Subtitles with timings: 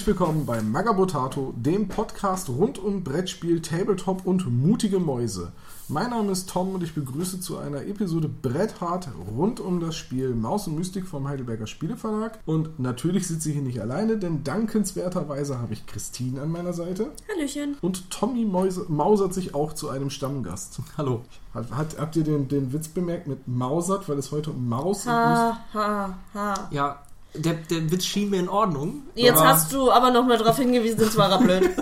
[0.00, 5.52] Herzlich willkommen bei Magabotato, dem Podcast rund um Brettspiel, Tabletop und mutige Mäuse.
[5.88, 10.30] Mein Name ist Tom und ich begrüße zu einer Episode Bretthart rund um das Spiel
[10.34, 12.38] Maus und Mystik vom Heidelberger Spieleverlag.
[12.46, 17.10] Und natürlich sitze ich hier nicht alleine, denn dankenswerterweise habe ich Christine an meiner Seite.
[17.30, 17.76] Hallöchen.
[17.82, 20.80] Und Tommy Mäuse, mausert sich auch zu einem Stammgast.
[20.96, 21.24] Hallo.
[21.52, 25.04] Hat, hat, habt ihr den, den Witz bemerkt mit mausert, weil es heute um Maus
[25.04, 26.68] und Ha, ha, ha.
[26.70, 27.02] Ja,
[27.34, 29.02] der, der Witz schien mir in Ordnung.
[29.14, 31.70] Jetzt hast du aber nochmal darauf hingewiesen, jetzt war er blöd.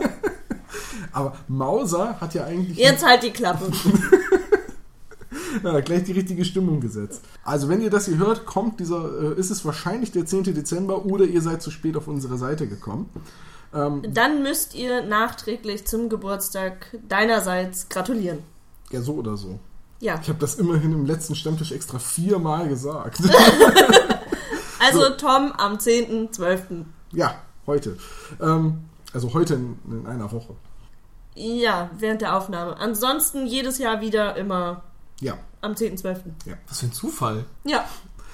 [1.13, 3.73] Aber Mauser hat ja eigentlich Jetzt halt die Klappe.
[5.65, 7.23] ja, gleich die richtige Stimmung gesetzt.
[7.43, 10.45] Also wenn ihr das hier hört, kommt dieser, äh, ist es wahrscheinlich der 10.
[10.45, 13.09] Dezember oder ihr seid zu spät auf unsere Seite gekommen.
[13.75, 18.41] Ähm, Dann müsst ihr nachträglich zum Geburtstag deinerseits gratulieren.
[18.91, 19.59] ja, so oder so.
[20.01, 23.19] Ja, Ich habe das immerhin im letzten Stammtisch extra viermal gesagt.
[24.81, 25.11] also So.
[25.11, 26.85] Tom am 10.12.
[27.13, 27.35] ja,
[27.67, 27.97] heute.
[28.41, 30.55] Ähm, also heute in, in einer Woche.
[31.35, 32.77] Ja, während der Aufnahme.
[32.79, 34.83] Ansonsten jedes Jahr wieder immer
[35.21, 36.17] Ja, am 10.12.
[36.69, 37.45] was für ein Zufall.
[37.65, 37.85] Ja,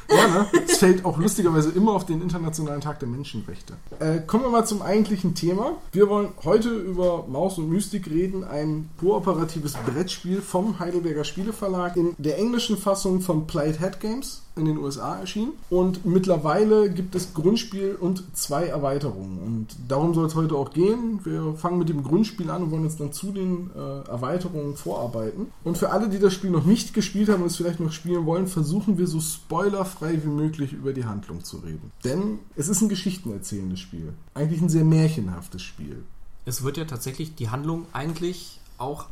[0.09, 0.47] ja ne?
[0.67, 3.75] Es fällt auch lustigerweise immer auf den Internationalen Tag der Menschenrechte.
[3.99, 5.73] Äh, kommen wir mal zum eigentlichen Thema.
[5.93, 12.15] Wir wollen heute über Maus und Mystik reden, ein kooperatives Brettspiel vom Heidelberger Spieleverlag in
[12.19, 15.53] der englischen Fassung von Played Head Games in den USA erschienen.
[15.69, 19.39] Und mittlerweile gibt es Grundspiel und zwei Erweiterungen.
[19.39, 21.21] Und darum soll es heute auch gehen.
[21.25, 25.49] Wir fangen mit dem Grundspiel an und wollen jetzt dann zu den äh, Erweiterungen vorarbeiten.
[25.65, 28.27] Und für alle, die das Spiel noch nicht gespielt haben und es vielleicht noch spielen
[28.27, 31.91] wollen, versuchen wir so spoilerfrei wie möglich über die Handlung zu reden.
[32.05, 34.13] Denn es ist ein geschichtenerzählendes Spiel.
[34.35, 36.05] Eigentlich ein sehr märchenhaftes Spiel.
[36.45, 39.07] Es wird ja tatsächlich die Handlung eigentlich auch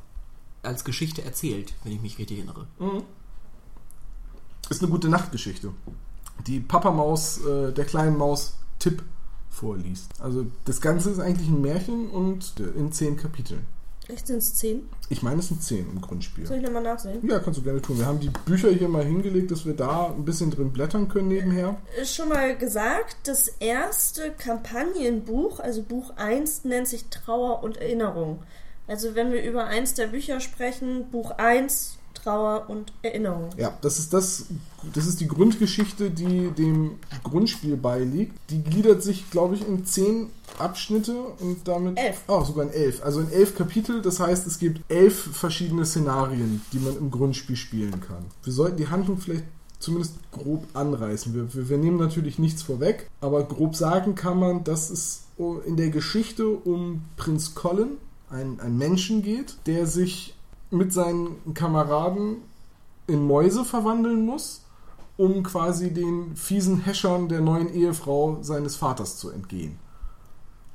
[0.63, 2.67] als Geschichte erzählt, wenn ich mich richtig erinnere.
[4.71, 5.73] Ist eine gute Nachtgeschichte.
[6.47, 9.03] Die Papamaus äh, der kleinen Maus Tipp
[9.51, 10.11] vorliest.
[10.19, 13.65] Also das Ganze ist eigentlich ein Märchen und äh, in zehn Kapiteln.
[14.09, 14.83] echt sind es 10?
[15.11, 16.47] Ich meine, es sind zehn im Grundspiel.
[16.47, 17.21] Soll ich nochmal nachsehen?
[17.29, 17.99] Ja, kannst du gerne tun.
[17.99, 21.29] Wir haben die Bücher hier mal hingelegt, dass wir da ein bisschen drin blättern können
[21.29, 21.77] nebenher.
[22.01, 28.43] Ist schon mal gesagt, das erste Kampagnenbuch, also Buch 1, nennt sich Trauer und Erinnerung.
[28.89, 33.51] Also wenn wir über eins der Bücher sprechen, Buch 1, Trauer und Erinnerung.
[33.57, 34.47] Ja, das ist das,
[34.95, 38.39] das ist die Grundgeschichte, die dem Grundspiel beiliegt.
[38.51, 41.99] Die gliedert sich, glaube ich, in zehn Abschnitte und damit.
[41.99, 42.23] Elf.
[42.29, 43.05] Oh, sogar in elf.
[43.05, 44.03] Also in elf Kapitel.
[44.03, 48.25] Das heißt, es gibt elf verschiedene Szenarien, die man im Grundspiel spielen kann.
[48.45, 49.45] Wir sollten die Handlung vielleicht
[49.79, 51.35] zumindest grob anreißen.
[51.35, 55.25] Wir, wir, wir nehmen natürlich nichts vorweg, aber grob sagen kann man, dass es
[55.67, 57.97] in der Geschichte um Prinz Colin,
[58.31, 60.35] ein, ein Menschen geht, der sich
[60.73, 62.39] mit seinen Kameraden
[63.07, 64.63] in Mäuse verwandeln muss,
[65.17, 69.79] um quasi den fiesen Häschern der neuen Ehefrau seines Vaters zu entgehen.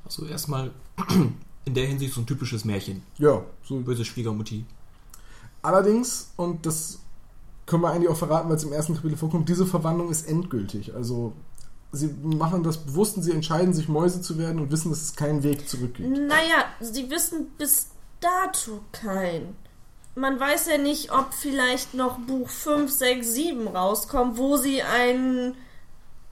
[0.05, 0.71] Also erstmal
[1.65, 3.01] in der Hinsicht so ein typisches Märchen.
[3.17, 3.79] Ja, so.
[3.79, 4.65] Böse Schwiegermutti.
[5.63, 6.99] Allerdings, und das
[7.65, 10.93] können wir eigentlich auch verraten, weil es im ersten Kapitel vorkommt, diese Verwandlung ist endgültig.
[10.93, 11.33] Also
[11.91, 15.15] sie machen das bewusst und sie entscheiden sich Mäuse zu werden und wissen, dass es
[15.15, 16.09] keinen Weg zurück gibt.
[16.09, 17.87] Naja, sie wissen bis
[18.19, 19.55] dato kein.
[20.17, 25.55] Man weiß ja nicht, ob vielleicht noch Buch 5, 6, 7 rauskommt, wo sie einen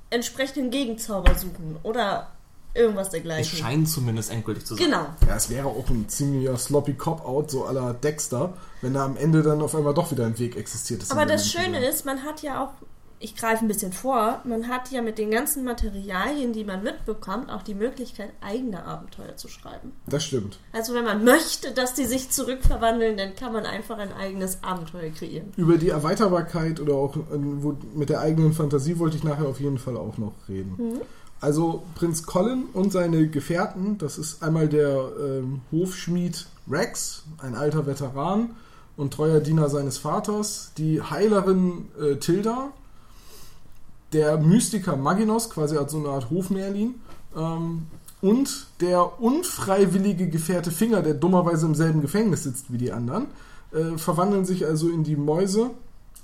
[0.10, 2.32] entsprechenden Gegenzauber suchen oder
[2.74, 3.58] irgendwas Es dergleichen.
[3.60, 4.86] scheint zumindest endgültig zu sein.
[4.86, 5.06] Genau.
[5.28, 9.44] Ja, es wäre auch ein ziemlicher sloppy Cop-Out, so la Dexter, wenn da am Ende
[9.44, 11.04] dann auf einmal doch wieder ein Weg existiert.
[11.04, 12.72] Das Aber das Schöne ist, man hat ja auch,
[13.20, 17.50] ich greife ein bisschen vor, man hat ja mit den ganzen Materialien, die man mitbekommt,
[17.50, 19.94] auch die Möglichkeit, eigene Abenteuer zu schreiben.
[20.08, 20.60] Das stimmt.
[20.74, 25.10] Also wenn man möchte, dass die sich zurückverwandeln, dann kann man einfach ein eigenes Abenteuer
[25.10, 25.54] kreieren.
[25.56, 29.60] Über die Erweiterbarkeit oder auch äh, wo, mit der eigenen Fantasie wollte ich nachher auf
[29.60, 31.02] jeden Fall auch noch reden.
[31.42, 37.86] Also Prinz Colin und seine Gefährten, das ist einmal der ähm, Hofschmied Rex, ein alter
[37.86, 38.52] Veteran
[38.98, 42.72] und treuer Diener seines Vaters, die Heilerin äh, Tilda,
[44.16, 46.96] der Mystiker Maginos, quasi als so eine Art Hofmerlin,
[47.36, 47.88] ähm,
[48.22, 53.28] und der unfreiwillige Gefährte Finger, der dummerweise im selben Gefängnis sitzt wie die anderen,
[53.74, 55.72] äh, verwandeln sich also in die Mäuse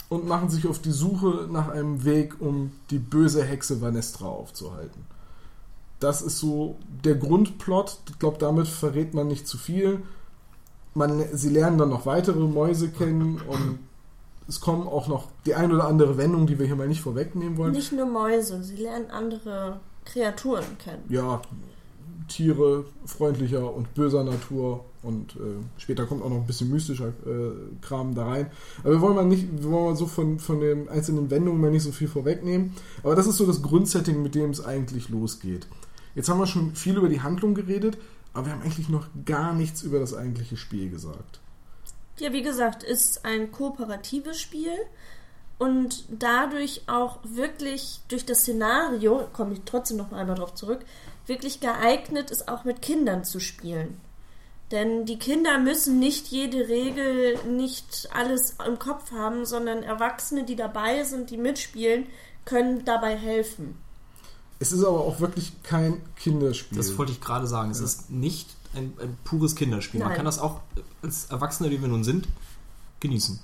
[0.08, 5.06] und machen sich auf die Suche nach einem Weg, um die böse Hexe Vanestra aufzuhalten.
[6.00, 7.98] Das ist so der Grundplot.
[8.10, 10.02] Ich glaube, damit verrät man nicht zu viel.
[10.94, 13.80] Man, sie lernen dann noch weitere Mäuse kennen und
[14.48, 17.58] es kommen auch noch die ein oder andere Wendung, die wir hier mal nicht vorwegnehmen
[17.58, 17.72] wollen.
[17.72, 21.04] Nicht nur Mäuse, sie lernen andere Kreaturen kennen.
[21.10, 21.42] Ja,
[22.28, 27.52] Tiere freundlicher und böser Natur und äh, später kommt auch noch ein bisschen mystischer äh,
[27.82, 28.52] Kram da rein.
[28.84, 31.72] Aber wir wollen mal nicht, wir wollen mal so von, von den einzelnen Wendungen mal
[31.72, 32.74] nicht so viel vorwegnehmen.
[33.04, 35.68] Aber das ist so das Grundsetting, mit dem es eigentlich losgeht.
[36.16, 37.98] Jetzt haben wir schon viel über die Handlung geredet,
[38.34, 41.40] aber wir haben eigentlich noch gar nichts über das eigentliche Spiel gesagt.
[42.22, 44.78] Ja, wie gesagt, ist ein kooperatives Spiel
[45.58, 50.82] und dadurch auch wirklich durch das Szenario, komme ich trotzdem noch einmal darauf zurück,
[51.26, 54.00] wirklich geeignet ist, auch mit Kindern zu spielen.
[54.70, 60.56] Denn die Kinder müssen nicht jede Regel, nicht alles im Kopf haben, sondern Erwachsene, die
[60.56, 62.06] dabei sind, die mitspielen,
[62.46, 63.80] können dabei helfen.
[64.60, 66.78] Es ist aber auch wirklich kein Kinderspiel.
[66.78, 67.72] Das wollte ich gerade sagen.
[67.72, 67.86] Es Ja.
[67.86, 70.00] ist nicht ein, ein pures Kinderspiel.
[70.00, 70.18] Man Nein.
[70.18, 70.60] kann das auch
[71.02, 72.28] als Erwachsene, die wir nun sind,
[73.00, 73.40] genießen.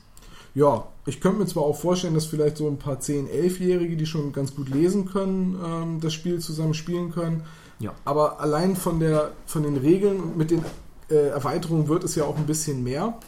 [0.55, 4.05] Ja, ich könnte mir zwar auch vorstellen, dass vielleicht so ein paar 10-, 11-Jährige, die
[4.05, 7.43] schon ganz gut lesen können, ähm, das Spiel zusammen spielen können.
[7.79, 7.93] Ja.
[8.05, 10.63] Aber allein von, der, von den Regeln und mit den
[11.11, 13.19] äh, Erweiterungen wird es ja auch ein bisschen mehr.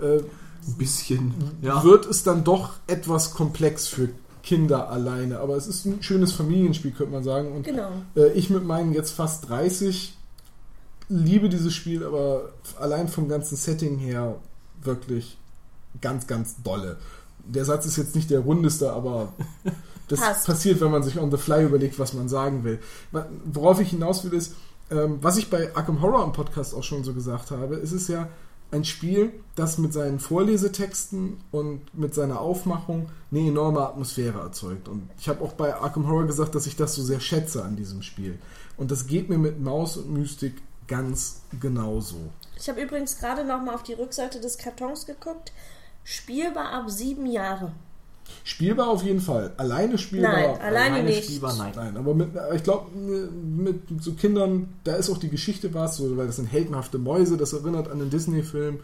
[0.00, 1.34] Äh, Ein bisschen.
[1.62, 1.84] Ja.
[1.84, 4.08] Wird es dann doch etwas komplex für
[4.42, 5.38] Kinder alleine.
[5.38, 7.52] Aber es ist ein schönes Familienspiel, könnte man sagen.
[7.52, 7.90] Und Genau.
[8.16, 10.16] äh, ich mit meinen jetzt fast 30
[11.08, 14.36] liebe dieses Spiel, aber allein vom ganzen Setting her
[14.82, 15.38] wirklich
[16.00, 16.98] ganz, ganz dolle.
[17.46, 19.32] Der Satz ist jetzt nicht der rundeste, aber
[20.08, 20.46] das Passt.
[20.46, 22.78] passiert, wenn man sich on the fly überlegt, was man sagen will.
[23.44, 24.54] Worauf ich hinaus will, ist,
[24.90, 28.08] ähm, was ich bei Arkham Horror im Podcast auch schon so gesagt habe, ist es
[28.08, 28.28] ja
[28.70, 34.88] ein Spiel, das mit seinen Vorlesetexten und mit seiner Aufmachung eine enorme Atmosphäre erzeugt.
[34.88, 37.76] Und ich habe auch bei Arkham Horror gesagt, dass ich das so sehr schätze an
[37.76, 38.38] diesem Spiel.
[38.76, 40.54] Und das geht mir mit Maus und Mystik
[40.88, 42.16] ganz genauso.
[42.58, 45.52] Ich habe übrigens gerade noch mal auf die Rückseite des Kartons geguckt.
[46.04, 47.72] Spielbar ab sieben Jahre.
[48.42, 49.52] Spielbar auf jeden Fall.
[49.56, 50.32] Alleine spielbar.
[50.32, 51.24] Nein, alleine nicht.
[51.24, 51.72] spielbar, nein.
[51.76, 56.16] Nein, aber mit, ich glaube, mit so Kindern, da ist auch die Geschichte was, so,
[56.16, 58.80] weil das sind heldenhafte Mäuse, das erinnert an den Disney-Film.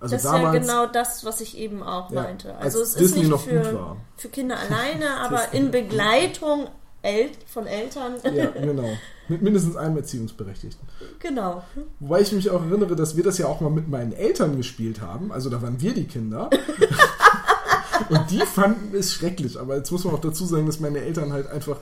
[0.00, 2.54] Also das ist ja damals, genau das, was ich eben auch Ja, meinte.
[2.56, 3.96] als Also es Disney ist nicht noch gut für, war.
[4.16, 6.68] für Kinder alleine, aber in Begleitung
[7.02, 8.14] El von Eltern.
[8.34, 8.90] ja, genau.
[9.32, 10.86] Mit mindestens einem Erziehungsberechtigten.
[11.18, 11.64] genau.
[12.00, 15.00] Wobei ich mich auch erinnere, dass wir das ja auch mal mit meinen Eltern gespielt
[15.00, 15.32] haben.
[15.32, 16.50] Also da waren wir die Kinder.
[18.10, 19.58] Und die fanden es schrecklich.
[19.58, 21.78] Aber jetzt muss man auch dazu sagen, dass meine Eltern halt einfach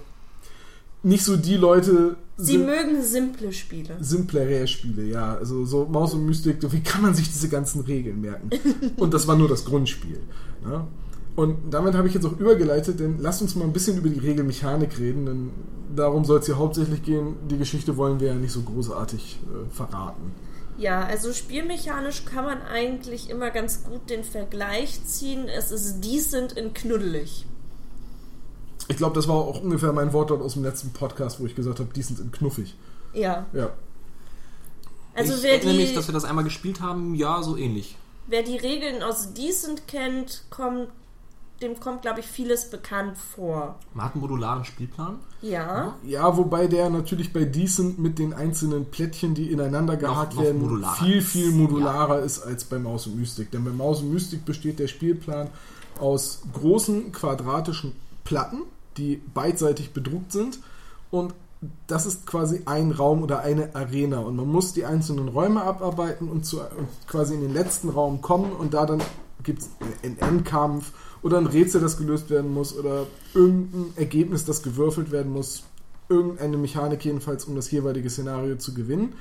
[1.02, 3.96] nicht so die Leute Sie mögen simple Spiele.
[4.00, 5.34] simplere Spiele, ja.
[5.34, 8.50] Also so Maus und Mystik, wie kann man sich diese ganzen Regeln merken?
[8.96, 10.20] Und das war nur das Grundspiel.
[10.64, 10.86] Ja?
[11.40, 14.18] Und damit habe ich jetzt auch übergeleitet, denn lasst uns mal ein bisschen über die
[14.18, 15.50] Regelmechanik reden, denn
[15.96, 17.36] darum soll es hier hauptsächlich gehen.
[17.48, 20.34] Die Geschichte wollen wir ja nicht so großartig äh, verraten.
[20.76, 25.48] Ja, also spielmechanisch kann man eigentlich immer ganz gut den Vergleich ziehen.
[25.48, 27.46] Es ist decent in knuddelig.
[28.88, 31.54] Ich glaube, das war auch ungefähr mein Wort dort aus dem letzten Podcast, wo ich
[31.54, 32.76] gesagt habe, die sind knuffig.
[33.14, 33.46] Ja.
[33.54, 33.70] Ja.
[35.14, 37.14] Also ich wer erinnere mich, die, dass wir das einmal gespielt haben.
[37.14, 37.96] Ja, so ähnlich.
[38.26, 40.88] wer die Regeln aus Decent kennt, kommt,
[41.62, 43.78] dem kommt, glaube ich, vieles bekannt vor.
[43.94, 45.18] Man hat einen modularen Spielplan.
[45.42, 45.96] Ja.
[46.02, 50.62] Ja, wobei der natürlich bei Decent mit den einzelnen Plättchen, die ineinander gehakt noch werden,
[50.62, 53.50] modularer viel, viel modularer ist als bei Maus und Mystik.
[53.50, 55.48] Denn bei Maus und Mystik besteht der Spielplan
[55.98, 57.92] aus großen quadratischen
[58.24, 58.62] Platten,
[58.96, 60.60] die beidseitig bedruckt sind.
[61.10, 61.34] Und
[61.86, 64.20] das ist quasi ein Raum oder eine Arena.
[64.20, 68.22] Und man muss die einzelnen Räume abarbeiten und, zu, und quasi in den letzten Raum
[68.22, 68.52] kommen.
[68.52, 69.02] Und da dann
[69.42, 69.70] gibt es
[70.02, 75.32] einen Endkampf oder ein Rätsel, das gelöst werden muss oder irgendein Ergebnis, das gewürfelt werden
[75.32, 75.64] muss.
[76.08, 79.14] Irgendeine Mechanik jedenfalls, um das jeweilige Szenario zu gewinnen.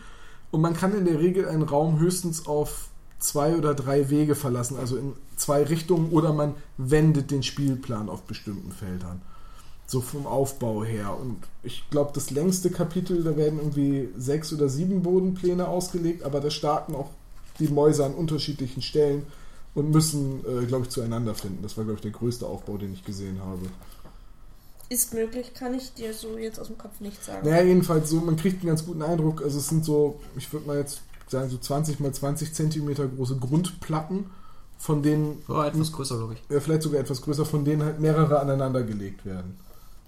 [0.52, 2.90] Und man kann in der Regel einen Raum höchstens auf
[3.20, 8.24] zwei oder drei Wege verlassen, also in zwei Richtungen, oder man wendet den Spielplan auf
[8.24, 9.22] bestimmten Feldern.
[9.86, 11.16] So vom Aufbau her.
[11.20, 16.40] Und ich glaube, das längste Kapitel, da werden irgendwie sechs oder sieben Bodenpläne ausgelegt, aber
[16.40, 17.10] da starten auch
[17.60, 19.26] die Mäuse an unterschiedlichen Stellen
[19.76, 21.62] und müssen, äh, glaube ich, zueinander finden.
[21.64, 23.62] Das war, glaube ich, der größte Aufbau, den ich gesehen habe.
[24.90, 27.48] Ist möglich, kann ich dir so jetzt aus dem Kopf nicht sagen.
[27.48, 29.44] Naja, jedenfalls so, man kriegt einen ganz guten Eindruck.
[29.44, 33.38] Also es sind so, ich würde mal jetzt sagen, so 20 mal 20 Zentimeter große
[33.38, 34.32] Grundplatten,
[34.80, 36.56] von denen, War etwas größer, glaube ich.
[36.56, 39.60] äh, vielleicht sogar etwas größer, von denen halt mehrere aneinander gelegt werden.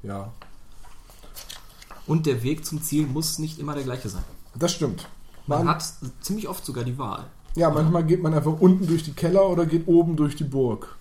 [0.01, 0.31] Ja,
[2.07, 4.23] Und der Weg zum Ziel muss nicht immer der gleiche sein.
[4.55, 5.07] das stimmt.
[5.45, 5.83] Man Man, hat
[6.21, 7.25] ziemlich oft sogar die Wahl.
[7.55, 10.95] Ja, manchmal geht man einfach unten durch die Keller oder geht oben durch die Burg.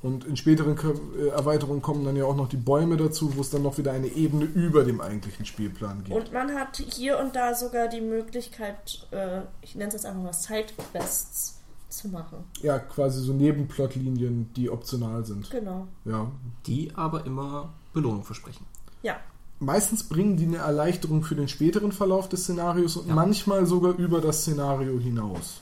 [0.00, 0.76] Und in späteren
[1.18, 3.90] äh, Erweiterungen kommen dann ja auch noch die Bäume dazu, wo es dann noch wieder
[3.90, 6.16] eine Ebene über dem eigentlichen Spielplan gibt.
[6.16, 10.22] Und man hat hier und da sogar die Möglichkeit, äh, ich nenne es jetzt einfach
[10.22, 12.44] mal Sidequests zu machen.
[12.62, 15.50] Ja, quasi so Nebenplotlinien, die optional sind.
[15.50, 15.88] Genau.
[16.04, 16.30] Ja,
[16.66, 18.66] Die aber immer Belohnung versprechen.
[19.02, 19.16] Ja.
[19.60, 23.14] meistens bringen die eine Erleichterung für den späteren Verlauf des Szenarios und Ja.
[23.16, 25.60] manchmal sogar über das Szenario hinaus.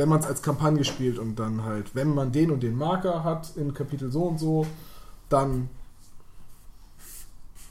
[0.00, 3.22] Wenn man es als Kampagne spielt und dann halt, wenn man den und den Marker
[3.22, 4.66] hat in Kapitel so und so,
[5.28, 5.68] dann,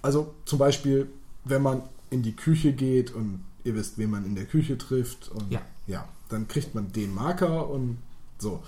[0.04, 1.10] also zum Beispiel,
[1.46, 1.82] wenn man
[2.12, 5.30] in die Küche geht und ihr wisst, wen man in der Küche trifft.
[5.30, 5.62] Und Ja.
[5.88, 7.98] ja, dann kriegt man den Marker und
[8.38, 8.62] so.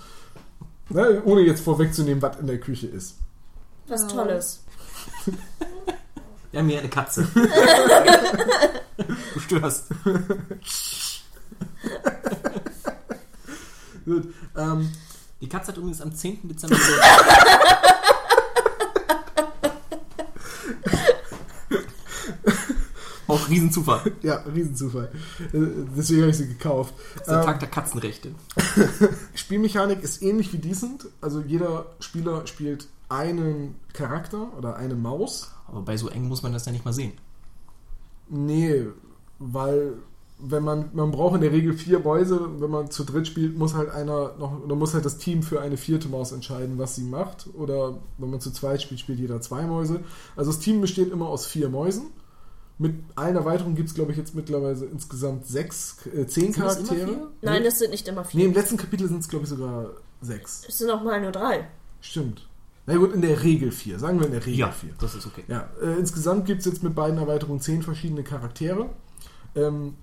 [0.88, 3.18] Ne, ohne jetzt vorwegzunehmen, was in der Küche ist.
[3.86, 4.08] Was.
[4.08, 4.64] Tolles.
[6.50, 7.28] Wir haben hier eine Katze.
[8.96, 9.86] du störst.
[14.04, 14.90] Gut, ähm,
[15.40, 16.48] Die Katze hat übrigens am 10.
[16.48, 16.76] Dezember.
[23.28, 24.12] Auch Riesenzufall.
[24.22, 25.10] ja, Riesenzufall.
[25.52, 25.58] Äh,
[25.96, 26.94] Deswegen habe ich sie gekauft.
[27.14, 28.34] Das ist der Ähm, Tag der Katzenrechte.
[29.34, 31.06] Spielmechanik ist ähnlich wie Decent.
[31.20, 35.50] Also jeder Spieler spielt einen Charakter oder eine Maus.
[35.68, 37.12] Aber bei so eng muss man das ja nicht mal sehen.
[38.28, 38.86] Nee,
[39.38, 39.94] weil
[40.44, 43.74] wenn man, man braucht in der Regel vier Mäuse, wenn man zu dritt spielt, muss
[43.74, 47.04] halt einer noch, oder muss halt das Team für eine vierte Maus entscheiden, was sie
[47.04, 47.48] macht.
[47.54, 50.00] Oder wenn man zu zweit spielt, spielt jeder zwei Mäuse.
[50.34, 52.06] Also das Team besteht immer aus vier Mäusen.
[52.78, 56.78] Mit allen Erweiterungen gibt es, glaube ich, jetzt mittlerweile insgesamt sechs, äh, zehn Sind das
[56.78, 57.08] immer Charaktere.
[57.14, 57.28] vier?
[57.42, 58.60] Nein, es sind nicht immer Nee, im vier.
[58.60, 60.64] letzten Kapitel sind es, glaube ich, sogar sechs.
[60.68, 61.68] Es sind auch mal nur drei.
[62.00, 62.48] Stimmt.
[62.86, 64.00] Na gut, in der Regel vier.
[64.00, 64.90] Sagen wir in der Regel Ja, vier.
[64.98, 65.44] das ist okay.
[65.46, 68.88] Ja, äh, insgesamt gibt es jetzt mit beiden Erweiterungen zehn verschiedene Charaktere.
[69.54, 69.94] Ähm,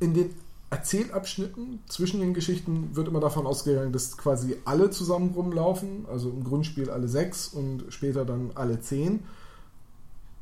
[0.00, 0.30] in den
[0.70, 6.06] Erzählabschnitten zwischen den Geschichten wird immer davon ausgegangen, dass quasi alle zusammen rumlaufen.
[6.10, 9.20] Also im Grundspiel alle sechs und später dann alle zehn.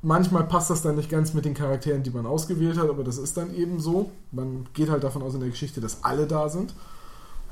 [0.01, 3.19] Manchmal passt das dann nicht ganz mit den Charakteren, die man ausgewählt hat, aber das
[3.19, 4.11] ist dann eben so.
[4.33, 6.75] Man geht halt davon aus in der Geschichte, dass alle da sind.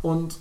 [0.02, 0.38] Und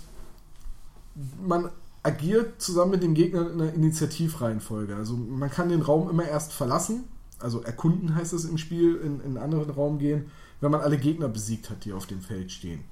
[1.46, 1.68] man
[2.02, 4.96] agiert zusammen mit dem Gegner in einer Initiativreihenfolge.
[4.96, 7.04] Also man kann den Raum immer erst verlassen,
[7.40, 10.30] also erkunden heißt es im Spiel, in, in einen anderen Raum gehen,
[10.60, 12.84] wenn man alle Gegner besiegt hat, die auf dem Feld stehen.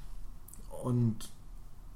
[0.83, 1.17] Und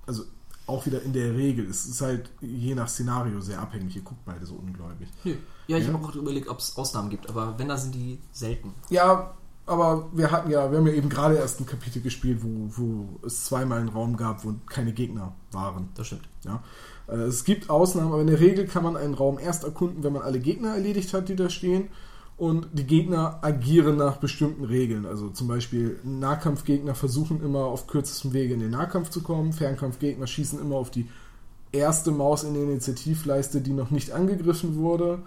[0.06, 0.24] also
[0.66, 1.66] auch wieder in der Regel.
[1.68, 3.96] Es ist halt je nach Szenario sehr abhängig.
[3.96, 5.08] Ihr guckt beide so ungläubig.
[5.24, 5.34] Nö.
[5.66, 5.92] Ja, ich Ja.
[5.92, 8.72] habe auch überlegt, ob es Ausnahmen gibt, aber wenn, da sind die selten.
[8.90, 9.34] Ja,
[9.66, 13.26] aber wir hatten ja, wir haben ja eben gerade erst ein Kapitel gespielt, wo, wo
[13.26, 15.88] es zweimal einen Raum gab, wo keine Gegner waren.
[15.94, 16.28] Das stimmt.
[16.44, 16.62] Ja.
[17.08, 20.12] Äh, Es gibt Ausnahmen, aber in der Regel kann man einen Raum erst erkunden, wenn
[20.12, 21.88] man alle Gegner erledigt hat, die da stehen.
[22.42, 25.06] Und die Gegner agieren nach bestimmten Regeln.
[25.06, 29.52] Also zum Beispiel Nahkampfgegner versuchen immer auf kürzestem Wege in den Nahkampf zu kommen.
[29.52, 31.08] Fernkampfgegner schießen immer auf die
[31.70, 35.22] erste Maus in der Initiativleiste, die noch nicht angegriffen wurde.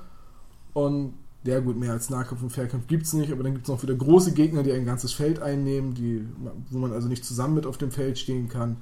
[0.74, 1.14] Und
[1.46, 3.82] ja gut, mehr als Nahkampf und Fernkampf gibt es nicht, aber dann gibt es noch
[3.82, 6.28] wieder große Gegner, die ein ganzes Feld einnehmen, die,
[6.70, 8.82] wo man also nicht zusammen mit auf dem Feld stehen kann.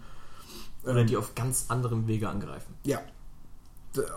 [0.85, 2.73] Oder Ähm, die auf ganz anderem Wege angreifen.
[2.83, 2.99] ja.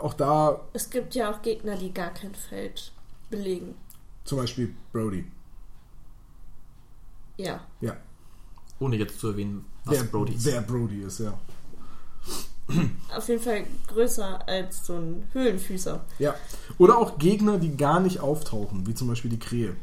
[0.00, 2.92] Auch da Es gibt ja auch Gegner, die gar kein Feld
[3.28, 3.74] belegen.
[4.26, 5.24] Zum Beispiel Brody.
[7.38, 7.60] Ja.
[7.80, 7.96] Ja.
[8.78, 10.44] Ohne jetzt zu erwähnen, was wer, Brody ist.
[10.44, 11.38] Wer Brody ist, ja.
[13.16, 16.04] Auf jeden Fall größer als so ein Höhlenfüßer.
[16.18, 16.34] Ja.
[16.78, 19.76] Oder auch Gegner, die gar nicht auftauchen, wie zum Beispiel die Krähe.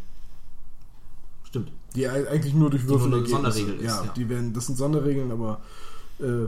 [1.46, 1.72] Stimmt.
[1.96, 4.14] Die ei- eigentlich nur durch nur Würfel eine Sonderregel ist, ja, ja.
[4.14, 5.62] Die werden, das sind Sonderregeln, aber
[6.20, 6.48] äh,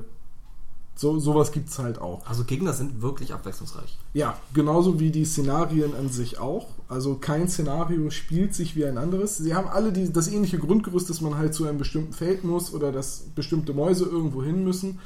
[0.96, 2.26] so, sowas gibt es halt auch.
[2.28, 3.98] Also Gegner sind wirklich abwechslungsreich.
[4.14, 6.68] Ja, genauso wie die Szenarien an sich auch.
[6.88, 9.38] Also kein Szenario spielt sich wie ein anderes.
[9.38, 12.74] Sie haben alle die, das ähnliche Grundgerüst, dass man halt zu einem bestimmten Feld muss
[12.74, 15.00] oder dass bestimmte Mäuse irgendwo hin müssen.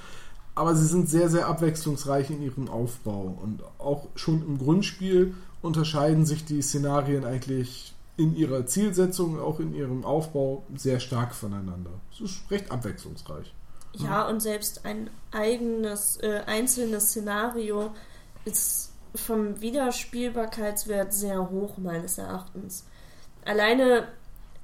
[0.55, 3.37] Aber sie sind sehr, sehr abwechslungsreich in ihrem Aufbau.
[3.41, 9.73] Und auch schon im Grundspiel unterscheiden sich die Szenarien eigentlich in ihrer Zielsetzung, auch in
[9.73, 11.91] ihrem Aufbau sehr stark voneinander.
[12.11, 13.53] Es ist recht abwechslungsreich.
[13.93, 17.91] Ja, und selbst ein eigenes, äh, einzelnes Szenario
[18.45, 22.85] ist vom Wiederspielbarkeitswert sehr hoch, meines Erachtens.
[23.45, 24.07] Alleine,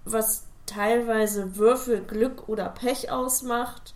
[0.03, 3.93] was teilweise Würfel, Glück oder Pech ausmacht,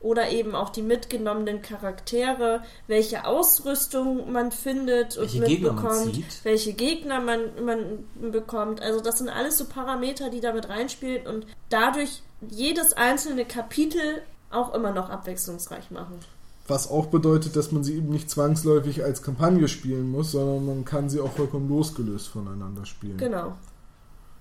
[0.00, 6.14] oder eben auch die mitgenommenen Charaktere, welche Ausrüstung man findet und Welche Gegner man mitbekommt,
[6.14, 6.44] zieht.
[6.44, 8.82] welche Gegner man, man bekommt.
[8.82, 14.74] Also das sind alles so Parameter, die damit reinspielen und dadurch jedes einzelne Kapitel auch
[14.74, 16.20] immer noch abwechslungsreich machen.
[16.68, 20.84] Was auch bedeutet, dass man sie eben nicht zwangsläufig als Kampagne spielen muss, sondern man
[20.84, 23.18] kann sie auch vollkommen losgelöst voneinander spielen.
[23.18, 23.56] Genau.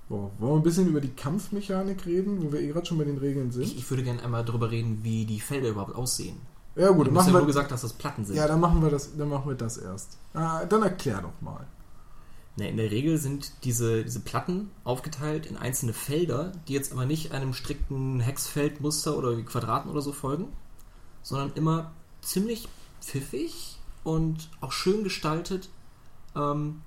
[0.09, 3.05] Boah, wollen wir ein bisschen über die Kampfmechanik reden, wo wir eh gerade schon bei
[3.05, 3.63] den Regeln sind?
[3.63, 6.37] Ich, ich würde gerne einmal darüber reden, wie die Felder überhaupt aussehen.
[6.75, 8.35] ja gut, du dann hast machen ja nur wir, gesagt, dass das Platten sind.
[8.35, 10.17] ja, dann machen wir das, dann machen wir das erst.
[10.33, 11.65] Ah, dann erklär doch mal.
[12.57, 17.33] In der Regel sind diese, diese Platten aufgeteilt in einzelne Felder, die jetzt aber nicht
[17.33, 20.47] einem strikten Hexfeldmuster oder wie Quadraten oder so folgen,
[21.21, 21.91] sondern immer
[22.25, 22.67] ziemlich
[23.01, 25.69] pfiffig und auch schön gestaltet.
[26.35, 26.81] Ähm,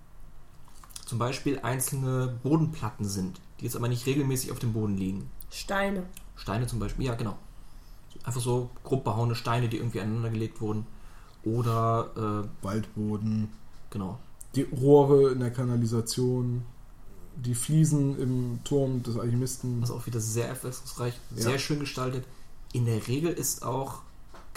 [1.07, 5.31] zum Beispiel einzelne Bodenplatten sind, die jetzt aber nicht regelmäßig auf dem Boden liegen.
[5.51, 6.05] Steine.
[6.37, 7.39] Steine zum Beispiel, ja genau.
[8.25, 10.87] Einfach so grob behauene Steine, die irgendwie aneinander gelegt wurden.
[11.45, 13.47] Oder, Waldboden, äh,
[13.91, 14.19] genau.
[14.55, 16.63] die Rohre in der Kanalisation,
[17.37, 19.81] die Fliesen im Turm des Alchemisten.
[19.81, 21.43] Was auch wieder sehr abwechslungsreich, Ja.
[21.43, 22.27] sehr schön gestaltet.
[22.73, 24.03] In der Regel ist auch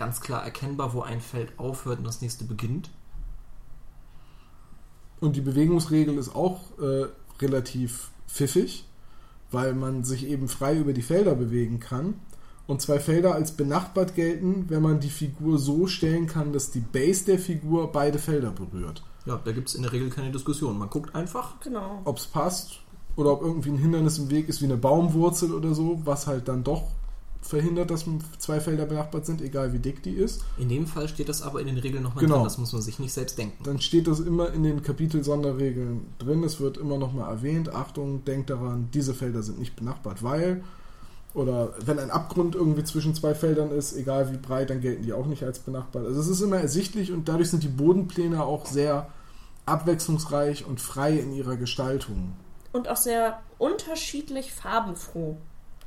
[0.01, 2.89] ganz klar erkennbar, wo ein Feld aufhört und das nächste beginnt.
[5.20, 7.05] Und die Bewegungsregel ist auch äh,
[7.39, 8.88] relativ pfiffig,
[9.51, 12.15] weil man sich eben frei über die Felder bewegen kann.
[12.65, 16.79] Und zwei Felder als benachbart gelten, wenn man die Figur so stellen kann, dass die
[16.79, 19.03] Base der Figur beide Felder berührt.
[19.27, 20.79] Ja, da gibt es in der Regel keine Diskussion.
[20.79, 21.60] Man guckt einfach.
[21.60, 22.01] Genau.
[22.05, 22.79] Ob es passt
[23.15, 26.48] oder ob irgendwie ein Hindernis im Weg ist, wie eine Baumwurzel oder so, was halt
[26.48, 26.88] dann doch
[27.41, 28.05] verhindert, dass
[28.38, 30.43] zwei Felder benachbart sind, egal wie dick die ist.
[30.57, 32.36] In dem Fall steht das aber in den Regeln nochmal Genau.
[32.36, 32.43] drin.
[32.45, 33.63] Das muss man sich nicht selbst denken.
[33.63, 36.43] Dann steht das immer in den Kapitel-Sonderregeln drin.
[36.43, 37.74] Es wird immer nochmal erwähnt.
[37.74, 40.63] Achtung, denkt daran, diese Felder sind nicht benachbart, weil.
[41.33, 45.13] Oder wenn ein Abgrund irgendwie zwischen zwei Feldern ist, egal wie breit, dann gelten die
[45.13, 46.05] auch nicht als benachbart.
[46.05, 49.07] Also es ist immer ersichtlich und dadurch sind die Bodenpläne auch sehr
[49.65, 52.33] abwechslungsreich und frei in ihrer Gestaltung.
[52.74, 55.38] Und auch sehr unterschiedlich farbenfroh.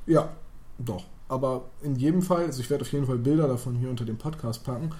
[0.06, 0.30] Ja,
[0.78, 1.04] doch.
[1.28, 4.18] Aber in jedem Fall, also ich werde auf jeden Fall Bilder davon hier unter dem
[4.18, 4.90] Podcast packen.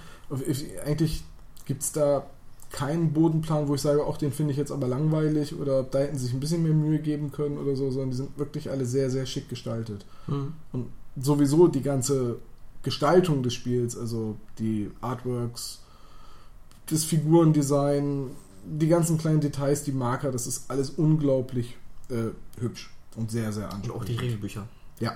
[0.85, 1.25] Eigentlich
[1.67, 2.27] gibt es da
[2.71, 6.19] keinen Bodenplan, wo ich sage, auch den finde ich jetzt aber langweilig oder da hätten
[6.19, 8.85] sie sich ein bisschen mehr Mühe geben können oder so, sondern die sind wirklich alle
[8.85, 10.05] sehr, sehr schick gestaltet.
[10.27, 10.55] Hm.
[10.73, 10.89] Und
[11.21, 12.39] sowieso die ganze
[12.83, 15.83] Gestaltung des Spiels, also die Artworks,
[16.87, 18.31] das Figurendesign,
[18.65, 21.77] die ganzen kleinen Details, die Marker, das ist alles unglaublich
[22.11, 24.01] äh, hübsch und sehr, sehr Und ansprechend.
[24.01, 24.69] auch die Regelbücher.
[24.99, 25.13] Ja.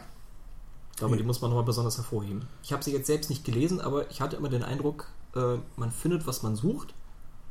[0.98, 2.46] Ich glaube, die muss man nochmal besonders hervorheben.
[2.60, 5.92] Ich habe sie jetzt selbst nicht gelesen, aber ich hatte immer den Eindruck, äh, man
[5.92, 6.92] findet, was man sucht.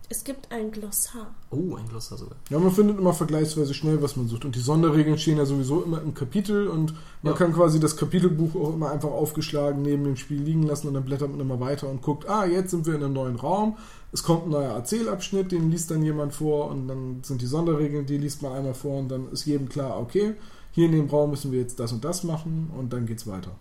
[0.09, 1.33] Es gibt ein Glossar.
[1.49, 2.35] Oh, ein Glossar sogar.
[2.49, 4.43] Ja, man findet immer vergleichsweise schnell, was man sucht.
[4.43, 7.37] Und die Sonderregeln stehen ja sowieso immer im Kapitel und man Ja.
[7.37, 11.05] kann quasi das Kapitelbuch auch immer einfach aufgeschlagen neben dem Spiel liegen lassen und dann
[11.05, 13.77] blättert man immer weiter und guckt, ah, jetzt sind wir in einem neuen Raum,
[14.11, 18.05] es kommt ein neuer Erzählabschnitt, den liest dann jemand vor und dann sind die Sonderregeln,
[18.05, 20.35] die liest man einmal vor und dann ist jedem klar, okay,
[20.77, 23.55] hier in dem Raum müssen wir jetzt das und das machen und dann geht's weiter.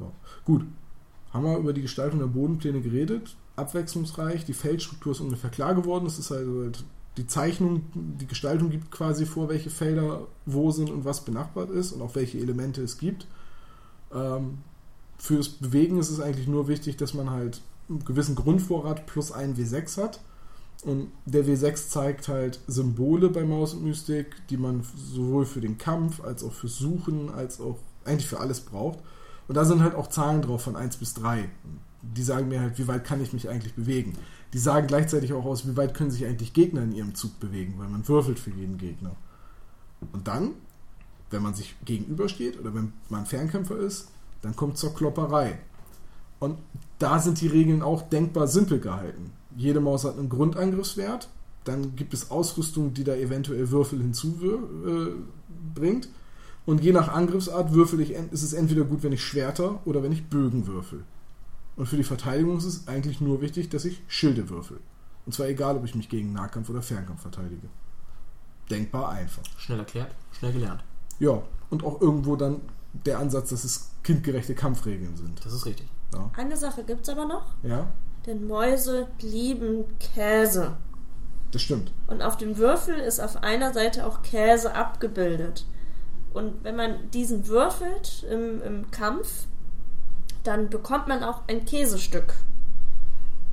[0.00, 0.10] Ja.
[0.44, 0.64] Gut,
[1.32, 3.36] haben wir über die Gestaltung der Bodenpläne geredet.
[3.54, 6.06] Abwechslungsreich, die Feldstruktur ist ungefähr klar geworden.
[6.06, 6.82] Es ist also halt
[7.16, 11.92] die Zeichnung, die Gestaltung gibt quasi vor, welche Felder wo sind und was benachbart ist
[11.92, 13.28] und auch welche Elemente es gibt.
[14.12, 14.58] Ähm,
[15.16, 19.54] fürs Bewegen ist es eigentlich nur wichtig, dass man halt einen gewissen Grundvorrat plus ein
[19.54, 20.20] W6 hat.
[20.84, 25.78] Und der W6 zeigt halt Symbole bei Maus und Mystik, die man sowohl für den
[25.78, 28.98] Kampf als auch fürs Suchen als auch eigentlich für alles braucht.
[29.48, 31.48] Und da sind halt auch Zahlen drauf von 1 bis 3.
[32.02, 34.12] Die sagen mir halt, wie weit kann ich mich eigentlich bewegen.
[34.52, 37.74] Die sagen gleichzeitig auch aus, wie weit können sich eigentlich Gegner in ihrem Zug bewegen,
[37.78, 39.16] weil man würfelt für jeden Gegner.
[40.12, 40.50] Und dann,
[41.30, 44.08] wenn man sich gegenübersteht oder wenn man Fernkämpfer ist,
[44.42, 45.58] dann kommt zur Klopperei.
[46.40, 46.58] Und
[46.98, 49.32] da sind die Regeln auch denkbar simpel gehalten.
[49.56, 51.28] Jede Maus hat einen Grundangriffswert,
[51.64, 56.08] dann gibt es Ausrüstung, die da eventuell Würfel hinzubringt.
[56.66, 60.12] Und je nach Angriffsart würfel ich, ist es entweder gut, wenn ich Schwerter oder wenn
[60.12, 61.04] ich Bögen würfel.
[61.76, 64.78] Und für die Verteidigung ist es eigentlich nur wichtig, dass ich Schilde würfel.
[65.26, 67.68] Und zwar egal, ob ich mich gegen Nahkampf oder Fernkampf verteidige.
[68.70, 69.42] Denkbar einfach.
[69.58, 70.82] Schnell erklärt, schnell gelernt.
[71.18, 72.60] Ja, und auch irgendwo dann
[72.92, 75.44] der Ansatz, dass es kindgerechte Kampfregeln sind.
[75.44, 75.88] Das ist richtig.
[76.14, 77.44] Ja, Eine Sache gibt's aber noch.
[77.62, 77.88] ja
[78.26, 80.76] Denn Mäuse lieben Käse.
[81.50, 81.92] das stimmt.
[82.06, 85.66] Und auf dem Würfel ist auf einer Seite auch Käse abgebildet.
[86.32, 89.46] Und wenn man diesen würfelt im, im Kampf,
[90.42, 92.34] dann bekommt man auch ein Käsestück.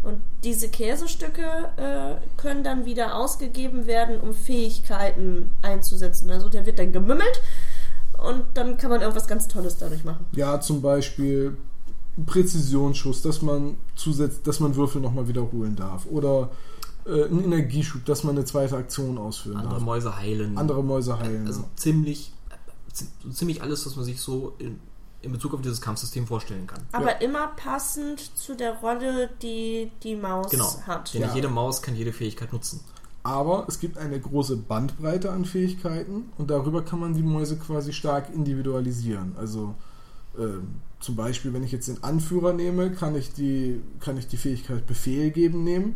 [0.04, 6.32] Und diese Käsestücke äh, können dann wieder ausgegeben werden, um Fähigkeiten einzusetzen.
[6.32, 7.42] Also der wird dann gemümmelt
[8.18, 10.26] und dann kann man irgendwas ganz Tolles dadurch machen.
[10.36, 11.58] Ja, zum Beispiel
[12.26, 16.06] Präzisionsschuss, dass man zusätzlich, dass man Würfel nochmal wiederholen darf.
[16.08, 16.50] Oder
[17.06, 19.84] äh, ein Energieschub, dass man eine zweite Aktion ausführen Andere darf.
[19.84, 20.58] Mäuse heilen.
[20.58, 21.47] Andere Mäuse heilen.
[21.47, 22.34] Also ziemlich,
[22.91, 24.80] zi- ziemlich alles, was man sich so in,
[25.21, 26.82] in Bezug auf dieses Kampfsystem vorstellen kann.
[26.91, 30.82] Aber immer passend zu der Rolle, die die Maus Genau.
[30.88, 31.13] hat.
[31.13, 31.34] Denn Ja.
[31.34, 32.82] jede Maus kann jede Fähigkeit nutzen.
[33.24, 37.93] Aber es gibt eine große Bandbreite an Fähigkeiten und darüber kann man die Mäuse quasi
[37.93, 39.36] stark individualisieren.
[39.38, 39.76] Also
[40.39, 44.38] ähm, zum Beispiel, wenn ich jetzt den Anführer nehme, kann ich die, kann ich die
[44.38, 45.96] Fähigkeit Befehl geben nehmen,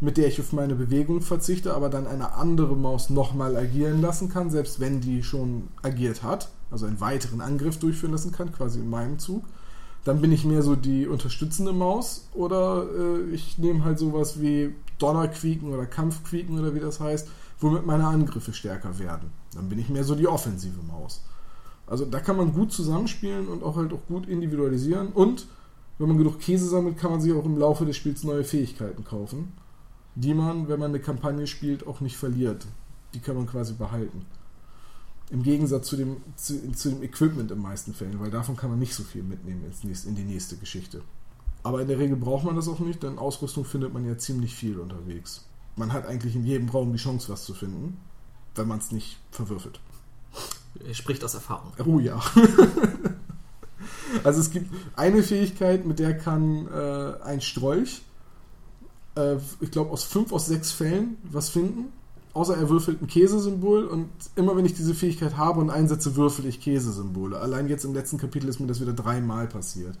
[0.00, 4.28] mit der ich auf meine Bewegung verzichte, aber dann eine andere Maus nochmal agieren lassen
[4.28, 8.80] kann, selbst wenn die schon agiert hat, also einen weiteren Angriff durchführen lassen kann, quasi
[8.80, 9.44] in meinem Zug.
[10.04, 14.74] Dann bin ich mehr so die unterstützende Maus oder äh, ich nehme halt sowas wie
[14.98, 17.28] Donnerquieken oder Kampfquieken oder wie das heißt,
[17.60, 19.30] womit meine Angriffe stärker werden.
[19.54, 21.22] Dann bin ich mehr so die offensive Maus.
[21.90, 25.08] Also da kann man gut zusammenspielen und auch halt auch gut individualisieren.
[25.08, 25.48] Und
[25.98, 29.04] wenn man genug Käse sammelt, kann man sich auch im Laufe des Spiels neue Fähigkeiten
[29.04, 29.52] kaufen,
[30.14, 32.64] die man, wenn man eine Kampagne spielt, auch nicht verliert.
[33.12, 34.24] Die kann man quasi behalten.
[35.30, 38.78] Im Gegensatz zu dem, zu, zu, dem Equipment in meisten Fällen, weil davon kann man
[38.78, 41.02] nicht so viel mitnehmen ins nächste, in die nächste Geschichte.
[41.64, 44.54] Aber in der Regel braucht man das auch nicht, denn Ausrüstung findet man ja ziemlich
[44.54, 45.44] viel unterwegs.
[45.74, 47.98] Man hat eigentlich in jedem Raum die Chance, was zu finden,
[48.54, 49.80] wenn man es nicht verwürfelt.
[50.86, 51.72] Er spricht aus Erfahrung.
[51.84, 52.20] Oh ja.
[54.24, 58.02] also es gibt eine Fähigkeit, mit der kann äh, ein Strolch,
[59.16, 61.92] äh, ich glaube aus fünf aus sechs Fällen was finden
[62.32, 66.46] außer er würfelt ein Käsesymbol und immer wenn ich diese Fähigkeit habe und einsetze, würfel
[66.46, 67.38] ich Käsesymbole.
[67.38, 69.96] Allein jetzt im letzten Kapitel ist mir das wieder dreimal passiert.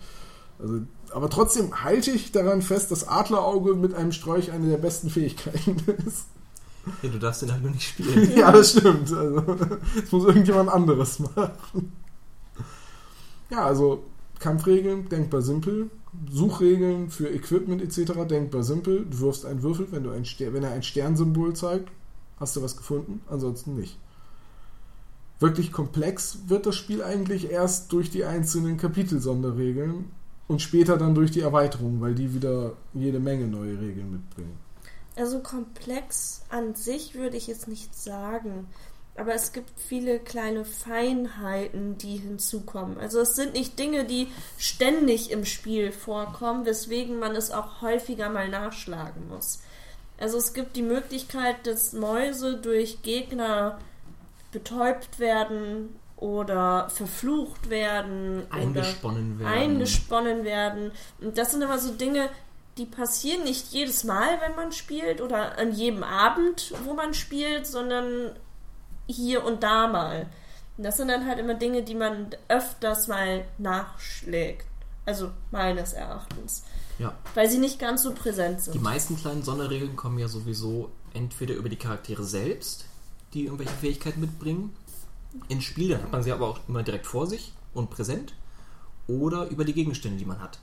[0.58, 0.80] Also,
[1.12, 5.76] aber trotzdem halte ich daran fest, dass Adlerauge mit einem Sträuch eine der besten Fähigkeiten
[6.06, 6.26] ist.
[7.02, 8.32] Ja, du darfst den halt nur nicht spielen.
[8.36, 9.12] ja, das stimmt.
[9.12, 9.40] Also,
[10.00, 11.92] das muss irgendjemand anderes machen.
[13.50, 14.04] Ja, also
[14.38, 15.90] Kampfregeln, denkbar simpel.
[16.30, 18.12] Suchregeln für Equipment etc.
[18.28, 19.06] denkbar simpel.
[19.08, 21.90] Du wirfst einen Würfel, wenn, du ein wenn er ein Sternsymbol zeigt
[22.40, 23.98] hast du was gefunden, ansonsten nicht.
[25.38, 30.06] Wirklich komplex wird das Spiel eigentlich erst durch die einzelnen Kapitel-Sonderregeln
[30.48, 34.58] und später dann durch die Erweiterung, weil die wieder jede Menge neue Regeln mitbringen.
[35.20, 38.68] Also komplex an sich würde ich jetzt nicht sagen.
[39.16, 42.96] Aber es gibt viele kleine Feinheiten, die hinzukommen.
[42.96, 48.30] Also es sind nicht Dinge, die ständig im Spiel vorkommen, weswegen man es auch häufiger
[48.30, 49.60] mal nachschlagen muss.
[50.18, 53.78] Also es gibt die Möglichkeit, dass Mäuse durch Gegner
[54.52, 59.52] betäubt werden oder verflucht werden eingesponnen werden.
[59.52, 60.92] Eingesponnen werden.
[61.20, 62.30] Und das sind aber so Dinge,
[62.78, 67.66] die passieren nicht jedes Mal, wenn man spielt oder an jedem Abend, wo man spielt,
[67.66, 68.36] sondern
[69.06, 70.26] hier und da mal.
[70.76, 74.66] Und das sind dann halt immer Dinge, die man öfters mal nachschlägt.
[75.04, 76.64] Also meines Erachtens.
[76.98, 77.14] Ja.
[77.34, 78.74] Weil sie nicht ganz so präsent sind.
[78.74, 82.86] Die meisten kleinen Sonderregeln kommen ja sowieso entweder über die Charaktere selbst,
[83.34, 84.74] die irgendwelche Fähigkeiten mitbringen,
[85.48, 88.34] ins Spiel, dann hat man sie aber auch immer direkt vor sich und präsent,
[89.06, 90.60] oder über die Gegenstände, die man hat.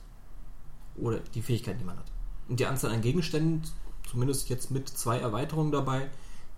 [0.98, 2.12] Oder die Fähigkeiten, die man hat.
[2.50, 3.64] Und die Anzahl an Gegenständen,
[4.10, 6.10] zumindest jetzt mit zwei Erweiterungen dabei,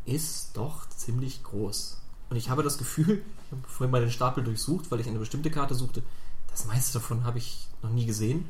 [0.05, 2.01] ist doch ziemlich groß.
[2.29, 5.19] Und ich habe das Gefühl, ich habe vorhin mal den Stapel durchsucht, weil ich eine
[5.19, 6.03] bestimmte Karte suchte.
[6.51, 8.45] Das meiste davon habe ich noch nie gesehen.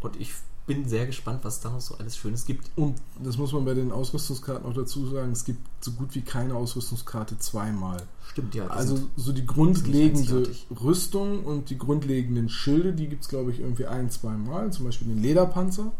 [0.00, 0.32] Und ich
[0.66, 2.70] bin sehr gespannt, was da noch so alles Schönes gibt.
[2.76, 6.22] Und das muss man bei den Ausrüstungskarten auch dazu sagen, es gibt so gut wie
[6.22, 8.02] keine Ausrüstungskarte zweimal.
[8.28, 8.66] Stimmt, ja.
[8.66, 10.50] Also so die grundlegende
[10.82, 14.72] Rüstung und die grundlegenden Schilde, die gibt es glaube ich irgendwie ein, zweimal.
[14.72, 15.92] Zum Beispiel den Lederpanzer,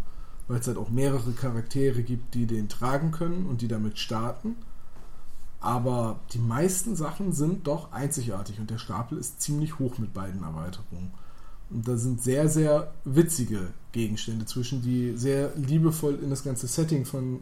[0.49, 4.57] weil es halt auch mehrere Charaktere gibt, die den tragen können und die damit starten.
[5.61, 10.43] Aber die meisten Sachen sind doch einzigartig und der Stapel ist ziemlich hoch mit beiden
[10.43, 11.13] Erweiterungen.
[11.71, 17.05] Und da sind sehr, sehr witzige Gegenstände zwischen, die sehr liebevoll in das ganze Setting
[17.05, 17.41] von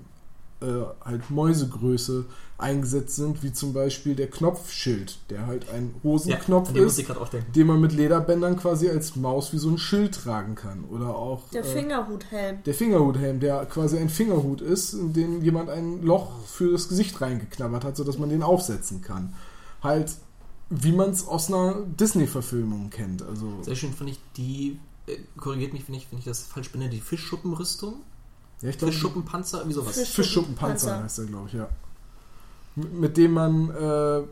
[0.64, 0.66] äh,
[1.04, 2.24] halt Mäusegröße
[2.56, 7.04] eingesetzt sind, wie zum Beispiel der Knopfschild, der halt ein Hosenknopf ja, ist,
[7.54, 10.84] den man mit Lederbändern quasi als Maus wie so ein Schild tragen kann.
[10.84, 12.62] Oder auch der äh, Fingerhuthelm.
[12.64, 17.20] Der Fingerhuthelm, der quasi ein Fingerhut ist, in den jemand ein Loch für das Gesicht
[17.20, 19.34] reingeknabbert hat, sodass man den aufsetzen kann.
[19.82, 20.12] Halt
[20.70, 23.22] wie man es aus einer Disney-Verfilmung kennt.
[23.22, 26.70] Also Sehr schön fand ich die, äh, korrigiert mich, wenn ich, wenn ich das falsch
[26.70, 27.96] bin, die Fischschuppenrüstung.
[28.62, 28.92] Ja, ich glaube.
[28.92, 30.08] Fischschuppenpanzer, irgendwie sowas.
[30.08, 31.68] Fischschuppenpanzer heißt der, glaube ich, ja.
[32.76, 34.22] Mit, mit dem man äh,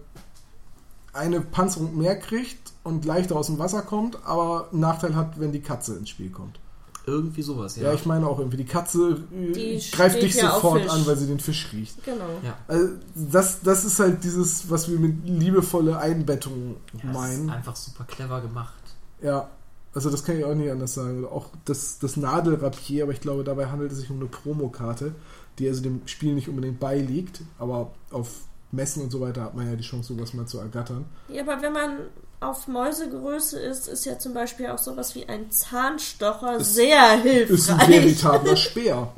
[1.13, 5.53] eine Panzerung mehr kriegt und leichter aus dem Wasser kommt, aber einen Nachteil hat, wenn
[5.53, 6.59] die Katze ins Spiel kommt.
[7.05, 7.85] Irgendwie sowas, ja.
[7.85, 11.27] Ja, ich meine auch irgendwie, die Katze äh, die greift dich sofort an, weil sie
[11.27, 12.05] den Fisch riecht.
[12.05, 12.29] Genau.
[12.45, 12.57] Ja.
[12.69, 17.47] Also das, das ist halt dieses, was wir mit liebevolle Einbettung ja, meinen.
[17.49, 18.75] Das ist einfach super clever gemacht.
[19.21, 19.49] Ja,
[19.95, 21.25] also das kann ich auch nicht anders sagen.
[21.25, 25.15] Auch das, das Nadelrapier, aber ich glaube, dabei handelt es sich um eine Promokarte,
[25.59, 28.29] die also dem Spiel nicht unbedingt beiliegt, aber auf
[28.71, 31.05] Messen und so weiter hat man ja die Chance, sowas mal zu ergattern.
[31.29, 31.99] Ja, aber wenn man
[32.43, 37.51] auf Mäusegröße ist, ist ja zum Beispiel auch sowas wie ein Zahnstocher ist, sehr hilfreich.
[37.51, 39.13] Ist ein veritabler Speer.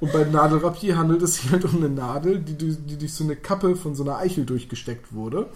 [0.00, 3.36] Und beim Nadelrapier handelt es sich halt um eine Nadel, die, die durch so eine
[3.36, 5.46] Kappe von so einer Eichel durchgesteckt wurde,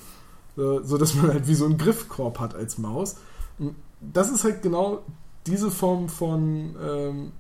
[0.56, 3.16] äh, so dass man halt wie so einen Griffkorb hat als Maus.
[3.58, 5.02] Und das ist halt genau
[5.46, 7.32] diese Form von, ähm,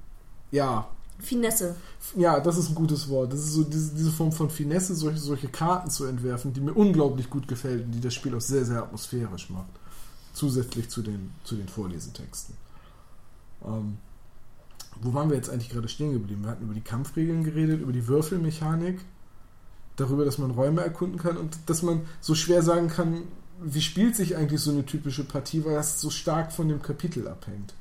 [0.50, 0.88] ja.
[1.20, 1.76] Finesse.
[2.16, 3.32] Ja, das ist ein gutes Wort.
[3.32, 6.72] Das ist so diese, diese Form von Finesse, solche, solche Karten zu entwerfen, die mir
[6.72, 9.70] unglaublich gut gefällt und die das Spiel auch sehr, sehr atmosphärisch macht.
[10.32, 12.54] Zusätzlich zu den, zu den Vorlesetexten.
[13.64, 13.98] Ähm,
[15.00, 16.42] wo waren wir jetzt eigentlich gerade stehen geblieben?
[16.42, 19.00] Wir hatten über die Kampfregeln geredet, über die Würfelmechanik,
[19.96, 23.22] darüber, dass man Räume erkunden kann und dass man so schwer sagen kann,
[23.62, 27.28] wie spielt sich eigentlich so eine typische Partie, weil das so stark von dem Kapitel
[27.28, 27.74] abhängt.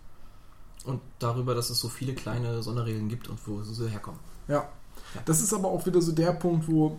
[0.86, 4.20] Und darüber, dass es so viele kleine Sonderregeln gibt und wo sie herkommen.
[4.48, 4.56] Ja.
[4.56, 5.22] ja.
[5.26, 6.98] Das ist aber auch wieder so der Punkt, wo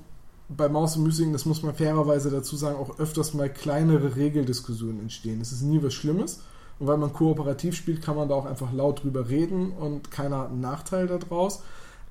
[0.48, 5.00] bei Maus und Müsling, das muss man fairerweise dazu sagen, auch öfters mal kleinere Regeldiskussionen
[5.00, 5.40] entstehen.
[5.40, 6.40] Es ist nie was Schlimmes.
[6.78, 10.38] Und weil man kooperativ spielt, kann man da auch einfach laut drüber reden und keiner
[10.38, 11.62] hat einen Nachteil daraus.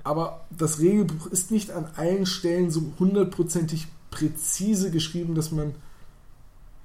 [0.04, 5.74] Aber das Regelbuch ist nicht an allen Stellen so hundertprozentig präzise geschrieben, dass man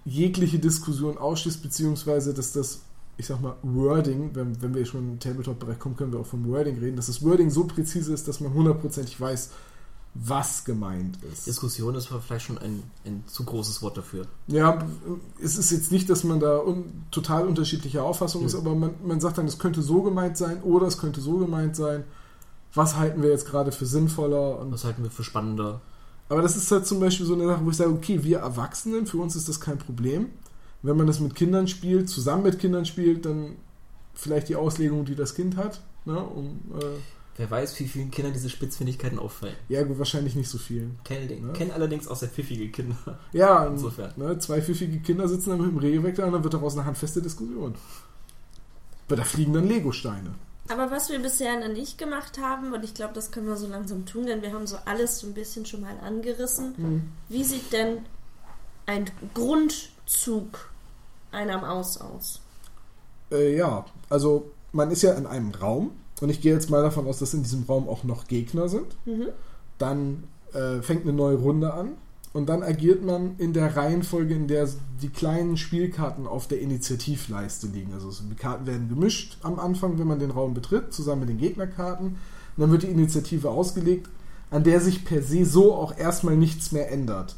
[0.04, 2.82] jegliche Diskussion ausschließt, beziehungsweise dass das,
[3.18, 6.46] ich sag mal, Wording, wenn, wenn wir schon im Tabletop-Bereich kommen, können wir auch vom
[6.48, 9.52] Wording reden, dass das Wording so präzise ist, dass man hundertprozentig weiß,
[10.18, 11.46] was gemeint ist.
[11.46, 14.26] Diskussion ist vielleicht schon ein, ein zu großes Wort dafür.
[14.48, 14.80] Ja,
[15.44, 18.48] es ist jetzt nicht, dass man da un total unterschiedlicher Auffassung Ja.
[18.48, 21.38] ist, aber man, man sagt dann, es könnte so gemeint sein oder es könnte so
[21.38, 22.06] gemeint sein.
[22.74, 24.60] Was halten wir jetzt gerade für sinnvoller?
[24.60, 25.82] Und Was halten wir für spannender?
[26.28, 29.06] aber das ist halt zum Beispiel so eine Sache, wo ich sage, okay, wir Erwachsenen,
[29.06, 30.30] für uns ist das kein Problem.
[30.86, 33.56] Wenn man das mit Kindern spielt, zusammen mit Kindern spielt, dann
[34.14, 35.82] vielleicht die Auslegung, die das Kind hat.
[36.06, 36.86] Ne, um, äh,
[37.38, 39.56] Wer weiß, wie vielen Kindern diese Spitzfindigkeiten auffallen.
[39.68, 40.98] ja, gut, wahrscheinlich nicht so vielen.
[41.04, 41.52] Kennen, Ja.
[41.54, 42.96] kennen allerdings auch sehr pfiffige Kinder.
[43.34, 44.14] Ja, Insofern.
[44.16, 46.86] Ne, zwei pfiffige Kinder sitzen dann mit dem Regelwerk da und dann wird daraus eine
[46.86, 47.76] handfeste Diskussion.
[49.10, 50.34] Weil da fliegen dann Lego-Steine.
[50.70, 53.68] Aber was wir bisher noch nicht gemacht haben, und ich glaube, das können wir so
[53.68, 57.12] langsam tun, denn wir haben so alles so ein bisschen schon mal angerissen.
[57.30, 58.00] Wie sieht denn
[58.88, 60.70] ein Grundzug
[61.32, 62.42] einer Maus aus?
[63.32, 67.08] Äh, ja, also man ist ja in einem Raum und ich gehe jetzt mal davon
[67.08, 68.96] aus, dass in diesem Raum auch noch Gegner sind.
[69.06, 69.28] Mhm.
[69.78, 71.94] Dann äh, fängt eine neue Runde an
[72.34, 74.68] und dann agiert man in der Reihenfolge, in der
[75.02, 77.94] die kleinen Spielkarten auf der Initiativleiste liegen.
[77.94, 81.38] Also die Karten werden gemischt am Anfang, wenn man den Raum betritt, zusammen mit den
[81.38, 82.08] Gegnerkarten.
[82.08, 82.18] Und
[82.58, 84.10] dann wird die Initiative ausgelegt,
[84.52, 87.36] an der sich per se so auch erstmal nichts mehr ändert.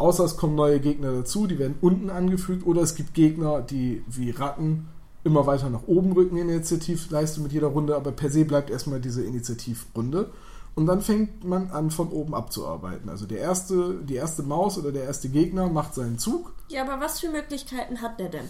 [0.00, 4.02] Außer es kommen neue Gegner dazu, die werden unten angefügt, oder es gibt Gegner, die
[4.08, 4.88] wie Ratten
[5.24, 8.70] immer weiter nach oben rücken in der Initiativleiste mit jeder Runde, aber per se bleibt
[8.70, 10.30] erstmal diese Initiativrunde.
[10.74, 13.10] Und dann fängt man an, von oben abzuarbeiten.
[13.10, 16.54] Also der erste, die erste Maus oder der erste Gegner macht seinen Zug.
[16.68, 18.46] Ja, aber was für Möglichkeiten hat der denn?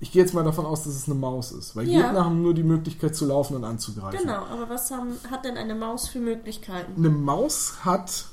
[0.00, 2.02] Ich gehe jetzt mal davon aus, dass es eine Maus ist, weil Ja.
[2.02, 4.20] Gegner haben nur die Möglichkeit zu laufen und anzugreifen.
[4.20, 6.92] Genau, aber was haben, hat denn eine Maus für Möglichkeiten?
[6.98, 8.26] Eine Maus hat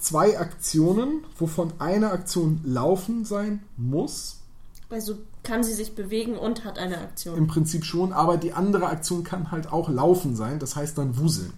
[0.00, 4.40] zwei Aktionen, wovon eine Aktion laufen sein muss.
[4.88, 7.38] Also kann sie sich bewegen und hat eine Aktion.
[7.38, 11.16] Im Prinzip schon, aber die andere Aktion kann halt auch laufen sein, das heißt dann
[11.16, 11.52] wuseln.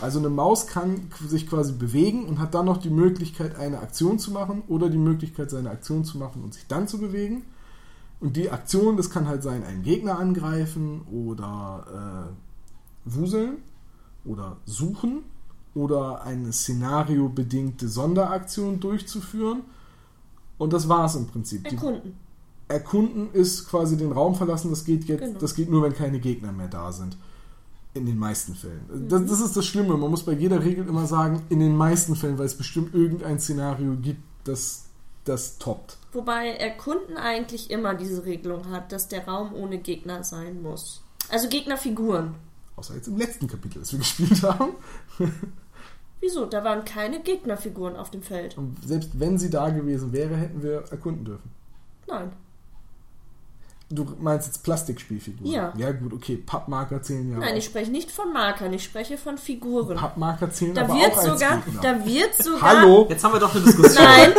[0.00, 4.20] Also eine Maus kann sich quasi bewegen und hat dann noch die Möglichkeit, eine Aktion
[4.20, 7.44] zu machen oder die Möglichkeit, seine Aktion zu machen und sich dann zu bewegen.
[8.20, 12.30] Und die Aktion, das kann halt sein, einen Gegner angreifen oder
[13.06, 13.56] äh, wuseln
[14.24, 15.24] oder suchen
[15.74, 19.62] oder eine szenariobedingte Sonderaktion durchzuführen.
[20.58, 21.68] Und das war es im Prinzip.
[21.68, 22.14] Die, Erkunden.
[22.68, 24.70] Erkunden ist quasi den Raum verlassen.
[24.70, 25.38] Das geht jetzt, Genau.
[25.38, 27.16] das geht nur, wenn keine Gegner mehr da sind.
[27.94, 28.84] In den meisten Fällen.
[28.90, 29.08] Mhm.
[29.08, 29.96] Das, das ist das Schlimme.
[29.96, 33.38] Man muss bei jeder Regel immer sagen, in den meisten Fällen, weil es bestimmt irgendein
[33.38, 34.84] Szenario gibt, das
[35.24, 35.98] das toppt.
[36.12, 41.02] Wobei Erkunden eigentlich immer diese Regelung hat, dass der Raum ohne Gegner sein muss.
[41.30, 42.34] Also Gegnerfiguren.
[42.76, 44.74] Außer jetzt im letzten Kapitel, das wir gespielt haben.
[46.20, 46.46] Wieso?
[46.46, 48.56] Da waren keine Gegnerfiguren auf dem Feld.
[48.56, 51.50] Und selbst wenn sie da gewesen wäre, hätten wir erkunden dürfen.
[52.06, 52.32] Nein.
[53.94, 55.52] Du meinst jetzt Plastikspielfiguren?
[55.52, 55.72] Ja.
[55.76, 56.36] Ja, gut, okay.
[56.36, 57.56] Pappmarker zählen ja Nein, auch.
[57.58, 59.96] ich spreche nicht von Markern, ich spreche von Figuren.
[59.98, 61.80] Pappmarker zählen Da aber wird auch als sogar, Gegner.
[61.82, 62.62] da wird sogar.
[62.62, 63.06] Hallo?
[63.10, 64.02] Jetzt haben wir doch eine Diskussion.
[64.02, 64.32] Nein,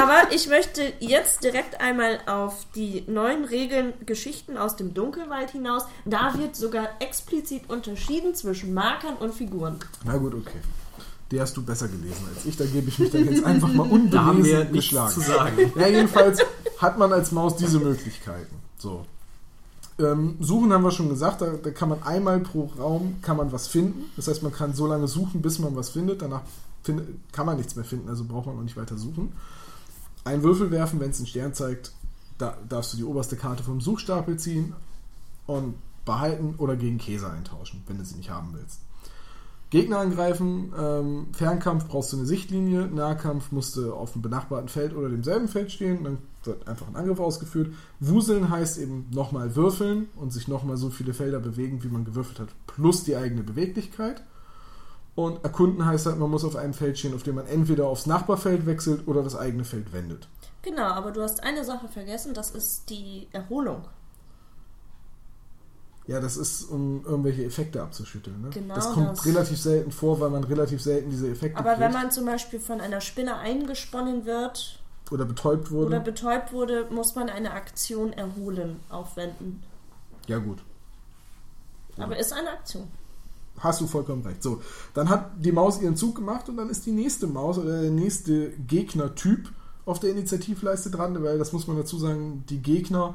[0.00, 5.82] aber ich möchte jetzt direkt einmal auf die neuen Regeln Geschichten aus dem Dunkelwald hinaus.
[6.04, 9.78] Da wird sogar explizit unterschieden zwischen Markern und Figuren.
[10.04, 10.58] Na gut, okay.
[11.32, 12.56] Die hast du besser gelesen als ich.
[12.56, 15.12] Da gebe ich mich dann jetzt einfach mal Da haben wir unbelesen nichts geschlagen.
[15.12, 15.72] zu sagen.
[15.76, 16.38] Ja, jedenfalls
[16.78, 18.59] hat man als Maus diese Möglichkeiten.
[18.80, 19.04] So.
[19.98, 23.52] Ähm, suchen haben wir schon gesagt, da, da kann man einmal pro Raum kann man
[23.52, 24.10] was finden.
[24.16, 26.22] Das heißt, man kann so lange suchen, bis man was findet.
[26.22, 26.42] Danach
[26.82, 29.32] find, kann man nichts mehr finden, also braucht man auch nicht weiter suchen.
[30.24, 31.92] Einen Würfel werfen, wenn es einen Stern zeigt,
[32.38, 34.72] da darfst du die oberste Karte vom Suchstapel ziehen
[35.46, 38.80] und behalten oder gegen Käse eintauschen, wenn du sie nicht haben willst.
[39.70, 44.94] Gegner angreifen, ähm, Fernkampf brauchst du eine Sichtlinie, Nahkampf musst du auf dem benachbarten Feld
[44.94, 47.72] oder demselben Feld stehen, dann wird einfach ein Angriff ausgeführt.
[48.00, 52.40] Wuseln heißt eben nochmal würfeln und sich nochmal so viele Felder bewegen, wie man gewürfelt
[52.40, 54.24] hat, plus die eigene Beweglichkeit.
[55.14, 58.06] Und erkunden heißt halt, man muss auf einem Feld stehen, auf dem man entweder aufs
[58.06, 60.28] Nachbarfeld wechselt oder das eigene Feld wendet.
[60.62, 63.82] Genau, aber du hast eine Sache vergessen, das ist die Erholung.
[66.10, 68.42] Ja, das ist, um irgendwelche Effekte abzuschütteln.
[68.42, 68.50] Ne?
[68.50, 69.24] Genau das kommt das.
[69.26, 72.02] relativ selten vor, weil man relativ selten diese Effekte Aber wenn kriegt.
[72.02, 75.86] man zum Beispiel von einer Spinne eingesponnen wird oder betäubt wurde.
[75.86, 79.62] oder betäubt wurde, muss man eine Aktion erholen aufwenden.
[80.26, 80.58] ja, gut.
[81.96, 82.88] Aber ist eine Aktion.
[83.60, 84.42] hast du vollkommen recht.
[84.42, 84.60] So,
[84.94, 87.90] dann hat die Maus ihren Zug gemacht und dann ist die nächste Maus oder der
[87.92, 89.48] nächste Gegnertyp
[89.86, 93.14] auf der Initiativleiste dran, weil das muss man dazu sagen, die Gegner,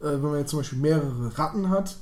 [0.00, 1.98] äh, wenn man jetzt zum Beispiel mehrere Ratten hat,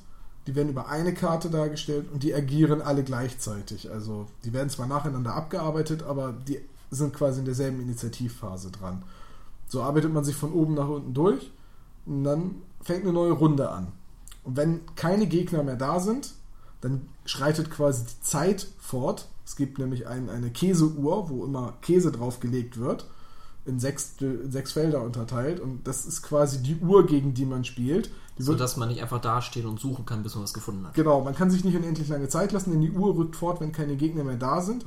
[0.49, 3.91] die werden über eine Karte dargestellt und die agieren alle gleichzeitig.
[3.91, 6.59] Also die werden zwar nacheinander abgearbeitet, aber die
[6.91, 9.03] sind quasi in derselben Initiativphase dran.
[9.69, 11.51] So arbeitet man sich von oben nach unten durch
[12.07, 13.89] und dann fängt eine neue Runde an.
[14.43, 16.33] Und wenn keine Gegner mehr da sind,
[16.81, 19.29] dann schreitet quasi die Zeit fort.
[19.45, 23.07] Es gibt nämlich ein, eine Käseuhr, wo immer Käse draufgelegt wird,
[23.67, 25.61] in sechs, in sechs Felder unterteilt.
[25.61, 28.11] Und das ist quasi die Uhr, gegen die man spielt.
[28.39, 30.95] So dass man nicht einfach dastehen und suchen kann, bis man was gefunden hat.
[30.95, 33.73] genau, man kann sich nicht unendlich lange Zeit lassen, denn die Uhr rückt fort, wenn
[33.73, 34.85] keine Gegner mehr da sind.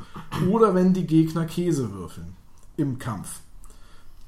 [0.49, 2.35] Oder wenn die Gegner Käse würfeln
[2.77, 3.41] im Kampf.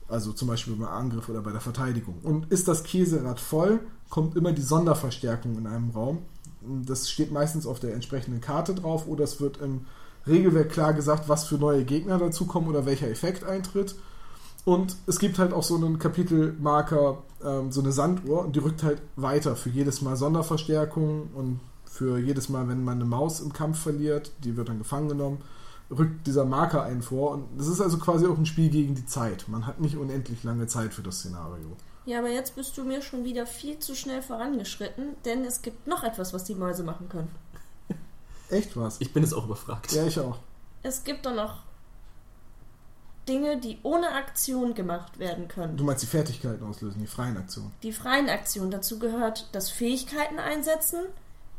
[0.08, 2.20] Also zum Beispiel beim Angriff oder bei der Verteidigung.
[2.24, 6.20] Und ist das Käserad voll, kommt immer die Sonderverstärkung in einem Raum.
[6.86, 9.86] Das steht meistens auf der entsprechenden Karte drauf oder es wird im
[10.28, 13.96] Regelwerk klar gesagt, was für neue Gegner dazukommen oder welcher Effekt eintritt.
[14.66, 18.84] Und es gibt halt auch so einen Kapitelmarker, ähm, so eine Sanduhr, und die rückt
[18.84, 23.54] halt weiter für jedes Mal Sonderverstärkung und für jedes Mal, wenn man eine Maus im
[23.54, 25.42] Kampf verliert, die wird dann gefangen genommen,
[25.92, 27.32] rückt dieser Marker einen vor.
[27.32, 29.46] Und das ist also quasi auch ein Spiel gegen die Zeit.
[29.48, 31.76] Man hat nicht unendlich lange Zeit für das Szenario.
[32.06, 35.88] Ja, aber jetzt bist du mir schon wieder viel zu schnell vorangeschritten, denn es gibt
[35.88, 37.30] noch etwas, was die Mäuse machen können.
[38.50, 39.00] Echt was?
[39.00, 39.92] Ich bin jetzt auch überfragt.
[39.94, 40.38] Ja, ich auch.
[40.82, 41.62] Es gibt doch noch
[43.28, 45.78] Dinge, die ohne Aktion gemacht werden können.
[45.78, 47.72] Du meinst die Fertigkeiten auslösen, die freien Aktionen.
[47.82, 51.00] Die freien Aktionen dazu gehört das Fähigkeiten einsetzen,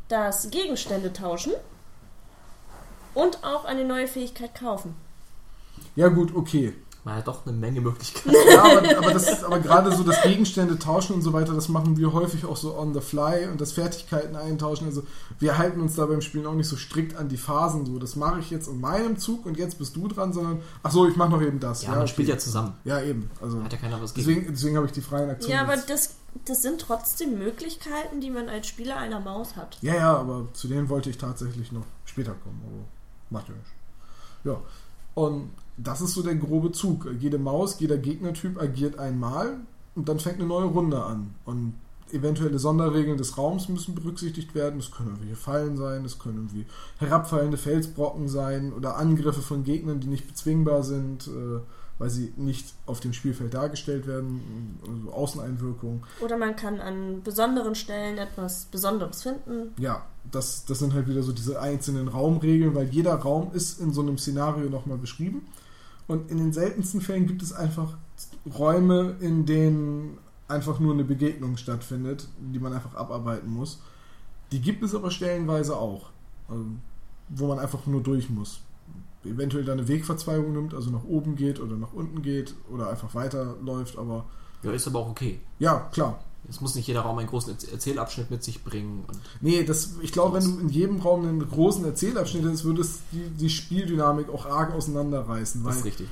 [0.08, 1.52] das Gegenstände tauschen
[3.14, 4.94] und auch eine neue Fähigkeit kaufen.
[5.96, 6.74] Ja gut, okay.
[7.04, 8.34] Man hat doch eine Menge Möglichkeiten.
[8.50, 11.68] Ja, aber, aber, das ist, aber gerade so das Gegenstände tauschen und so weiter, das
[11.68, 14.86] machen wir häufig auch so on the fly und das Fertigkeiten eintauschen.
[14.86, 15.02] Also
[15.38, 17.84] wir halten uns da beim Spielen auch nicht so strikt an die Phasen.
[17.84, 20.92] So, das mache ich jetzt in meinem Zug und jetzt bist du dran, sondern ach
[20.92, 21.82] so, ich mache noch eben das.
[21.82, 22.08] Ja, man okay.
[22.08, 22.72] spielt ja zusammen.
[22.84, 23.30] Ja, eben.
[23.42, 24.26] Also Hat ja keiner was gegen.
[24.26, 25.56] deswegen, deswegen habe ich die freien Aktionen.
[25.56, 25.90] Ja, aber jetzt.
[25.90, 26.14] das,
[26.46, 29.76] das sind trotzdem Möglichkeiten, die man als Spieler einer Maus hat.
[29.82, 32.62] Ja, ja, aber zu denen wollte ich tatsächlich noch später kommen.
[32.64, 32.84] Aber
[33.28, 33.70] macht ja nicht.
[34.44, 34.60] Ja.
[35.14, 37.08] Und das ist so der grobe Zug.
[37.18, 39.58] Jede Maus, jeder Gegnertyp agiert einmal
[39.94, 41.34] und dann fängt eine neue Runde an.
[41.44, 41.74] Und
[42.12, 44.78] eventuelle Sonderregeln des Raums müssen berücksichtigt werden.
[44.78, 46.66] Es können irgendwelche Fallen sein, es können irgendwie
[46.98, 51.60] herabfallende Felsbrocken sein oder Angriffe von Gegnern, die nicht bezwingbar sind, äh,
[51.98, 56.02] weil sie nicht auf dem Spielfeld dargestellt werden, also Außeneinwirkungen.
[56.20, 59.72] Oder man kann an besonderen Stellen etwas Besonderes finden.
[59.78, 63.92] ja, das, das sind halt wieder so diese einzelnen Raumregeln, weil jeder Raum ist in
[63.92, 65.46] so einem Szenario nochmal beschrieben.
[66.06, 67.96] Und in den seltensten Fällen gibt es einfach
[68.58, 73.80] Räume, in denen einfach nur eine Begegnung stattfindet, die man einfach abarbeiten muss.
[74.52, 76.10] Die gibt es aber stellenweise auch,
[76.48, 76.64] also,
[77.30, 78.60] wo man einfach nur durch muss.
[79.24, 83.14] Eventuell dann eine Wegverzweigung nimmt, also nach oben geht oder nach unten geht oder einfach
[83.14, 84.26] weiterläuft, aber
[84.62, 85.40] Ja, ist aber auch okay.
[85.58, 89.04] ja, klar, Es muss nicht jeder Raum einen großen Erz- Erzählabschnitt mit sich bringen.
[89.08, 92.82] Und Nee, das, ich glaube, wenn du in jedem Raum einen großen Erzählabschnitt hättest, würde
[92.82, 95.64] es die, die Spieldynamik auch arg auseinanderreißen.
[95.64, 96.08] das ist richtig.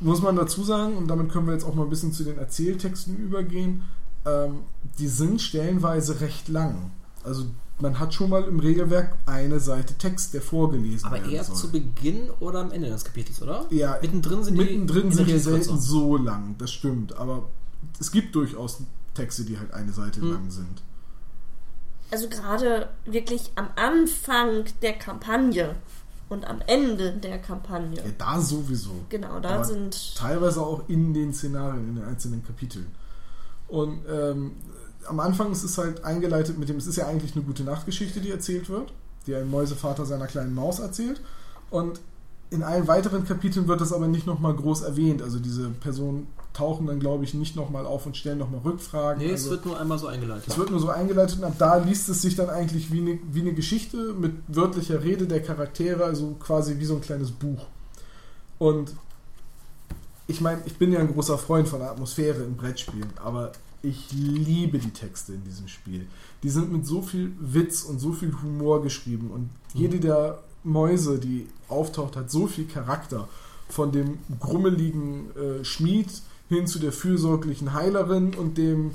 [0.00, 2.38] muss man dazu sagen, und damit können wir jetzt auch mal ein bisschen zu den
[2.38, 3.82] Erzähltexten übergehen,
[4.26, 4.60] ähm,
[4.98, 6.90] die sind stellenweise recht lang.
[7.24, 7.44] Also
[7.80, 11.56] man hat schon mal im Regelwerk eine Seite Text, der vorgelesen Aber werden eher soll.
[11.56, 13.66] zu Beginn oder am Ende des Kapitels, oder?
[13.70, 17.16] Ja, Mittendrin sind die, mittendrin in der sind die selten so lang, das stimmt.
[17.16, 17.44] Aber
[17.98, 18.78] es gibt durchaus
[19.14, 20.30] Texte, die halt eine Seite Hm.
[20.32, 20.82] lang sind.
[22.10, 25.74] Also gerade wirklich am Anfang der Kampagne
[26.28, 27.96] und am Ende der Kampagne.
[27.96, 28.90] Ja, da sowieso.
[29.08, 30.14] Genau, da Aber sind.
[30.16, 32.86] teilweise auch in den Szenarien, in den einzelnen Kapiteln.
[33.68, 34.52] Und ähm,
[35.06, 38.20] am Anfang ist es halt eingeleitet mit dem, es ist ja eigentlich eine gute Nachtgeschichte,
[38.20, 38.92] die erzählt wird,
[39.26, 41.20] die ein Mäusevater seiner kleinen Maus erzählt.
[41.70, 42.00] Und
[42.50, 45.22] in allen weiteren Kapiteln wird das aber nicht nochmal groß erwähnt.
[45.22, 49.24] Also diese Personen tauchen dann, glaube ich, nicht nochmal auf und stellen nochmal Rückfragen.
[49.24, 50.48] Nee, also, es wird nur einmal so eingeleitet.
[50.48, 53.18] es wird nur so eingeleitet und ab da liest es sich dann eigentlich wie eine,
[53.30, 57.66] wie eine Geschichte mit wörtlicher Rede der Charaktere, also quasi wie so ein kleines Buch.
[58.58, 58.94] Und
[60.26, 64.12] ich meine, ich bin ja ein großer Freund von der Atmosphäre in Brettspielen, aber ich
[64.12, 66.06] liebe die Texte in diesem Spiel.
[66.42, 71.18] Die sind mit so viel Witz und so viel Humor geschrieben und jede der Mäuse,
[71.18, 73.28] die auftaucht, hat so viel Charakter.
[73.68, 76.08] Von dem grummeligen äh, Schmied
[76.52, 78.92] hin zu der fürsorglichen Heilerin und dem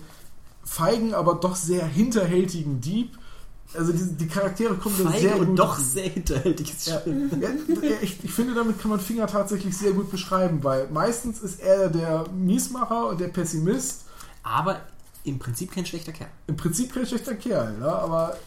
[0.64, 3.18] feigen, aber doch sehr hinterhältigen Dieb.
[3.74, 5.60] Also die, die Charaktere kommen da Feige sehr und gut.
[5.60, 7.49] doch sehr hinterhältiges Ja, ja,
[8.01, 11.89] ich, ich finde, damit kann man Finger tatsächlich sehr gut beschreiben, weil meistens ist er
[11.89, 14.05] der Miesmacher und der Pessimist.
[14.43, 14.80] Aber
[15.26, 16.30] im Prinzip kein schlechter Kerl.
[16.47, 18.38] Im Prinzip kein schlechter Kerl, ja, aber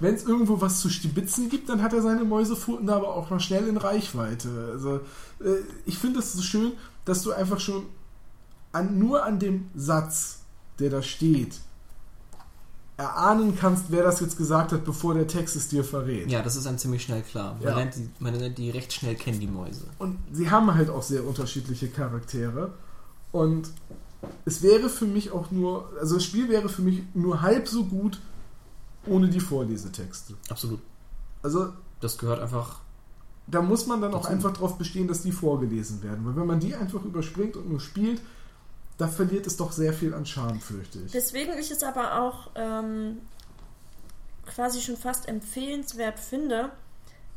[0.00, 3.30] wenn es irgendwo was zu stibitzen gibt, dann hat er seine Mäusepfoten da aber auch
[3.30, 4.70] noch schnell in Reichweite.
[4.72, 4.96] Also
[5.40, 6.72] äh, ich finde es so schön,
[7.04, 7.84] dass du einfach schon
[8.76, 10.40] an, nur an dem Satz,
[10.78, 11.60] der da steht,
[12.96, 16.30] erahnen kannst, wer das jetzt gesagt hat, bevor der Text es dir verrät.
[16.30, 17.54] Ja, das ist einem ziemlich schnell klar.
[17.54, 17.76] Man, Ja.
[17.76, 19.84] lernt die, man lernt die recht schnell kennen, die Mäuse.
[19.98, 22.72] Und sie haben halt auch sehr unterschiedliche Charaktere.
[23.32, 23.68] Und
[24.46, 27.84] es wäre für mich auch nur, also das Spiel wäre für mich nur halb so
[27.84, 28.18] gut
[29.06, 30.34] ohne die Vorlesetexte.
[30.48, 30.80] Absolut.
[31.42, 31.68] Also
[32.00, 32.80] Das gehört einfach.
[33.46, 36.24] da muss man dann auch einfach darauf bestehen, dass die vorgelesen werden.
[36.24, 38.22] Weil wenn man die einfach überspringt und nur spielt,
[38.98, 41.12] da verliert es doch sehr viel an Charme, fürchte ich.
[41.12, 43.20] Deswegen ich es aber auch ähm,
[44.46, 46.70] quasi schon fast empfehlenswert finde,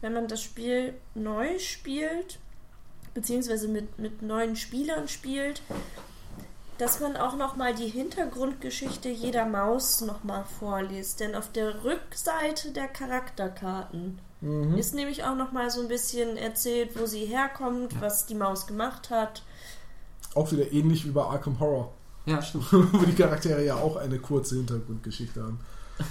[0.01, 2.39] wenn man das Spiel neu spielt,
[3.13, 5.61] beziehungsweise mit, mit neuen Spielern spielt,
[6.77, 11.19] dass man auch nochmal die Hintergrundgeschichte jeder Maus nochmal vorliest.
[11.19, 14.77] Denn auf der Rückseite der Charakterkarten Mhm.
[14.77, 19.09] ist nämlich auch nochmal so ein bisschen erzählt, wo sie herkommt, was die Maus gemacht
[19.09, 19.43] hat.
[20.39, 21.91] Auch wieder ähnlich wie bei Arkham Horror.
[22.25, 22.65] Ja, stimmt.
[22.71, 25.59] wo die Charaktere ja auch eine kurze Hintergrundgeschichte haben.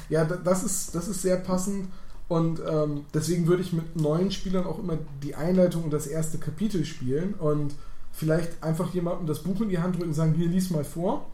[0.09, 1.89] Ja, da- das ist, das ist sehr passend
[2.29, 6.39] und ähm, deswegen würde ich mit neuen Spielern auch immer die Einleitung und das erste
[6.39, 7.75] Kapitel spielen und
[8.13, 11.27] vielleicht einfach jemandem das Buch in die Hand drücken und sagen, hier lies mal vor.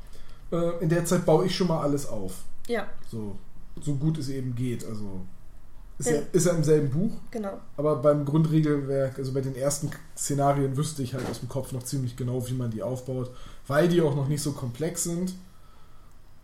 [0.53, 2.45] Äh, in der Zeit baue ich schon mal alles auf.
[2.68, 3.36] Ja, So,
[3.80, 4.84] so gut es eben geht.
[4.86, 5.22] Also
[5.99, 7.61] ist ja, ist ja im selben Buch, genau.
[7.76, 11.84] aber beim Grundregelwerk, also bei den ersten Szenarien wüsste ich halt aus dem Kopf noch
[11.84, 13.30] ziemlich genau, wie man die aufbaut,
[13.68, 15.34] weil die auch noch nicht so komplex sind.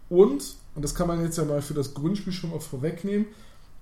[0.09, 3.27] Und, und das kann man jetzt ja mal für das Grundspiel schon mal vorwegnehmen,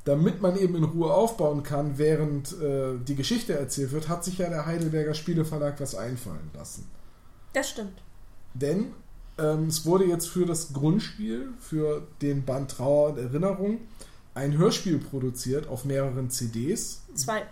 [0.05, 4.39] damit man eben in Ruhe aufbauen kann, während äh, die Geschichte erzählt wird, hat sich
[4.39, 6.89] ja der Heidelberger Spieleverlag was einfallen lassen.
[7.53, 8.01] Das stimmt.
[8.55, 8.93] Denn
[9.39, 13.81] ähm, es wurde jetzt für das Grundspiel, für den Band Trauer und Erinnerung,
[14.39, 17.03] ein Hörspiel produziert auf mehreren CDs.
[17.15, 17.43] Zwei.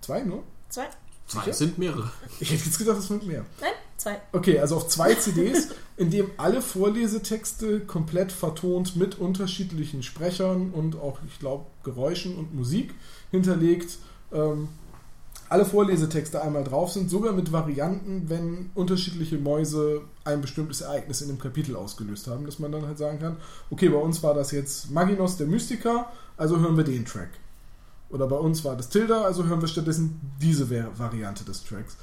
[0.00, 0.44] Zwei nur?
[0.68, 0.86] Zwei?
[1.26, 1.52] Zwei Sicher?
[1.54, 2.10] sind mehrere.
[2.40, 3.46] Ich hätte jetzt gedacht, es sind mehr.
[3.60, 4.20] Nein, zwei.
[4.32, 10.96] Okay, also auf zwei CDs, in dem alle Vorlesetexte komplett vertont mit unterschiedlichen Sprechern und
[10.96, 12.94] auch, ich glaube, Geräuschen und Musik
[13.30, 13.98] hinterlegt.
[14.32, 14.68] Ähm,
[15.50, 21.28] alle Vorlesetexte einmal drauf sind, sogar mit Varianten, wenn unterschiedliche Mäuse ein bestimmtes Ereignis in
[21.28, 23.36] dem Kapitel ausgelöst haben, dass man dann halt sagen kann,
[23.68, 27.30] okay, bei uns war das jetzt Maginos der Mystiker, also hören wir den Track.
[28.10, 31.96] Oder bei uns war das Tilda, also hören wir stattdessen diese Vari- Variante des Tracks.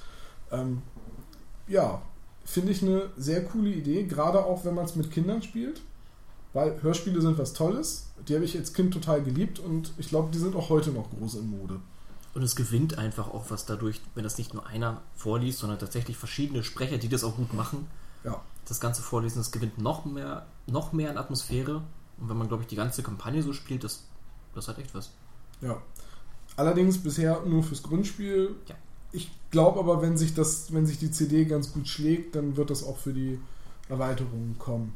[0.51, 0.81] Ähm,
[1.69, 2.01] ja,
[2.43, 5.81] finde ich eine sehr coole Idee, gerade auch wenn man es mit Kindern spielt,
[6.51, 8.07] weil Hörspiele sind was Tolles.
[8.27, 11.09] Die habe ich als Kind total geliebt und ich glaube, die sind auch heute noch
[11.11, 11.79] groß in Mode.
[12.37, 16.17] Und es gewinnt einfach auch was dadurch, wenn das nicht nur einer vorliest, sondern tatsächlich
[16.17, 17.87] verschiedene Sprecher, die das auch gut machen.
[18.23, 21.81] Ja, Das ganze Vorlesen, das gewinnt noch mehr, noch mehr an Atmosphäre.
[22.19, 24.03] Und wenn man, glaube ich, die ganze Kampagne so spielt, das,
[24.53, 25.09] das hat echt was.
[25.61, 25.81] ja.
[26.57, 28.55] Allerdings bisher nur fürs Grundspiel.
[28.67, 28.75] Ja.
[29.11, 32.69] Ich glaube aber, wenn sich das, wenn sich die CD ganz gut schlägt, dann wird
[32.69, 33.39] das auch für die
[33.89, 34.93] Erweiterungen kommen.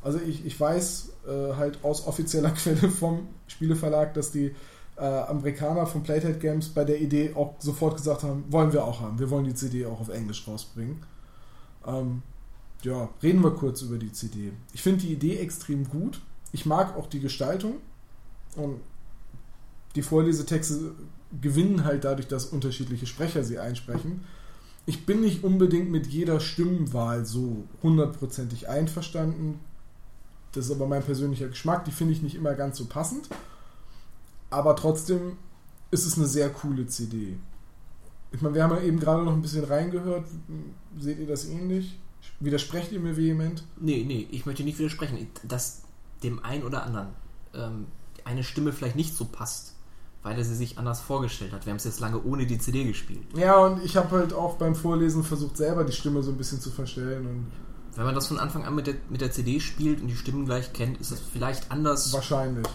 [0.00, 4.54] Also ich, ich weiß äh, halt aus offizieller Quelle vom Spieleverlag, dass die
[4.96, 9.00] äh, Amerikaner von Playtime Games bei der Idee auch sofort gesagt haben, wollen wir auch
[9.00, 9.18] haben.
[9.18, 11.02] Wir wollen die CD auch auf Englisch rausbringen.
[11.86, 12.22] Ähm,
[12.82, 14.52] ja, reden wir kurz über die CD.
[14.72, 16.20] Ich finde die Idee extrem gut.
[16.52, 17.76] Ich mag auch die Gestaltung.
[18.56, 18.80] Und
[19.94, 20.92] die Vorlesetexte
[21.40, 24.24] gewinnen halt dadurch, dass unterschiedliche Sprecher sie einsprechen.
[24.84, 29.60] Ich bin nicht unbedingt mit jeder Stimmenwahl so hundertprozentig einverstanden.
[30.52, 31.84] Das ist aber mein persönlicher Geschmack.
[31.84, 33.28] Die finde ich nicht immer ganz so passend.
[34.52, 35.38] Aber trotzdem
[35.90, 37.38] ist es eine sehr coole CD.
[38.30, 40.26] Ich meine, wir haben ja eben gerade noch ein bisschen reingehört.
[40.98, 41.98] Seht ihr das ähnlich?
[42.40, 43.64] Widersprecht ihr mir vehement?
[43.80, 45.82] Nee, nee, ich möchte nicht widersprechen, dass
[46.22, 47.08] dem einen oder anderen
[47.54, 47.86] ähm,
[48.24, 49.74] eine Stimme vielleicht nicht so passt,
[50.22, 51.66] weil er sie sich anders vorgestellt hat.
[51.66, 53.26] Wir haben es jetzt lange ohne die CD gespielt.
[53.34, 56.60] Ja, und ich habe halt auch beim Vorlesen versucht, selber die Stimme so ein bisschen
[56.60, 57.26] zu verstellen.
[57.26, 57.46] Und
[57.96, 60.44] Wenn man das von Anfang an mit der, mit der CD spielt und die Stimmen
[60.46, 62.12] gleich kennt, ist das vielleicht anders.
[62.12, 62.66] wahrscheinlich.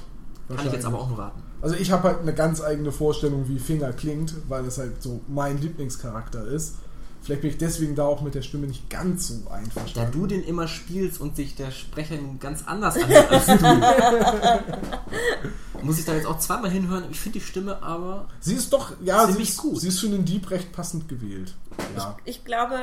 [0.55, 1.41] Kann ich jetzt aber auch nur raten.
[1.61, 5.21] Also ich habe halt eine ganz eigene Vorstellung, wie Finger klingt, weil es halt so
[5.27, 6.75] mein Lieblingscharakter ist.
[7.21, 10.11] Vielleicht bin ich deswegen da auch mit der Stimme nicht ganz so Da einverstanden.
[10.13, 13.57] du den immer spielst und sich der Sprecher ganz anders anhört als du,
[15.83, 17.05] muss ich da jetzt auch zweimal hinhören.
[17.11, 18.27] Ich finde die Stimme aber.
[18.39, 19.81] sie ist doch, ja, sie ist, gut.
[19.81, 21.55] sie ist für den Dieb recht passend gewählt.
[21.97, 22.15] Ja.
[22.23, 22.75] Ich glaube,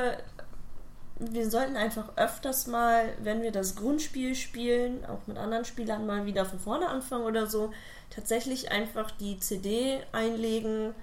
[1.17, 6.25] wir sollten einfach öfters mal, wenn wir das Grundspiel spielen, auch mit anderen Spielern mal
[6.25, 7.71] wieder von vorne anfangen oder so,
[8.09, 10.93] tatsächlich einfach die CD einlegen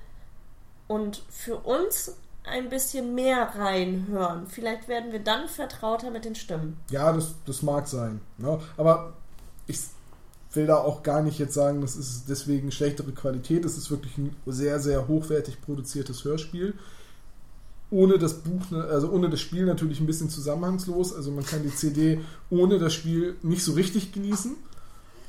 [0.87, 4.49] und für uns ein bisschen mehr reinhören.
[4.49, 6.77] Vielleicht werden wir dann vertrauter mit den Stimmen.
[6.91, 8.21] Ja, das, das mag sein.
[8.37, 8.61] Ne?
[8.77, 9.15] Aber
[9.67, 9.79] ich,
[10.57, 13.65] will da auch gar nicht jetzt sagen, das ist deswegen schlechtere Qualität.
[13.65, 16.75] Es ist wirklich ein sehr, sehr hochwertig produziertes Hörspiel.
[17.93, 21.15] Ohne das Buch, ne, also ohne das Spiel natürlich ein bisschen zusammenhangslos.
[21.15, 22.21] Also man kann die CD
[22.51, 24.57] ohne das Spiel nicht so richtig genießen.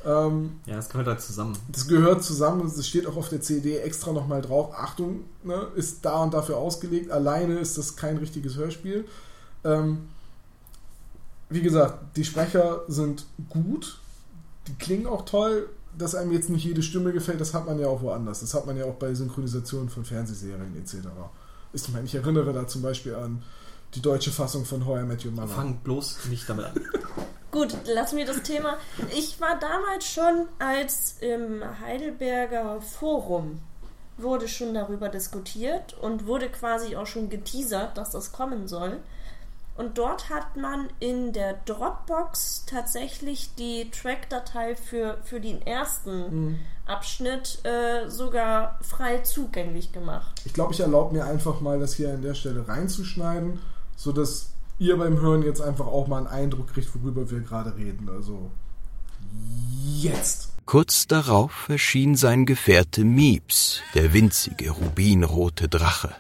[0.06, 1.58] Ähm, Ja, das gehört halt zusammen.
[1.70, 4.74] das gehört zusammen, es steht auch auf der CD extra nochmal drauf.
[4.76, 7.12] Achtung, ne, ist da und dafür ausgelegt.
[7.12, 9.06] Alleine ist das kein richtiges Hörspiel.
[9.64, 10.08] Ähm,
[11.50, 14.00] wie gesagt, die Sprecher sind gut,
[14.68, 15.70] die klingen auch toll.
[15.96, 18.40] Dass einem jetzt nicht jede Stimme gefällt, das hat man ja auch woanders.
[18.40, 21.08] Das hat man ja auch bei Synchronisationen von Fernsehserien etc.
[21.74, 23.44] Ich meine, ich erinnere da zum Beispiel an
[23.96, 25.48] die deutsche Fassung von How I Met Your Mother.
[25.48, 26.74] Fang bloß nicht damit an.
[27.52, 28.78] Gut, lassen wir das Thema.
[29.16, 33.60] Ich war damals schon, als im Heidelberger Forum
[34.18, 39.00] wurde schon darüber diskutiert und wurde quasi auch schon geteasert, dass das kommen soll.
[39.76, 47.60] Und dort hat man in der Dropbox tatsächlich die Track-Datei für, für den ersten Abschnitt
[47.64, 50.42] äh, sogar frei zugänglich gemacht.
[50.46, 53.60] Ich glaube, ich erlaube mir einfach mal, das hier an der Stelle reinzuschneiden,
[53.96, 58.10] sodass ihr beim Hören jetzt einfach auch mal einen Eindruck kriegt, worüber wir gerade reden.
[58.10, 58.52] Also
[60.00, 60.52] jetzt.
[60.66, 66.16] Kurz darauf erschien sein Gefährte Mieps, der winzige rubinrote Drache.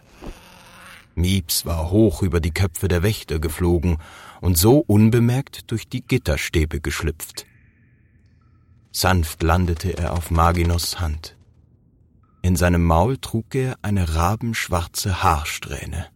[1.15, 3.97] Mieps war hoch über die Köpfe der Wächter geflogen
[4.41, 7.45] und so unbemerkt durch die Gitterstäbe geschlüpft.
[8.91, 11.37] Sanft landete er auf Maginos Hand.
[12.41, 16.07] In seinem Maul trug er eine rabenschwarze Haarsträhne.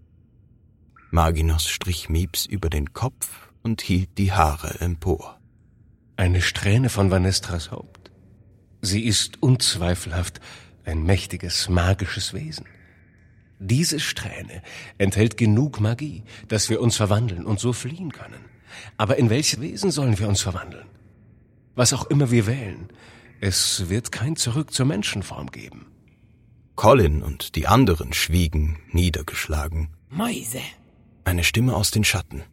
[1.10, 5.40] Maginos strich Mieps über den Kopf und hielt die Haare empor.
[6.18, 8.12] Eine Strähne von Vanestras Haupt.
[8.82, 10.42] Sie ist unzweifelhaft
[10.84, 12.66] ein mächtiges, magisches Wesen.
[13.60, 14.62] Diese Strähne
[14.98, 18.46] enthält genug Magie, dass wir uns verwandeln und so fliehen können.
[18.98, 20.86] Aber in welches Wesen sollen wir uns verwandeln?
[21.76, 22.90] Was auch immer wir wählen,
[23.40, 25.88] es wird kein Zurück zur Menschenform geben.
[26.76, 29.90] Colin und die anderen schwiegen, niedergeschlagen.
[30.10, 30.62] Mäuse.
[31.24, 32.44] Eine Stimme aus den Schatten.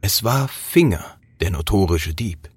[0.00, 1.04] Es war Finger,
[1.40, 2.50] der notorische Dieb.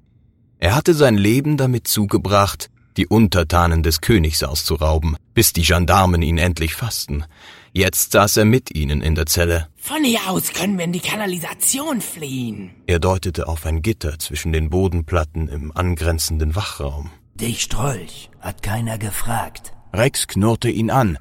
[0.59, 6.37] Er hatte sein Leben damit zugebracht, die Untertanen des Königs auszurauben, bis die Gendarmen ihn
[6.37, 7.23] endlich fassten.
[7.71, 9.67] Jetzt saß er mit ihnen in der Zelle.
[9.77, 12.71] Von hier aus können wir in die Kanalisation fliehen.
[12.87, 17.11] Er deutete auf ein Gitter zwischen den Bodenplatten im angrenzenden Wachraum.
[17.35, 19.73] Dich, Strolch, hat keiner gefragt.
[19.93, 21.17] Rex knurrte ihn an,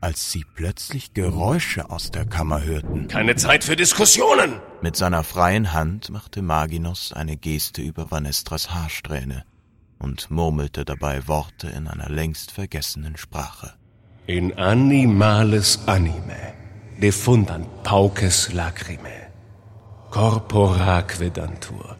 [0.00, 3.08] als sie plötzlich Geräusche aus der Kammer hörten.
[3.08, 4.60] Keine Zeit für Diskussionen!
[4.82, 9.44] Mit seiner freien Hand machte Maginos eine Geste über Vanestras Haarsträhne
[9.98, 13.72] und murmelte dabei Worte in einer längst vergessenen Sprache.
[14.26, 16.54] In animales anime,
[16.98, 19.28] defundant pauces lacrimae,
[20.10, 21.96] corpora quedantur,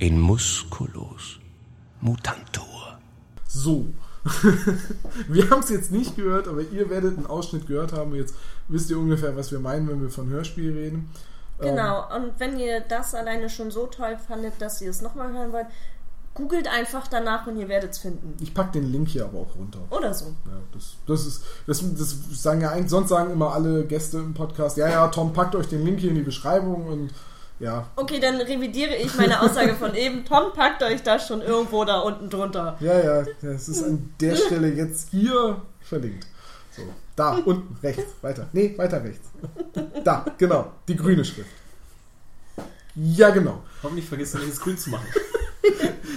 [0.00, 1.38] in musculus
[2.00, 2.98] mutantur.
[3.46, 3.86] So.
[5.28, 8.16] wir haben es jetzt nicht gehört, aber ihr werdet einen Ausschnitt gehört haben.
[8.16, 8.34] Jetzt
[8.66, 11.10] wisst ihr ungefähr, was wir meinen, wenn wir von Hörspiel reden.
[11.60, 15.52] Genau, und wenn ihr das alleine schon so toll fandet, dass ihr es nochmal hören
[15.52, 15.66] wollt,
[16.34, 18.36] googelt einfach danach und ihr werdet es finden.
[18.40, 19.80] Ich pack den Link hier aber auch runter.
[19.90, 20.26] Oder so.
[20.46, 24.34] Ja, das, das ist, das, das sagen ja eigentlich, sonst sagen immer alle Gäste im
[24.34, 27.10] Podcast, ja, ja, Tom, packt euch den Link hier in die Beschreibung und
[27.58, 27.86] ja.
[27.96, 30.24] Okay, dann revidiere ich meine Aussage von eben.
[30.28, 32.76] Tom, packt euch das schon irgendwo da unten drunter.
[32.80, 36.26] Ja, ja, ja, es ist an der Stelle jetzt hier verlinkt.
[36.70, 36.82] So,
[37.16, 38.48] da, unten, rechts, weiter.
[38.52, 39.28] Nee, weiter rechts.
[40.04, 41.50] Da, genau, die grüne Schrift.
[42.96, 43.62] Ja, genau.
[43.82, 45.06] Hoffentlich vergisst du nicht, es grün zu machen.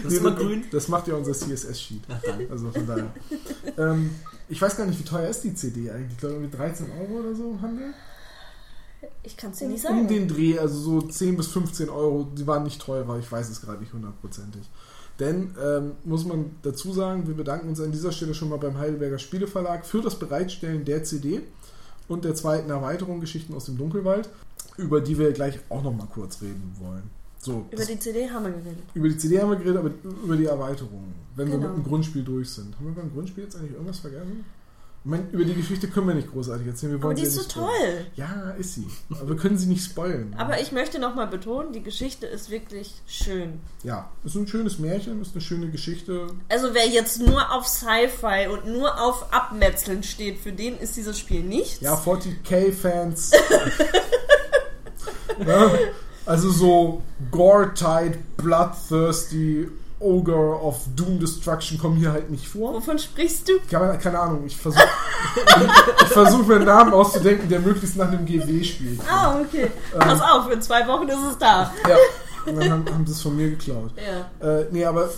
[0.04, 0.66] Das Nee, ist immer grün.
[0.72, 2.02] Das macht ja unser CSS-Sheet.
[2.50, 3.14] Also von daher.
[3.78, 4.10] ähm,
[4.50, 6.12] ich weiß gar nicht, wie teuer ist die CD eigentlich?
[6.14, 7.94] Ich glaube, mit 13 Euro oder so im Handel?
[9.24, 10.08] Ich kann es dir nicht Um sagen.
[10.10, 13.62] den Dreh, also so 10 bis 15 Euro, die waren nicht teurer, ich weiß es
[13.62, 14.64] gerade nicht hundertprozentig.
[15.20, 18.78] Denn, ähm, muss man dazu sagen, wir bedanken uns an dieser Stelle schon mal beim
[18.78, 21.42] Heidelberger Spieleverlag für das Bereitstellen der CD
[22.10, 24.28] und der zweiten Erweiterung Geschichten aus dem Dunkelwald,
[24.78, 27.10] über die wir gleich auch noch mal kurz reden wollen.
[27.40, 28.84] So, Über die CD haben wir geredet.
[28.94, 29.92] über die CD haben wir geredet, aber
[30.24, 31.70] über die Erweiterung, wenn wir Genau.
[31.70, 32.74] mit dem Grundspiel durch sind.
[32.78, 34.46] Haben wir beim Grundspiel jetzt eigentlich irgendwas vergessen?
[35.06, 36.94] Ich meine, über die Geschichte können wir nicht großartig erzählen.
[36.94, 37.96] Wir Aber wollen die sie ist so nicht spoilern.
[37.98, 38.06] toll.
[38.16, 38.88] Ja, ist sie.
[39.12, 40.34] Aber wir können sie nicht spoilen.
[40.38, 43.60] Aber ich möchte nochmal betonen, die Geschichte ist wirklich schön.
[43.84, 46.28] ja, ist ein schönes Märchen, ist eine schöne Geschichte.
[46.48, 51.20] Also wer jetzt nur auf Sci-Fi und nur auf Abmetzeln steht, für den ist dieses
[51.20, 51.82] Spiel nichts.
[51.82, 53.32] Ja, 40k-Fans.
[55.46, 55.72] ja,
[56.26, 57.02] also so
[57.32, 59.68] Gore-Tide, Bloodthirsty,
[60.00, 62.74] Ogre of Doom Destruction kommen hier halt nicht vor.
[62.74, 63.54] Wovon sprichst du?
[63.70, 64.84] Keine, keine Ahnung, ich versuche
[66.02, 69.00] ich versuch mir einen Namen auszudenken, der möglichst nach einem GW spielt.
[69.10, 69.72] Ah, okay.
[69.98, 71.74] Pass auf, in zwei Wochen ist es da.
[71.88, 71.98] Ja,
[72.46, 73.92] und dann haben, haben sie es von mir geklaut.
[73.96, 74.60] Ja.
[74.60, 75.10] Äh, nee, aber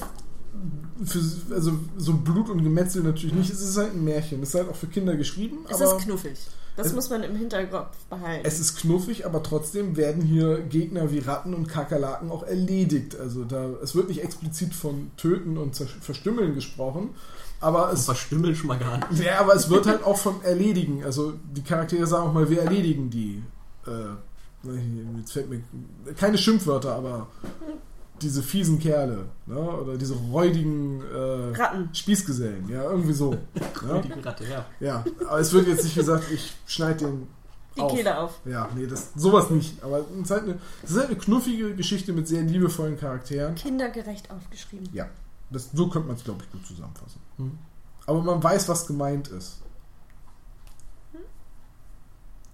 [1.04, 1.20] für,
[1.54, 3.52] also so Blut und Gemetzel natürlich nicht.
[3.52, 4.42] Es ist halt ein Märchen.
[4.44, 5.66] Es ist halt auch für Kinder geschrieben.
[5.68, 6.38] Es ist knuffig.
[6.78, 8.46] Das Es- muss man im Hinterkopf behalten.
[8.46, 13.18] es ist knuffig, aber trotzdem werden hier Gegner wie Ratten und Kakerlaken auch erledigt.
[13.20, 17.12] Also da, es wird nicht explizit von Töten und Verstümmeln gesprochen,
[17.62, 19.24] aber es, Verstümmeln schon mal gar nicht.
[19.24, 21.04] ja, aber es wird halt auch von Erledigen.
[21.06, 23.42] Also die Charaktere sagen auch mal, wir erledigen die.
[23.88, 24.70] Äh,
[25.20, 25.62] jetzt fällt mir
[26.18, 27.28] keine Schimpfwörter, aber
[28.22, 29.60] diese fiesen Kerle, ne?
[29.60, 31.90] oder diese räudigen äh, Ratten.
[31.94, 33.32] Spießgesellen, ja, irgendwie so.
[33.86, 34.02] ne?
[34.04, 34.66] Die Ratte, ja.
[34.80, 37.28] Ja, aber es wird jetzt nicht gesagt, ich schneide den
[37.76, 37.94] Die auf.
[37.94, 38.40] Kehle auf.
[38.46, 39.84] Ja, nee, das, sowas nicht.
[39.84, 43.56] Aber es ist, halt eine, es ist halt eine knuffige Geschichte mit sehr liebevollen Charakteren.
[43.56, 44.90] Kindergerecht aufgeschrieben.
[44.94, 45.08] Ja,
[45.50, 47.20] das, so könnte man es, glaube ich, gut zusammenfassen.
[47.38, 47.58] Hm.
[48.06, 49.62] Aber man weiß, was gemeint ist.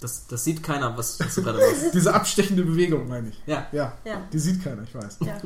[0.01, 1.93] Das, das sieht keiner, was, was du gerade machst.
[1.93, 3.41] Diese abstechende Bewegung, meine ich.
[3.45, 3.67] Ja.
[3.71, 4.21] Ja, Ja.
[4.33, 5.19] die sieht keiner, ich weiß.
[5.21, 5.37] Ja.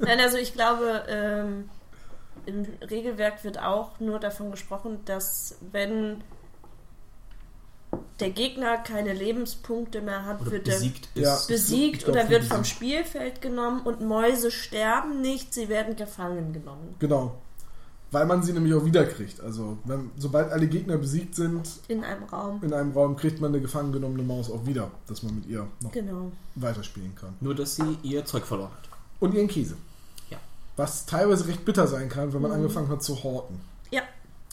[0.00, 1.70] Nein, also ich glaube, ähm,
[2.44, 6.22] im Regelwerk wird auch nur davon gesprochen, dass wenn
[8.20, 11.34] der Gegner keine Lebenspunkte mehr hat, Oder wird er besiegt Ja.
[11.36, 11.46] ist.
[11.48, 16.94] besiegt oder wird vom Spielfeld genommen und Mäuse sterben nicht, sie werden gefangen genommen.
[16.98, 17.41] Genau.
[18.12, 19.40] Weil man sie nämlich auch wiederkriegt.
[19.40, 22.60] Also, wenn, sobald alle Gegner besiegt sind In einem Raum.
[22.62, 25.66] in einem Raum, kriegt man eine gefangen genommene Maus auch wieder, dass man mit ihr
[25.80, 26.30] noch Genau.
[26.54, 27.34] weiterspielen kann.
[27.40, 28.88] Nur, dass sie ihr Zeug verloren hat.
[29.18, 29.76] Und ihren Käse.
[30.28, 30.36] Ja.
[30.76, 32.58] Was teilweise recht bitter sein kann, wenn man Mhm.
[32.58, 33.58] angefangen hat zu horten.
[33.90, 34.02] Ja.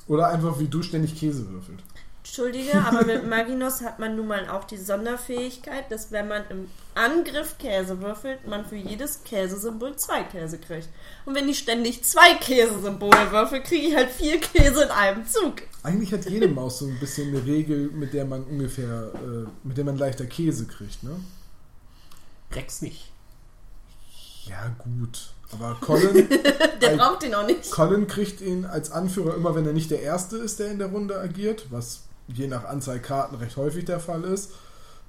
[0.08, 1.80] Oder einfach wie du ständig Käse würfelt.
[2.24, 6.70] Entschuldige, aber mit Maginos hat man nun mal auch die Sonderfähigkeit, dass wenn man im
[6.94, 10.90] Angriff Käse würfelt, man für jedes Käsesymbol zwei Käse kriegt.
[11.26, 15.62] Und wenn ich ständig zwei Käsesymbole würfel, kriege ich halt vier Käse in einem Zug.
[15.82, 19.78] Eigentlich hat jede Maus so ein bisschen eine Regel, mit der man ungefähr, äh, mit
[19.78, 21.20] der man leichter Käse kriegt, ne?
[22.52, 23.12] Rex nicht.
[24.46, 25.34] Ja, gut.
[25.52, 26.28] Aber Colin,
[26.82, 27.72] Der braucht den auch nicht.
[27.72, 30.88] Colin kriegt ihn als Anführer immer, wenn er nicht der Erste ist, der in der
[30.90, 32.02] Runde agiert, was
[32.34, 34.52] je nach Anzahl Karten recht häufig der Fall ist.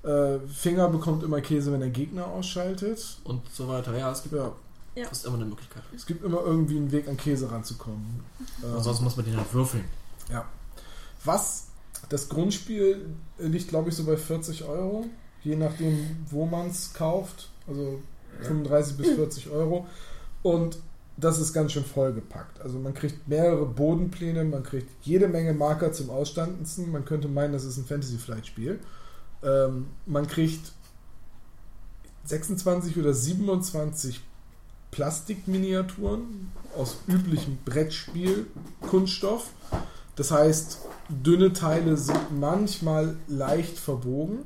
[0.03, 3.18] Äh, Finger bekommt immer Käse, wenn er Gegner ausschaltet.
[3.25, 3.97] Und so weiter.
[3.97, 4.53] Ja, es gibt Ja,
[4.97, 5.07] Ja.
[5.09, 5.83] fast immer eine Möglichkeit.
[5.95, 8.25] es gibt immer irgendwie einen Weg, an Käse ranzukommen.
[8.64, 9.85] Ähm, Ansonsten muss man den halt würfeln.
[10.31, 10.47] Ja.
[11.25, 11.66] Was?
[12.09, 15.07] Das Grundspiel liegt, glaube ich, so bei 40 Euro.
[15.45, 17.51] Je nachdem, wo man es kauft.
[17.68, 18.01] Also
[18.43, 19.87] 35 bis 40 Euro.
[20.43, 20.79] Und
[21.21, 22.61] das ist ganz schön vollgepackt.
[22.61, 26.91] Also man kriegt mehrere Bodenpläne, man kriegt jede Menge Marker zum Ausstanzen.
[26.91, 28.81] Man könnte meinen, das ist ein Fantasy-Flight-Spiel.
[29.43, 30.73] Ähm, man kriegt
[32.25, 34.21] 26 oder 27
[34.91, 38.47] Plastikminiaturen aus üblichem Brettspiel,
[38.81, 39.51] Kunststoff.
[40.16, 44.41] Das heißt, dünne Teile sind manchmal leicht verbogen,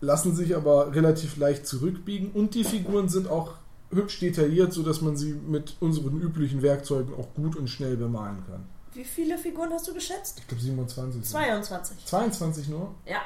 [0.00, 3.54] lassen sich aber relativ leicht zurückbiegen und die Figuren sind auch
[3.90, 8.64] hübsch detailliert, sodass man sie mit unseren üblichen Werkzeugen auch gut und schnell bemalen kann.
[8.92, 10.38] Wie viele Figuren hast du geschätzt?
[10.38, 11.24] Ich glaube 27.
[11.24, 12.06] 22.
[12.06, 12.94] 22 nur?
[13.06, 13.22] Ja.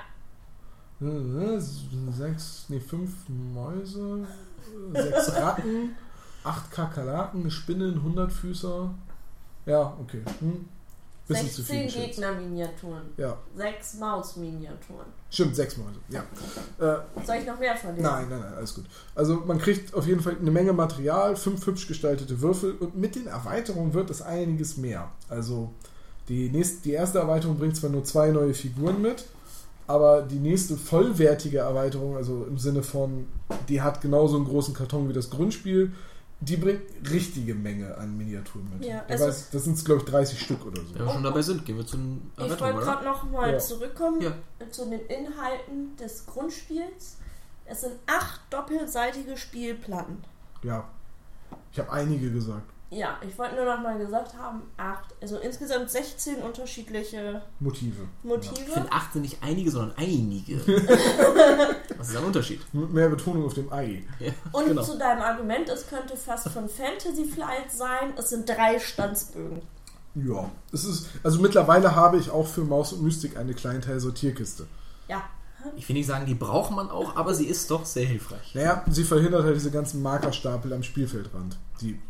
[1.01, 4.27] Sechs, nee, fünf Mäuse,
[4.93, 5.95] sechs Ratten,
[6.43, 8.93] acht Kakerlaken, eine Spinne, ein Hundertfüßer.
[9.67, 10.23] Ja, okay.
[10.41, 10.69] Hm.
[11.29, 12.07] Bisschen zu viel 16 geschätzt.
[12.17, 13.03] Gegner-Miniaturen.
[13.17, 15.07] Ja, 6 Maus-Miniaturen.
[15.31, 15.99] stimmt, sechs Mäuse.
[16.09, 16.21] Ja.
[16.79, 18.03] Äh, Soll ich noch mehr von denen?
[18.03, 18.85] nein, nein, nein, alles gut.
[19.15, 23.15] Also man kriegt auf jeden Fall eine Menge Material, fünf hübsch gestaltete Würfel und mit
[23.15, 25.11] den Erweiterungen wird es einiges mehr.
[25.29, 25.71] Also
[26.29, 29.27] die, nächste, die erste Erweiterung bringt zwar nur zwei neue Figuren mit,
[29.87, 33.27] aber die nächste vollwertige Erweiterung, also im Sinne von,
[33.69, 35.93] die hat genauso einen großen Karton wie das Grundspiel,
[36.41, 38.85] die bringt richtige Menge an Miniaturen mit.
[38.89, 40.95] Ja, also- weiß, das sind glaube ich 30 Stück oder so.
[40.95, 43.53] Wenn wir schon dabei sind, gehen wir zu den Ich wollte Erweiterungen, gerade noch mal
[43.53, 43.59] Ja.
[43.59, 44.33] zurückkommen Ja.
[44.71, 47.17] zu den Inhalten des Grundspiels.
[47.65, 50.25] Es sind acht doppelseitige Spielplatten.
[50.63, 50.89] Ja,
[51.73, 52.71] ich habe einige gesagt.
[52.91, 58.03] Ja, ich wollte nur noch mal gesagt haben, acht, also insgesamt 16 unterschiedliche Motive.
[58.23, 58.55] Ich Motive.
[58.73, 60.57] finde acht sind nicht einige, sondern einige.
[61.99, 62.61] Was ist ein Unterschied?
[62.73, 64.05] Mit mehr Betonung auf dem Ei.
[64.21, 64.83] Ja, Und genau.
[64.83, 69.61] zu deinem Argument, es könnte fast von Fantasy Flight sein, es sind drei Stanzbögen.
[70.15, 74.67] Ja, es ist, also mittlerweile habe ich auch für Maus und Mystik eine Kleinteil-Sortierkiste.
[75.09, 75.23] Ja,
[75.77, 78.55] Ich will nicht sagen, die braucht man auch, aber sie ist doch sehr hilfreich.
[78.55, 81.59] Naja, sie verhindert halt diese ganzen Markerstapel am Spielfeldrand.
[81.83, 82.01] Die,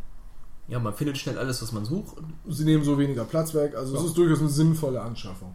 [0.69, 2.17] Ja, man findet schnell alles, was man sucht.
[2.49, 4.07] sie nehmen so weniger Platz weg, also es Ja.
[4.09, 5.55] ist durchaus eine sinnvolle Anschaffung.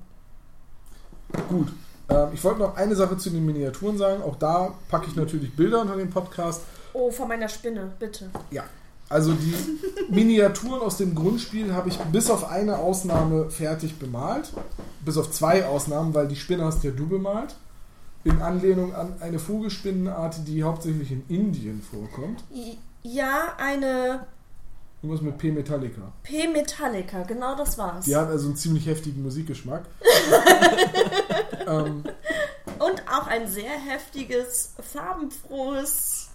[1.50, 1.68] Gut,
[2.10, 4.22] ähm, ich wollte noch eine Sache zu den Miniaturen sagen.
[4.24, 6.62] Auch da packe ich natürlich Bilder unter den Podcast.
[6.94, 8.30] Oh, von meiner Spinne, bitte.
[8.52, 8.64] Ja,
[9.10, 9.54] also die
[10.14, 14.52] Miniaturen aus dem Grundspiel habe ich bis auf eine Ausnahme fertig bemalt.
[15.06, 17.56] Bis auf zwei Ausnahmen, weil die Spinne hast ja du bemalt.
[18.24, 22.44] In Anlehnung an eine Vogelspinnenart, die hauptsächlich in Indien vorkommt.
[23.02, 24.26] Ja, eine
[25.04, 26.14] Irgendwas mit P Metallica.
[26.24, 28.06] P Metallica, genau das war's.
[28.06, 29.84] Die hat also einen ziemlich heftigen Musikgeschmack.
[31.68, 32.06] ähm,
[32.80, 36.30] Und auch ein sehr heftiges, farbenfrohes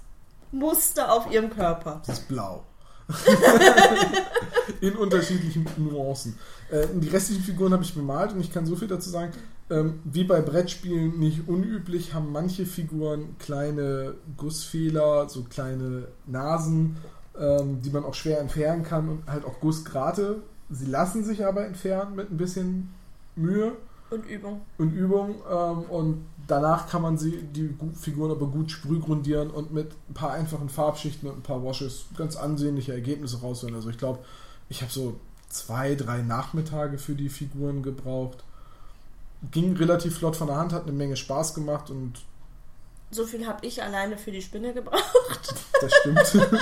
[0.53, 2.03] Muster auf ihrem Körper.
[2.07, 2.64] das ist blau.
[4.83, 6.39] In unterschiedlichen Nuancen.
[6.71, 9.33] Äh, die restlichen Figuren habe ich bemalt und ich kann so viel dazu sagen.
[9.71, 16.99] Ähm, wie bei Brettspielen nicht unüblich, haben manche Figuren kleine Gussfehler, so kleine Nasen,
[17.39, 20.43] ähm, die man auch schwer entfernen kann und halt auch Gussgrate.
[20.70, 22.93] Sie lassen sich aber entfernen mit ein bisschen
[23.36, 23.72] Mühe
[24.11, 24.61] Und Übung.
[24.78, 29.72] und Übung ähm, und danach kann man sie die Gu- Figuren aber gut sprühgrundieren und
[29.72, 33.74] mit ein paar einfachen Farbschichten und ein paar Washes ganz ansehnliche Ergebnisse rausholen.
[33.74, 34.18] Also ich glaube,
[34.68, 35.18] ich habe so
[35.49, 38.45] zwei, drei Nachmittage für die Figuren gebraucht.
[39.53, 42.14] Ging relativ flott von der Hand, hat eine Menge Spaß gemacht und
[43.11, 45.55] So viel habe ich alleine für die Spinne gebraucht.
[45.80, 46.49] das stimmt.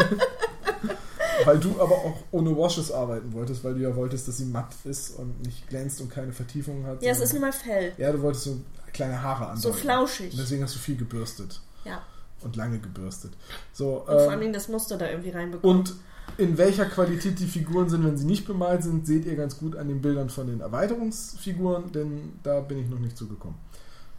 [1.47, 4.75] weil du aber auch ohne Washes arbeiten wolltest, weil du ja wolltest, dass sie matt
[4.85, 7.03] ist und nicht glänzt und keine Vertiefung hat.
[7.03, 7.93] Ja, es ist nun mal Fell.
[7.97, 8.59] ja, du wolltest so
[8.93, 9.77] kleine Haare So andeuten.
[9.87, 10.33] flauschig.
[10.33, 11.61] Und deswegen hast du viel gebürstet.
[11.85, 12.03] Ja.
[12.43, 13.33] und lange gebürstet.
[13.73, 15.79] So, Und vor ähm, allen Dingen das Muster da irgendwie reinbekommen.
[15.79, 15.95] und
[16.39, 19.77] in welcher Qualität die Figuren sind, wenn sie nicht bemalt sind, seht ihr ganz gut
[19.77, 23.57] an den Bildern von den Erweiterungsfiguren, denn da bin ich noch nicht zugekommen.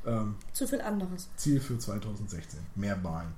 [0.05, 1.27] Ähm, Zu viel anderes.
[1.35, 2.59] Ziel für 2016.
[2.75, 3.33] Mehr malen.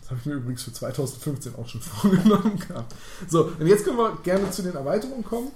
[0.00, 2.94] Das habe ich mir übrigens für 2015 auch schon vorgenommen gehabt.
[3.28, 5.50] So, und jetzt können wir gerne zu den Erweiterungen kommen.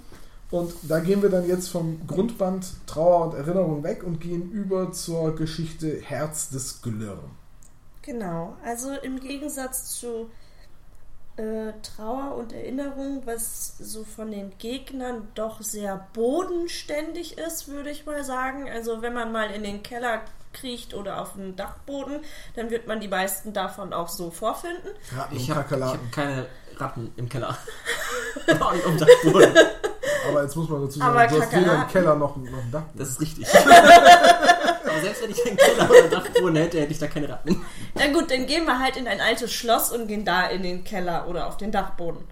[0.50, 4.92] Und da gehen wir dann jetzt vom Grundband Trauer und Erinnerung weg und gehen über
[4.92, 7.30] zur Geschichte Herz des Glirren.
[8.02, 8.56] Genau.
[8.64, 10.30] Also im Gegensatz zu
[11.36, 18.06] äh, Trauer und Erinnerung, was so von den Gegnern doch sehr bodenständig ist, würde ich
[18.06, 18.68] mal sagen.
[18.70, 20.22] Also wenn man mal in den Keller
[20.60, 22.20] kriecht oder auf den Dachboden,
[22.56, 24.88] dann wird man die meisten davon auch so vorfinden.
[25.16, 26.46] Ratten Ich habe hab keine
[26.76, 27.56] Ratten im Keller.
[28.48, 29.54] Und um Dachboden.
[30.28, 32.70] Aber jetzt muss man dazu sagen, Aber du hast weder im Keller noch, noch ein
[32.70, 32.82] Dach.
[32.94, 33.46] Das ist richtig.
[33.64, 37.64] Aber selbst wenn ich keinen Keller oder Dachboden hätte, hätte ich da keine Ratten.
[37.94, 40.84] Na gut, dann gehen wir halt in ein altes Schloss und gehen da in den
[40.84, 42.24] Keller oder auf den Dachboden.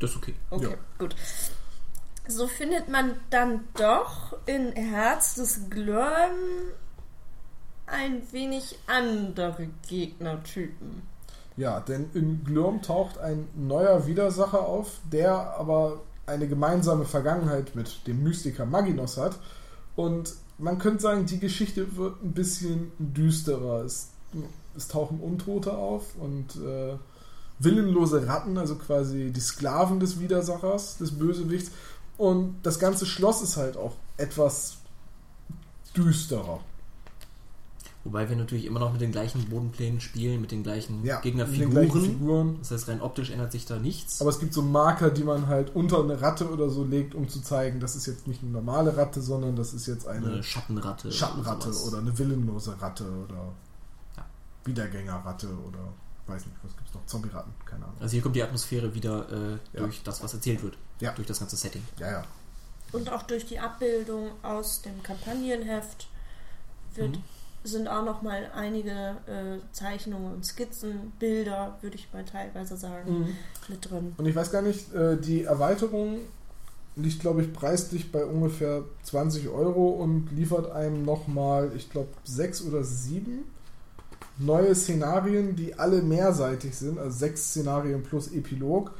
[0.00, 0.34] Das ist okay.
[0.50, 0.76] Okay, Ja.
[0.98, 1.16] gut.
[2.28, 6.32] So findet man dann doch in Herz des Glörm
[7.86, 11.02] ein wenig andere Gegnertypen.
[11.56, 18.06] Ja, denn in Glurm taucht ein neuer Widersacher auf, der aber eine gemeinsame Vergangenheit mit
[18.06, 19.38] dem Mystiker Maginos hat.
[19.94, 23.84] Und man könnte sagen, die Geschichte wird ein bisschen düsterer.
[23.84, 24.10] Es,
[24.76, 26.96] es tauchen Untote auf und äh,
[27.58, 31.70] willenlose Ratten, also quasi die Sklaven des Widersachers, des Bösewichts.
[32.18, 34.78] Und das ganze Schloss ist halt auch etwas
[35.96, 36.60] düsterer.
[38.06, 41.24] Wobei wir natürlich immer noch mit den gleichen Bodenplänen spielen, mit den gleichen Ja, mit
[41.24, 41.70] den Gegnerfiguren.
[41.72, 42.56] gleichen Figuren.
[42.60, 44.20] Das heißt, rein optisch ändert sich da nichts.
[44.20, 47.28] Aber es gibt so Marker, die man halt unter eine Ratte oder so legt, um
[47.28, 50.42] zu zeigen, das ist jetzt nicht eine normale Ratte, sondern das ist jetzt eine eine
[50.44, 51.10] Schattenratte.
[51.10, 51.88] Schattenratte sowas.
[51.88, 53.52] oder eine willenlose Ratte oder
[54.16, 54.24] Ja.
[54.64, 55.78] Wiedergängerratte oder
[56.28, 57.04] weiß nicht, was gibt's noch?
[57.06, 57.96] Zombie-Ratten, keine Ahnung.
[58.00, 59.80] Also hier kommt die Atmosphäre wieder äh, Ja.
[59.80, 60.76] durch das, was erzählt wird.
[61.00, 61.12] Ja.
[61.12, 61.82] Durch das ganze Setting.
[61.98, 62.24] Ja, ja.
[62.92, 66.06] Und auch durch die Abbildung aus dem Kampagnenheft
[66.94, 67.22] wird, Mhm.
[67.66, 68.90] Sind auch noch mal einige
[69.26, 73.36] äh, Zeichnungen und Skizzen, Bilder, würde ich mal teilweise sagen,
[73.68, 74.14] mit drin.
[74.16, 76.18] Und ich weiß gar nicht, äh, die Erweiterung
[76.96, 82.62] liegt, glaube ich, preislich bei ungefähr 20 Euro und liefert einem nochmal, ich glaube, sechs
[82.64, 83.44] oder sieben
[84.38, 88.92] neue Szenarien, die alle mehrseitig sind, also sechs Szenarien plus Epilog.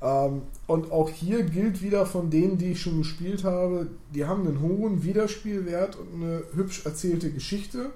[0.00, 4.46] Ähm, und auch hier gilt wieder von denen, die ich schon gespielt habe, die haben
[4.46, 7.90] einen hohen Wiederspielwert und eine hübsch erzählte Geschichte.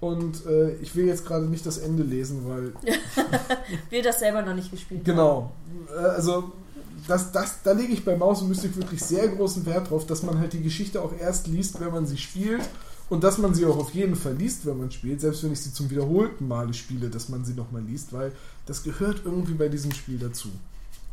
[0.00, 2.72] Und äh, ich will jetzt gerade nicht das Ende lesen, weil
[3.90, 5.04] Wir das selber noch nicht gespielt haben.
[5.04, 5.52] Genau.
[5.94, 6.52] Äh, Also,
[7.06, 10.22] das, das, da lege ich bei Maus und Mystik wirklich sehr großen Wert drauf, dass
[10.22, 12.62] man halt die Geschichte auch erst liest, wenn man sie spielt.
[13.10, 15.60] Und dass man sie auch auf jeden Fall liest, wenn man spielt, selbst wenn ich
[15.60, 18.30] sie zum wiederholten Male spiele, dass man sie nochmal liest, weil
[18.66, 20.48] das gehört irgendwie bei diesem Spiel dazu.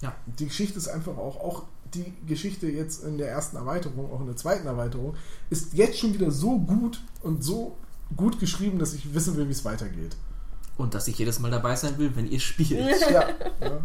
[0.01, 0.13] Ja.
[0.37, 1.63] Die Geschichte ist einfach auch, auch
[1.95, 5.15] die Geschichte jetzt in der ersten Erweiterung, auch in der zweiten Erweiterung,
[5.49, 7.75] ist jetzt schon wieder so gut und so
[8.15, 10.15] gut geschrieben, dass ich wissen will, wie es weitergeht.
[10.77, 12.71] Und dass ich jedes Mal dabei sein will, wenn ihr spielt.
[13.11, 13.27] Ja,
[13.61, 13.79] ja,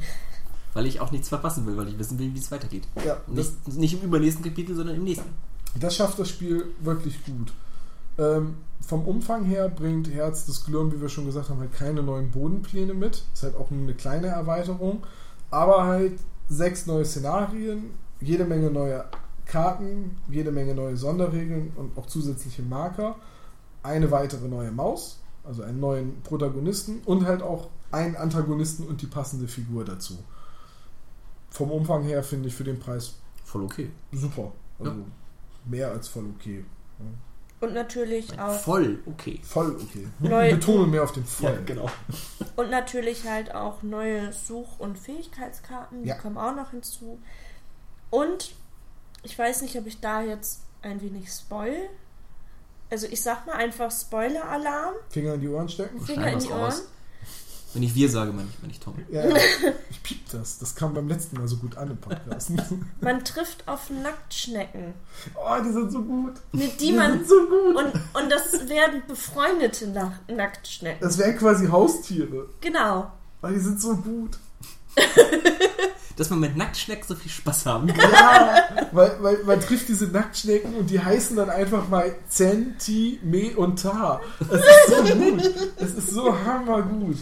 [0.74, 2.86] weil ich auch nichts verpassen will, weil ich wissen will, wie es weitergeht.
[3.04, 3.20] ja.
[3.26, 5.30] Nicht, nicht im übernächsten Kapitel, sondern im nächsten.
[5.78, 7.52] Das schafft das Spiel wirklich gut.
[8.18, 12.02] Ähm, vom Umfang her bringt Herz des Glirm, wie wir schon gesagt haben, halt keine
[12.02, 13.24] neuen Bodenpläne mit.
[13.32, 15.02] Ist halt auch nur eine kleine Erweiterung.
[15.50, 16.18] Aber halt
[16.48, 19.04] sechs neue Szenarien, jede Menge neue
[19.46, 23.16] Karten, jede Menge neue Sonderregeln und auch zusätzliche Marker.
[23.82, 29.06] Eine weitere neue Maus, also einen neuen Protagonisten und halt auch einen Antagonisten und die
[29.06, 30.18] passende Figur dazu.
[31.50, 33.14] vom Umfang her finde ich für den Preis
[33.44, 33.90] Voll okay.
[34.12, 34.52] super.
[34.78, 34.96] Also Ja.
[35.66, 36.64] mehr als voll okay.
[37.60, 39.38] Und natürlich auch Voll okay.
[39.42, 40.08] Voll okay.
[40.20, 41.60] Neu- Betone mehr auf dem voll.
[41.66, 41.88] genau.
[42.56, 46.14] und natürlich halt auch neue Such- und Fähigkeitskarten, die Ja.
[46.16, 47.20] kommen auch noch hinzu.
[48.10, 48.54] Und
[49.22, 51.88] ich weiß nicht, ob ich da jetzt ein wenig spoil.
[52.92, 54.94] Also ich sag mal einfach Spoiler-Alarm.
[55.08, 55.98] Finger in die Ohren stecken.
[56.04, 56.80] Finger in die raus.
[56.80, 56.88] Ohren.
[57.72, 58.94] Wenn ich wir sage, meine ich, meine ich Tom.
[59.10, 59.34] Ja, ja.
[59.90, 60.58] ich piep das.
[60.58, 62.50] Das kam beim letzten Mal so gut an im Podcast.
[63.00, 64.92] Man trifft auf Nacktschnecken,
[65.36, 66.34] oh, die sind so gut.
[66.52, 67.76] mit die Die man sind so gut.
[67.76, 71.00] und, und das werden befreundete Nack- Nacktschnecken.
[71.00, 72.50] Das wären quasi Haustiere.
[72.60, 73.10] Genau.
[73.40, 74.36] Weil die sind so gut.
[76.16, 78.10] Dass man mit Nacktschnecken so viel Spaß haben kann.
[78.12, 84.20] Ja, weil, weil man trifft diese Nacktschnecken und die heißen dann einfach mal Zentimeter.
[84.38, 85.54] Das ist so gut.
[85.78, 87.16] Das ist so hammergut.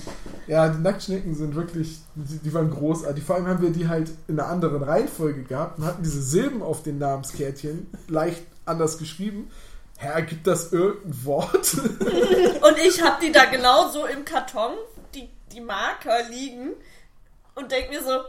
[0.46, 3.22] Ja, die Nacktschnecken sind wirklich, die, die waren großartig.
[3.22, 6.62] Vor allem haben wir die halt in einer anderen Reihenfolge gehabt und hatten diese Silben
[6.62, 9.50] auf den Namenskärtchen leicht anders geschrieben.
[9.96, 11.74] Herr, gibt das irgendein Wort?
[11.74, 14.72] Und ich habe die da genau so im Karton,
[15.14, 16.70] die, die Marker liegen
[17.54, 18.20] und denke mir so,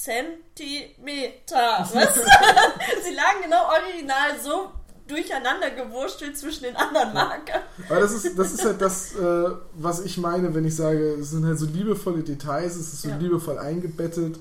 [0.00, 1.88] Zentimeter.
[1.92, 2.14] Was?
[3.04, 4.70] Sie lagen genau original so
[5.06, 7.62] durcheinander gewurstelt zwischen den anderen Markern.
[7.88, 11.30] Aber das ist, das ist halt das, äh, was ich meine, wenn ich sage, es
[11.30, 13.16] sind halt so liebevolle Details, es ist so Ja.
[13.16, 14.38] liebevoll eingebettet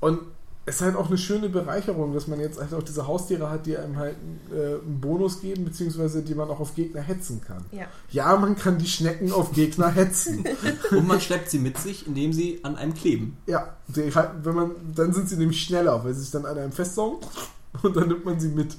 [0.00, 0.20] und
[0.64, 3.76] ist halt auch eine schöne Bereicherung, dass man jetzt halt auch diese Haustiere hat, die
[3.76, 4.16] einem halt
[4.52, 7.64] äh, einen Bonus geben, beziehungsweise die man auch auf Gegner hetzen kann.
[7.72, 7.86] Ja.
[8.10, 10.44] Ja, man kann die Schnecken auf Gegner hetzen.
[10.92, 13.36] Und man schleppt sie mit sich, indem sie an einem kleben.
[13.46, 16.56] ja, die, halt- wenn man, dann sind sie nämlich schneller, weil sie sich dann an
[16.56, 17.18] einem festsaugen
[17.82, 18.76] und dann nimmt man sie mit.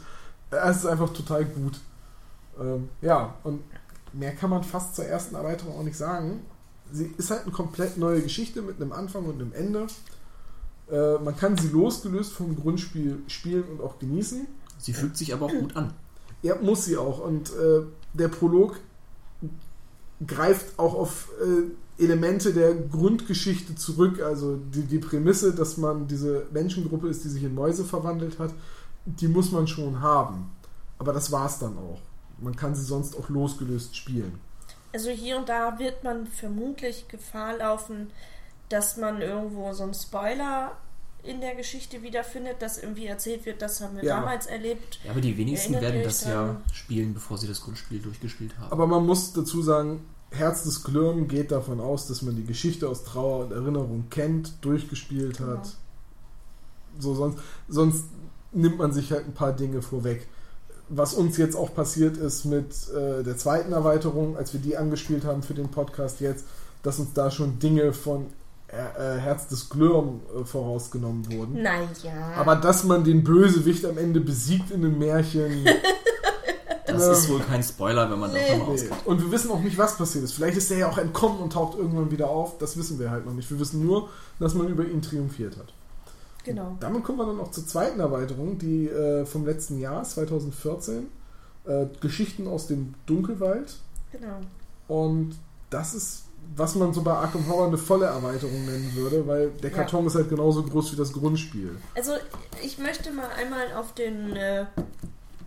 [0.51, 1.79] Es ist einfach total gut.
[2.61, 3.61] Ähm, ja, und
[4.13, 6.41] mehr kann man fast zur ersten Erweiterung auch nicht sagen.
[6.91, 9.87] Sie ist halt eine komplett neue Geschichte mit einem Anfang und einem Ende.
[10.91, 14.47] Äh, man kann sie losgelöst vom Grundspiel spielen und auch genießen.
[14.79, 15.93] Sie fühlt sich aber auch gut an.
[16.41, 17.19] Ja, muss sie auch.
[17.19, 17.81] Und äh,
[18.13, 18.79] der Prolog
[20.25, 24.21] greift auch auf äh, Elemente der Grundgeschichte zurück.
[24.21, 28.53] Also die, die Prämisse, dass man diese Menschengruppe ist, die sich in Mäuse verwandelt hat,
[29.05, 30.51] die muss man schon haben.
[30.99, 31.99] Aber das war's dann auch.
[32.41, 34.39] Man kann sie sonst auch losgelöst spielen.
[34.93, 38.11] Also hier und da wird man vermutlich Gefahr laufen,
[38.73, 40.71] dass man irgendwo so einen Spoiler
[41.21, 44.19] in der Geschichte wiederfindet, dass irgendwie erzählt wird, das haben wir Ja.
[44.19, 44.99] damals erlebt.
[45.05, 48.71] Ja, aber die wenigsten Erinnert werden das ja spielen, bevor sie das Grundspiel durchgespielt haben.
[48.71, 52.89] Aber man muss dazu sagen, Herz des Glirn geht davon aus, dass man die Geschichte
[52.89, 55.63] aus Trauer und Erinnerung kennt, durchgespielt hat.
[55.63, 55.75] Genau.
[56.99, 58.05] So, sonst, sonst
[58.51, 60.27] nimmt man sich halt ein paar Dinge vorweg.
[60.89, 65.23] Was uns jetzt auch passiert ist mit äh, der zweiten Erweiterung, als wir die angespielt
[65.25, 66.45] haben für den Podcast jetzt,
[66.81, 68.27] dass uns da schon Dinge von
[68.73, 71.61] Herz des Glirn äh, vorausgenommen wurden.
[71.61, 71.87] Naja.
[72.37, 75.65] Aber dass man den Bösewicht am Ende besiegt in einem Märchen.
[76.85, 78.39] das ist wohl kein Spoiler, wenn man Nee.
[78.49, 78.73] davon Nee.
[78.73, 78.91] ausgeht.
[79.05, 80.33] Und wir wissen auch nicht, was passiert ist.
[80.33, 82.57] Vielleicht ist er ja auch entkommen und taucht irgendwann wieder auf.
[82.57, 83.49] Das wissen wir halt noch nicht.
[83.49, 84.09] Wir wissen nur,
[84.39, 85.73] dass man über ihn triumphiert hat.
[86.43, 86.75] genau.
[86.79, 91.07] Damit kommen wir dann noch zur zweiten Erweiterung, die äh, vom letzten Jahr, 2014.
[91.65, 93.75] Äh, Geschichten aus dem Dunkelwald.
[94.11, 94.41] Genau.
[94.89, 95.35] Und
[95.69, 96.23] das ist,
[96.55, 99.77] was man so bei Arkham Horror eine volle Erweiterung nennen würde, weil der Ja.
[99.77, 101.77] Karton ist halt genauso groß wie das Grundspiel.
[101.95, 102.13] Also
[102.61, 104.65] ich möchte mal einmal auf den äh,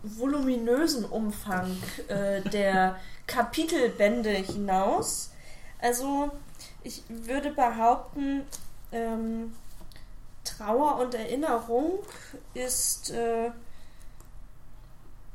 [0.02, 1.76] voluminösen Umfang
[2.08, 5.30] äh, der Kapitelbände hinaus.
[5.80, 6.30] Also
[6.82, 8.42] ich würde behaupten,
[8.92, 9.52] ähm,
[10.44, 11.98] Trauer und Erinnerung
[12.54, 13.50] ist äh,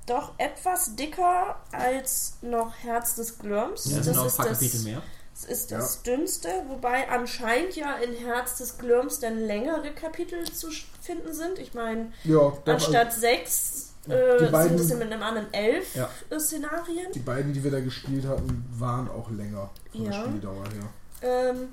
[0.06, 3.86] doch etwas dicker als noch Herz des Glirms.
[3.92, 5.02] Ja, es sind auch ein ist paar das, Kapitel mehr.
[5.46, 10.70] Ist das dünnste, wobei anscheinend ja in Herz des Glirms dann längere Kapitel zu
[11.02, 11.60] finden sind.
[11.60, 16.10] Ich meine, Ja, anstatt sechs Die äh, beiden- sind es mit einem anderen elf Ja.
[16.30, 17.12] äh, Szenarien.
[17.14, 20.24] die beiden, die wir da gespielt hatten, waren auch länger von der Ja.
[20.24, 21.50] Spieldauer her.
[21.52, 21.70] Ähm,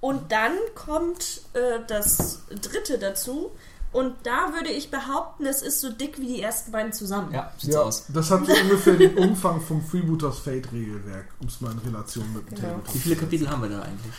[0.00, 3.50] und dann kommt äh, das dritte dazu.
[3.92, 7.32] Und da würde ich behaupten, es ist so dick wie die ersten beiden zusammen.
[7.32, 8.04] Ja, sieht Ja, so aus.
[8.08, 12.30] das hat so ungefähr den Umfang vom Freebooters Fate Regelwerk, um es mal in Relation
[12.34, 12.68] mit dem Genau.
[12.68, 14.12] Tabletop Wie viele Kapitel haben wir da eigentlich?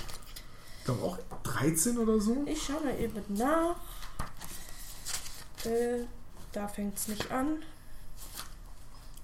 [0.79, 2.43] Ich glaube auch 13 oder so.
[2.47, 3.75] Ich schaue mal eben nach.
[5.65, 6.05] Äh,
[6.51, 7.59] da fängt es nicht an.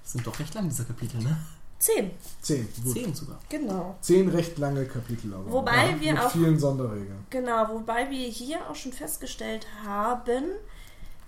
[0.04, 1.38] Das sind doch recht lang, diese Kapitel, ne?
[1.86, 2.12] Zehn,
[2.42, 2.94] 10, gut.
[2.94, 3.40] Zehn sogar.
[3.48, 3.96] genau.
[4.02, 5.52] 10 recht lange Kapitel aber.
[5.52, 7.26] Wobei ja, wir mit auch- vielen Sonderregeln.
[7.30, 10.46] Genau, wobei wir hier auch schon festgestellt haben,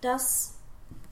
[0.01, 0.53] dass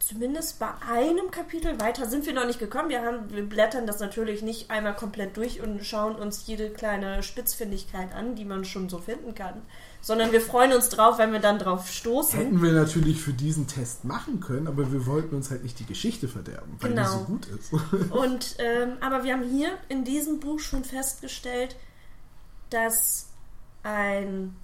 [0.06, 2.90] zumindest bei einem Kapitel, weiter sind wir noch nicht gekommen.
[2.90, 7.24] Wir, haben, wir blättern das natürlich nicht einmal komplett durch und schauen uns jede kleine
[7.24, 9.64] Spitzfindigkeit an, die man schon so finden kann.
[10.02, 12.38] Sondern wir freuen uns drauf, wenn wir dann drauf stoßen.
[12.38, 15.86] Hätten wir natürlich für diesen Test machen können, aber wir wollten uns halt nicht die
[15.88, 17.10] Geschichte verderben, weil die Genau.
[17.12, 17.74] so gut ist.
[18.12, 21.76] Und ähm, aber wir haben hier in diesem Buch schon festgestellt,
[22.70, 23.30] dass
[23.82, 24.56] ein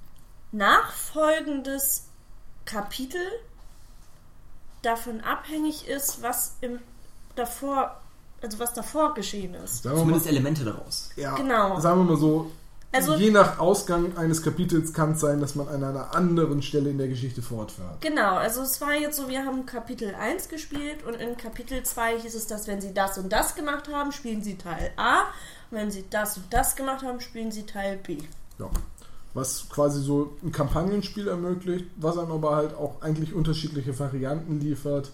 [0.52, 2.10] nachfolgendes
[2.66, 3.22] Kapitel
[4.82, 6.80] davon abhängig ist, was im
[7.36, 8.00] davor,
[8.42, 9.84] also was davor geschehen ist.
[9.84, 11.10] Sagen wir mal, Zumindest Elemente daraus.
[11.16, 11.80] ja, Genau.
[11.80, 12.52] sagen wir mal so,
[12.94, 16.90] Also- je nach Ausgang eines Kapitels kann es sein, dass man an einer anderen Stelle
[16.90, 18.02] in der Geschichte fortfährt.
[18.02, 22.20] Genau, also es war jetzt so, wir haben Kapitel 1 gespielt und in Kapitel 2
[22.20, 25.22] hieß es, dass wenn sie das und das gemacht haben, spielen sie Teil A.
[25.70, 28.18] Und wenn sie das und das gemacht haben, spielen sie Teil B.
[28.60, 28.70] Ja.
[29.34, 35.12] Was quasi so ein Kampagnenspiel ermöglicht, was einem aber halt auch eigentlich unterschiedliche Varianten liefert.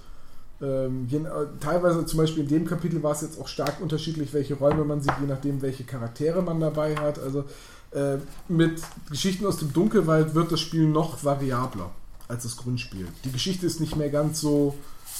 [0.59, 4.33] Ähm, je, äh, teilweise zum Beispiel in dem Kapitel war es jetzt auch stark unterschiedlich,
[4.33, 7.19] welche Räume man sieht, je nachdem, welche Charaktere man dabei hat.
[7.19, 7.43] Also
[7.91, 11.91] äh, mit Geschichten aus dem Dunkelwald wird das Spiel noch variabler
[12.27, 13.07] als das Grundspiel.
[13.23, 14.75] Die Geschichte ist nicht mehr ganz so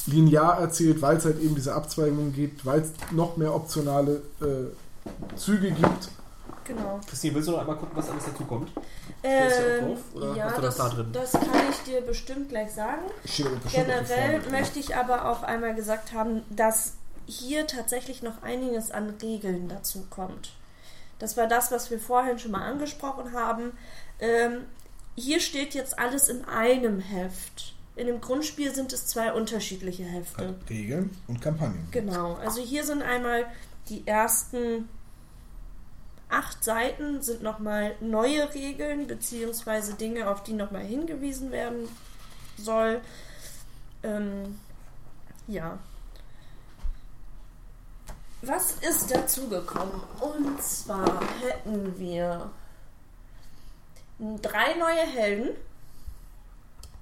[0.07, 5.35] linear erzählt, weil es halt eben diese Abzweigungen gibt, weil es noch mehr optionale äh,
[5.37, 6.09] Züge gibt.
[6.67, 6.99] Genau.
[7.07, 8.71] Christine, willst du noch einmal gucken, was alles dazu kommt?
[9.23, 11.09] Ähm, drauf, oder ja, hast du das das, da drin?
[11.13, 13.03] das kann ich dir bestimmt gleich sagen.
[13.23, 16.93] Bestimmt auch Generell möchte ich aber auch einmal gesagt haben, dass
[17.25, 20.53] hier tatsächlich noch einiges an Regeln dazu kommt.
[21.19, 23.71] Das war das, was wir vorhin schon mal angesprochen haben.
[24.19, 24.65] Ähm,
[25.15, 27.73] hier steht jetzt alles in einem Heft.
[27.95, 30.55] In dem Grundspiel sind es zwei unterschiedliche Hefte.
[30.69, 31.87] Regeln und Kampagnen.
[31.91, 33.45] Genau, also hier sind einmal
[33.89, 34.87] die ersten
[36.29, 41.87] acht Seiten sind nochmal neue Regeln beziehungsweise Dinge, auf die nochmal hingewiesen werden
[42.57, 43.01] soll.
[44.03, 44.59] Ähm,
[45.47, 45.77] ja.
[48.41, 50.01] Was ist dazugekommen?
[50.19, 52.49] Und zwar hätten wir
[54.41, 55.55] drei neue Helden.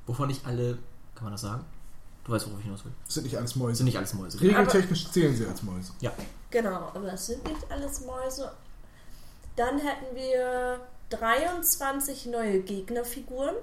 [0.06, 0.78] Wovon nicht alle,
[1.16, 1.66] kann man das sagen?
[2.24, 2.92] Du weißt, worauf ich hinaus will.
[3.06, 3.78] Das sind nicht alles Mäuse.
[3.78, 4.40] sind nicht alles Mäuse.
[4.42, 5.94] Regeltechnisch zählen sie als Mäuse.
[6.00, 6.12] Ja.
[6.50, 8.52] Genau, aber es sind nicht alles Mäuse.
[9.56, 10.80] Dann hätten wir
[11.12, 13.56] 23 neue Gegnerfiguren.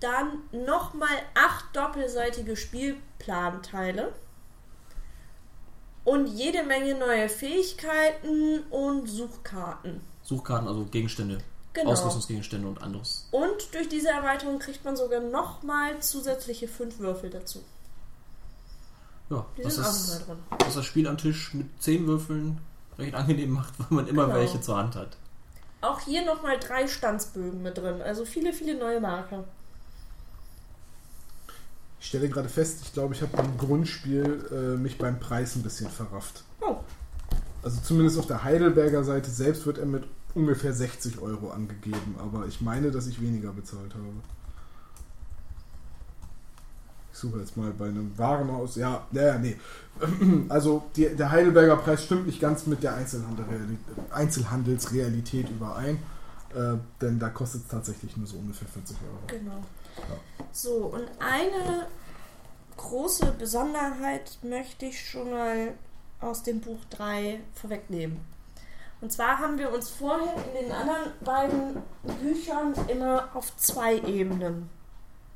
[0.00, 4.12] Dann nochmal acht doppelseitige Spielplanteile.
[6.04, 10.02] Und jede Menge neue Fähigkeiten und Suchkarten.
[10.22, 11.38] Suchkarten, also Gegenstände,
[11.72, 11.90] Genau.
[11.92, 13.26] Ausrüstungsgegenstände und anderes.
[13.30, 17.64] Und durch diese Erweiterung kriegt man sogar nochmal zusätzliche fünf Würfel dazu.
[19.30, 20.58] Ja, Die das, nochmal drin.
[20.60, 22.60] was das Spiel am Tisch mit zehn Würfeln
[22.98, 24.36] recht angenehm macht, weil man immer Genau.
[24.38, 25.16] welche zur Hand hat.
[25.80, 28.00] Auch hier nochmal drei Stanzbögen mit drin.
[28.02, 29.44] Also viele, viele neue Marker.
[32.00, 35.62] Ich stelle gerade fest, ich glaube, ich habe beim Grundspiel äh, mich beim Preis ein
[35.62, 36.44] bisschen verrafft.
[36.60, 36.76] Oh,
[37.62, 42.46] Also zumindest auf der Heidelberger Seite selbst wird er mit ungefähr 60 Euro angegeben, aber
[42.46, 44.04] ich meine, dass ich weniger bezahlt habe.
[47.24, 48.76] Ich suche jetzt mal bei einem Warenhaus.
[48.76, 49.56] Ja, ja, nee.
[50.50, 53.46] Also die, der Heidelberger Preis stimmt nicht ganz mit der Einzelhandel
[54.10, 55.96] Einzelhandelsrealität überein,
[56.54, 59.18] äh, denn da kostet es tatsächlich nur so ungefähr 40 Euro.
[59.26, 59.62] genau.
[60.52, 61.86] So, und eine
[62.76, 65.72] große Besonderheit möchte ich schon mal
[66.20, 68.20] aus dem Buch 3 vorwegnehmen.
[69.00, 71.82] Und zwar haben wir uns vorher in den anderen beiden
[72.20, 74.68] Büchern immer auf zwei Ebenen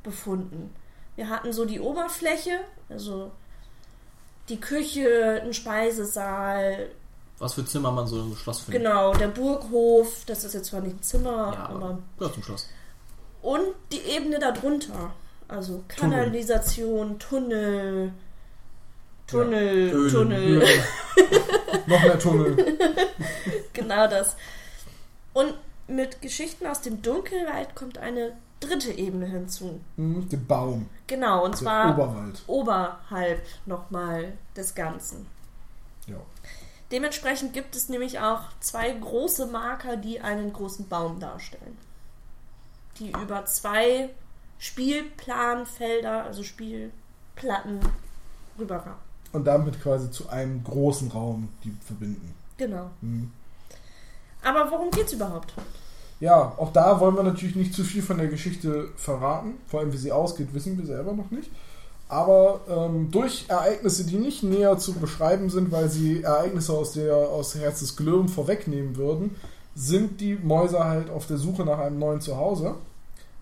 [0.03, 0.75] befunden.
[1.19, 3.33] Wir hatten so die Oberfläche, also
[4.49, 6.91] die Küche, ein Speisesaal,
[7.41, 8.83] Was für Zimmer man so im Schloss findet.
[8.83, 12.69] genau, der Burghof, das ist jetzt zwar nicht ein Zimmer, Ja, aber ja, zum Schloss.
[13.43, 15.13] und die Ebene darunter.
[15.49, 18.13] Also Kanalisation, Tunnel,
[19.27, 20.13] Tunnel, Ölen.
[20.13, 20.63] Tunnel,
[21.89, 22.79] Noch mehr Tunnel.
[23.73, 24.37] genau das.
[25.33, 25.55] Und
[25.89, 29.81] mit Geschichten aus dem Dunkelwald kommt eine dritte Ebene hinzu.
[29.97, 30.89] Hm, Der Baum.
[31.07, 32.43] Genau, und Der zwar Oberwald.
[32.47, 35.27] oberhalb nochmal des Ganzen.
[36.07, 36.17] Ja.
[36.91, 41.77] Dementsprechend gibt es nämlich auch zwei große Marker, die einen großen Baum darstellen.
[42.99, 44.11] Die über zwei
[44.59, 47.81] Spielplanfelder, also Spielplatten,
[48.59, 48.95] rüberragen.
[49.33, 52.35] Und damit quasi zu einem großen Raum die verbinden.
[52.57, 52.91] Genau.
[53.03, 53.31] Hm.
[54.43, 55.53] Aber worum geht's überhaupt?
[56.21, 59.55] Ja, auch da wollen wir natürlich nicht zu viel von der Geschichte verraten.
[59.69, 61.51] Vor allem, wie sie ausgeht, wissen wir selber noch nicht.
[62.09, 67.15] Aber ähm, durch Ereignisse, die nicht näher zu beschreiben sind, weil sie Ereignisse aus der
[67.15, 69.37] aus Herz des Glirren vorwegnehmen würden,
[69.75, 72.75] sind die Mäuse halt auf der Suche nach einem neuen Zuhause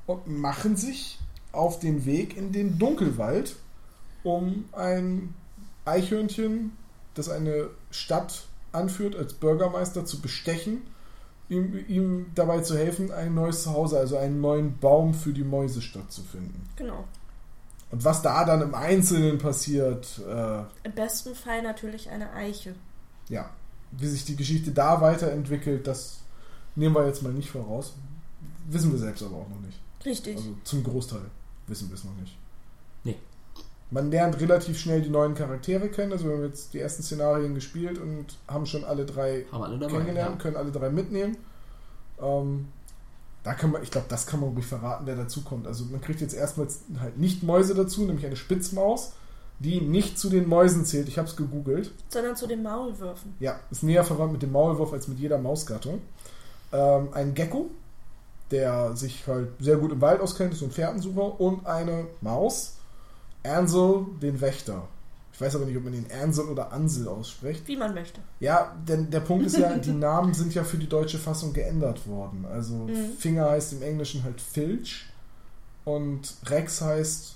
[0.06, 1.18] und machen sich
[1.52, 3.56] auf den Weg in den Dunkelwald,
[4.22, 5.32] um ein
[5.84, 6.72] Eichhörnchen,
[7.14, 10.82] das eine Stadt anführt, als Bürgermeister zu bestechen,
[11.48, 16.10] ihm, ihm dabei zu helfen, ein neues Zuhause, also einen neuen Baum für die Mäusestadt
[16.10, 16.68] zu finden.
[16.76, 17.04] Genau.
[17.90, 22.74] Und was da dann im Einzelnen passiert, äh, Im besten Fall natürlich eine Eiche.
[23.28, 23.48] ja,
[23.92, 26.18] wie sich die Geschichte da weiterentwickelt, das
[26.74, 27.94] nehmen wir jetzt mal nicht voraus.
[28.68, 29.78] Wissen wir selbst aber auch noch nicht.
[30.04, 30.36] Richtig.
[30.36, 31.22] Also zum Großteil
[31.68, 32.36] wissen wir es noch nicht.
[33.90, 36.12] Man lernt relativ schnell die neuen Charaktere kennen.
[36.12, 39.78] Also wir haben jetzt die ersten Szenarien gespielt und haben schon alle drei Haben alle
[39.78, 39.92] dabei.
[39.92, 40.42] kennengelernt, Ja.
[40.42, 41.36] können alle drei mitnehmen.
[42.20, 42.68] Ähm,
[43.44, 45.68] da kann man, ich glaube, das kann man ruhig verraten, wer dazukommt.
[45.68, 49.12] Also man kriegt jetzt erstmals halt nicht Mäuse dazu, nämlich eine Spitzmaus,
[49.60, 51.06] die nicht zu den Mäusen zählt.
[51.08, 51.92] Ich habe es gegoogelt.
[52.08, 53.34] Sondern zu den Maulwürfen.
[53.38, 56.02] Ja, ist näher verwandt mit dem Maulwurf als mit jeder Mausgattung.
[56.72, 57.70] Ähm, ein Gecko,
[58.50, 61.40] der sich halt sehr gut im Wald auskennt, ist so ein Fährtensucher.
[61.40, 62.75] Und eine Maus,
[63.46, 64.88] Ansel, den Wächter.
[65.32, 67.68] Ich weiß aber nicht, ob man ihn Ansel oder Ansel ausspricht.
[67.68, 68.20] Wie man möchte.
[68.40, 72.06] Ja, denn der Punkt ist ja, die Namen sind ja für die deutsche Fassung geändert
[72.08, 72.46] worden.
[72.50, 73.12] Also Mhm.
[73.18, 75.04] Finger heißt im Englischen halt Filch
[75.84, 77.34] und Rex heißt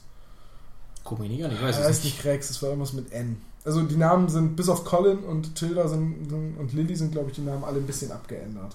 [1.05, 2.17] Guck mich nicht an, ich weiß er es heißt nicht.
[2.17, 3.41] nicht Rex, es war irgendwas mit N.
[3.65, 7.29] Also die Namen sind, bis auf Colin und Tilda sind, sind, und Lily sind, glaube
[7.31, 8.75] ich, die Namen alle ein bisschen abgeändert.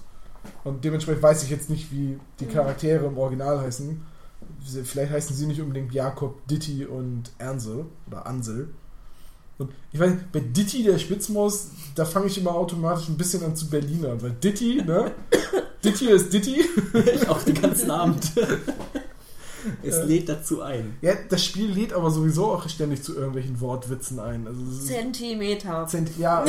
[0.64, 4.06] Und dementsprechend weiß ich jetzt nicht, wie die Charaktere im Original heißen.
[4.84, 8.70] Vielleicht heißen sie nicht unbedingt Jakob, Ditti und Ansel oder Ansel.
[9.58, 13.56] Und ich weiß, bei Ditti, der Spitzmaus, da fange ich immer automatisch ein bisschen an
[13.56, 15.12] zu Berlinern, weil Ditti, ne?
[15.84, 16.66] Ditti ist Ditti.
[17.14, 18.32] Ich auch den ganzen Abend.
[19.84, 20.98] es lädt dazu ein.
[21.02, 24.48] Ja, das Spiel lädt aber sowieso auch ständig zu irgendwelchen Wortwitzen ein.
[24.48, 25.88] Also Zentimeter.
[25.88, 26.44] Zent ja,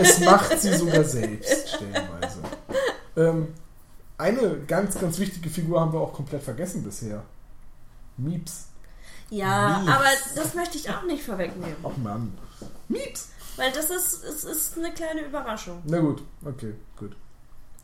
[0.00, 2.38] es, es macht sie sogar selbst, stellenweise.
[3.14, 3.48] Ähm,
[4.22, 7.22] eine ganz, ganz wichtige Figur haben wir auch komplett vergessen bisher.
[8.16, 8.68] Mieps.
[9.30, 9.88] Ja, Mies.
[9.88, 10.04] aber
[10.34, 11.76] das möchte ich auch nicht vorwegnehmen.
[11.82, 12.32] Ach Mann.
[12.88, 13.28] Mieps!
[13.56, 15.82] Weil das ist, es ist eine kleine Überraschung.
[15.84, 17.14] Na gut, okay, gut.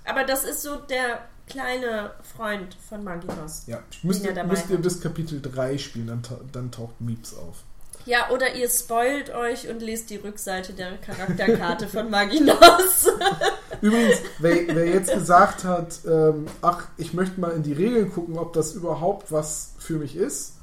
[0.04, 3.64] Aber das ist so der kleine Freund von Magitos.
[3.66, 6.22] Ja, müsst, ihr, müsst ihr bis Kapitel 3 spielen, dann,
[6.52, 7.64] dann taucht Mieps auf.
[8.08, 13.06] Ja, oder ihr spoilt euch und lest die Rückseite der Charakterkarte von Maginos.
[13.82, 18.38] Übrigens, wer, wer jetzt gesagt hat, ähm, ach, ich möchte mal in die Regeln gucken,
[18.38, 20.54] ob das überhaupt was für mich ist,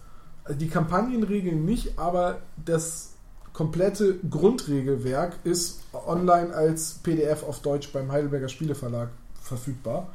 [0.49, 3.11] die Kampagnenregeln nicht, aber das
[3.53, 10.07] komplette Grundregelwerk ist online als PDF auf Deutsch beim Heidelberger Spieleverlag verfügbar.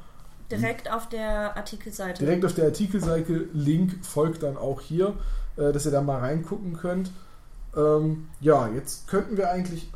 [0.50, 2.24] Direkt auf der Artikelseite.
[2.24, 5.14] Direkt auf der Artikelseite, Link folgt dann auch hier,
[5.60, 7.10] äh, dass ihr da mal reingucken könnt.
[7.76, 9.90] Ähm, ja, jetzt könnten wir eigentlich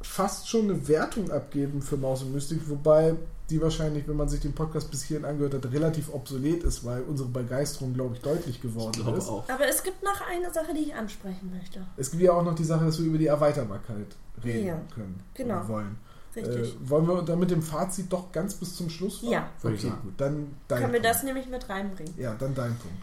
[0.00, 3.16] fast schon eine Wertung abgeben für Maus und Mystik, wobei
[3.50, 7.02] die wahrscheinlich, wenn man sich den Podcast bis hierhin angehört hat, relativ obsolet ist, weil
[7.02, 9.28] unsere Begeisterung, glaube ich, deutlich geworden Ich ist.
[9.28, 9.48] auch.
[9.48, 11.80] Aber es gibt noch eine Sache, die ich ansprechen möchte.
[11.96, 14.06] Es gibt ja auch noch die Sache, dass wir über die Erweiterbarkeit
[14.44, 15.66] reden Ja, können genau.
[15.66, 15.96] wollen.
[16.36, 16.74] Richtig.
[16.76, 19.32] Äh, wollen wir dann mit dem Fazit doch ganz bis zum Schluss fahren?
[19.32, 19.48] Ja.
[19.64, 20.12] Okay, gut.
[20.18, 21.14] Dann dein Können wir Punkt.
[21.16, 22.14] das nämlich mit reinbringen?
[22.18, 23.02] Ja, dann dein Punkt.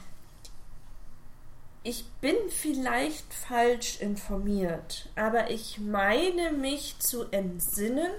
[1.88, 8.10] Ich bin vielleicht falsch informiert, aber ich meine mich zu entsinnen,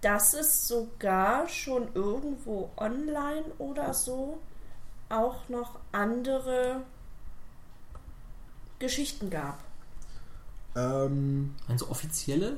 [0.00, 4.38] dass es sogar schon irgendwo online oder so
[5.10, 6.80] auch noch andere
[8.78, 9.58] Geschichten gab.
[10.74, 12.56] Ähm, Also offizielle?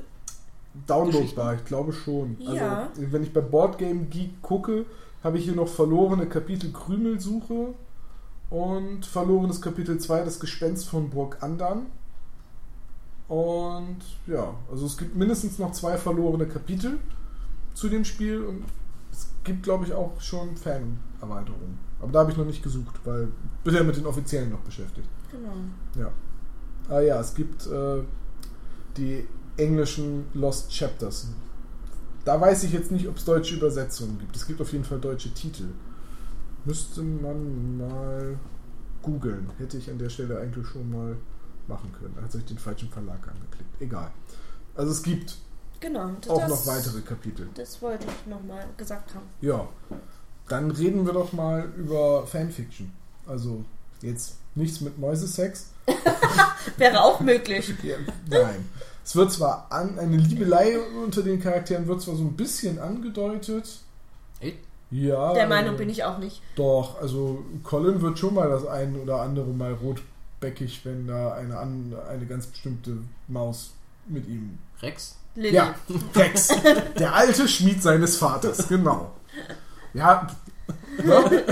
[0.87, 2.37] Downloadbar, ich glaube schon.
[2.39, 2.87] Ja.
[2.87, 4.85] Also, wenn ich bei Boardgame Geek gucke,
[5.25, 7.73] habe ich hier noch verlorene Kapitel Krümelsuche
[8.49, 11.87] und verlorenes Kapitel 2, das Gespenst von Burg Andern.
[13.27, 13.97] Und
[14.27, 16.99] ja, also es gibt mindestens noch zwei verlorene Kapitel
[17.73, 18.63] zu dem Spiel und
[19.11, 21.79] es gibt, glaube ich, auch schon Fan-Erweiterungen.
[21.99, 24.59] Aber da habe ich noch nicht gesucht, weil ich bin ja mit den offiziellen noch
[24.59, 25.09] beschäftigt.
[25.31, 25.53] Genau.
[25.97, 26.11] Ja.
[26.89, 28.01] Ah ja, es gibt äh,
[28.95, 29.27] die
[29.57, 31.29] englischen Lost Chapters.
[32.25, 34.35] Da weiß ich jetzt nicht, ob es deutsche Übersetzungen gibt.
[34.35, 35.65] Es gibt auf jeden Fall deutsche Titel.
[36.65, 38.37] Müsste man mal
[39.01, 39.49] googeln.
[39.57, 41.15] Hätte ich an der Stelle eigentlich schon mal
[41.67, 42.15] machen können.
[42.21, 43.81] Hat euch den falschen Verlag angeklickt.
[43.81, 44.11] Egal.
[44.75, 45.37] Also es gibt
[45.79, 46.09] Genau.
[46.27, 47.47] auch das, noch weitere Kapitel.
[47.53, 49.25] Das wollte ich nochmal gesagt haben.
[49.41, 49.67] Ja.
[50.47, 52.91] Dann reden wir doch mal über Fanfiction.
[53.27, 53.63] Also
[54.01, 55.71] jetzt nichts mit Mäusesex,
[56.77, 57.73] Wäre auch möglich.
[57.83, 57.97] Ja,
[58.29, 58.65] nein.
[59.03, 63.81] Es wird zwar an, eine Liebelei unter den Charakteren wird zwar so ein bisschen angedeutet.
[64.39, 64.57] Echt?
[65.01, 65.33] Ja.
[65.33, 66.41] Der Meinung bin ich auch nicht.
[66.55, 71.57] Doch, also Colin wird schon mal das ein oder andere Mal rotbäckig, wenn da eine,
[71.59, 72.97] eine ganz bestimmte
[73.27, 73.73] Maus
[74.07, 74.57] mit ihm.
[74.81, 75.17] Rex?
[75.35, 75.55] Lilly.
[75.55, 75.75] Ja,
[76.15, 76.49] Rex.
[76.97, 79.11] Der alte Schmied seines Vaters, genau.
[79.93, 80.27] Ja,
[81.03, 81.43] Ne?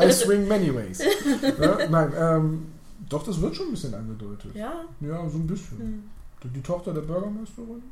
[0.00, 0.98] I swing many ways.
[0.98, 1.88] Ne?
[1.90, 2.66] Nein, ähm,
[3.08, 4.54] doch, das wird schon ein bisschen angedeutet.
[4.54, 4.84] Ja.
[5.00, 6.10] Ja, so ein bisschen.
[6.42, 7.82] Die Tochter der Bürgermeisterin?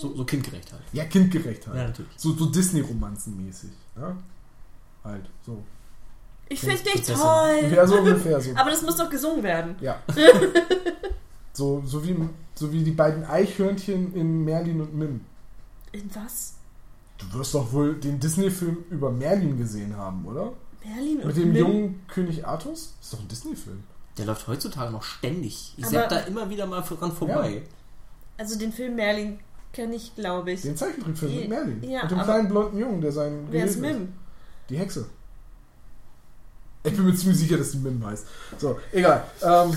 [0.00, 0.82] So, so kindgerecht halt.
[0.94, 1.76] Ja, kindgerecht halt.
[1.76, 2.10] Ja, natürlich.
[2.16, 3.70] So, so Disney-Romanzen-mäßig.
[3.96, 4.16] Ja?
[5.04, 5.62] Halt, so.
[6.48, 7.70] Ich finde dich toll.
[7.70, 8.50] Ja, so ungefähr so.
[8.56, 9.76] Aber das muss doch gesungen werden.
[9.80, 10.02] Ja.
[11.52, 12.16] so, so, wie,
[12.54, 15.20] so wie die beiden Eichhörnchen in Merlin und Mim.
[15.92, 16.54] In was?
[17.18, 20.54] Du wirst doch wohl den Disney-Film über Merlin gesehen haben, oder?
[20.82, 21.56] Merlin und Mit dem Mim?
[21.56, 22.94] jungen König Artus?
[22.98, 23.84] Das ist doch ein Disney-Film.
[24.16, 25.74] Der läuft heutzutage noch ständig.
[25.76, 27.62] Ich sepp da immer wieder mal dran vorbei.
[28.38, 29.38] Also den Film Merlin
[29.72, 30.62] kenne ich, glaube ich.
[30.62, 31.82] Den Zeichentrickfilm mit Merlin.
[31.82, 34.12] ja, mit dem kleinen blonden Jungen, der sein Wer ist Mim?
[34.68, 35.06] Die Hexe.
[36.82, 38.26] Ich bin mir ziemlich sicher, dass die Mim heißt.
[38.58, 39.24] So, egal.
[39.42, 39.76] Ähm,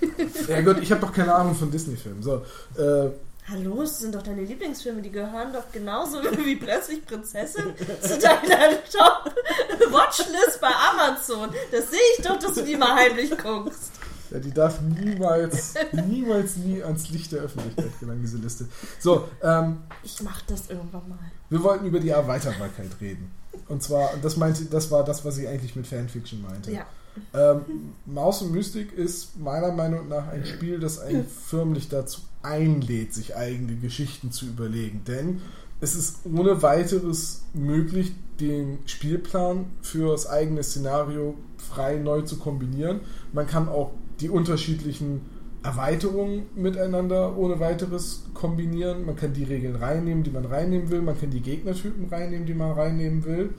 [0.48, 2.22] ja gut, ich habe doch keine Ahnung von Disney-Filmen.
[2.22, 2.44] So,
[2.76, 3.10] äh,
[3.46, 8.82] Hallo, das sind doch deine Lieblingsfilme, die gehören doch genauso wie plötzlich Prinzessin zu deiner
[8.90, 11.50] Top-Watchlist bei Amazon.
[11.70, 13.92] Das sehe ich doch, dass du die mal heimlich guckst.
[14.30, 15.74] Ja, die darf niemals,
[16.08, 18.66] niemals nie ans Licht der Öffentlichkeit gelangen, diese Liste.
[18.98, 21.18] So, ähm, Ich mach das irgendwann mal.
[21.50, 23.30] wir wollten über die Erweiterbarkeit reden.
[23.68, 26.72] Und zwar, das meinte, das war das, was ich eigentlich mit Fanfiction meinte.
[26.72, 26.86] Ja.
[27.32, 33.14] Ähm, Maus und Mystik ist meiner Meinung nach ein Spiel, das einen förmlich dazu einlädt,
[33.14, 35.02] sich eigene Geschichten zu überlegen.
[35.06, 35.40] Denn
[35.80, 43.00] es ist ohne weiteres möglich, den Spielplan für das eigene Szenario frei neu zu kombinieren.
[43.32, 45.22] Man kann auch die unterschiedlichen
[45.62, 49.06] Erweiterungen miteinander ohne weiteres kombinieren.
[49.06, 51.00] Man kann die Regeln reinnehmen, die man reinnehmen will.
[51.00, 53.54] Man kann die Gegnertypen reinnehmen, die man reinnehmen will.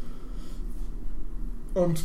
[1.73, 2.03] Und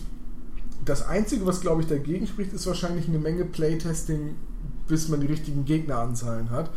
[0.84, 4.34] das Einzige, was glaube ich dagegen spricht, ist wahrscheinlich eine Menge Playtesting,
[4.88, 6.70] bis man die richtigen Gegneranzahlen hat.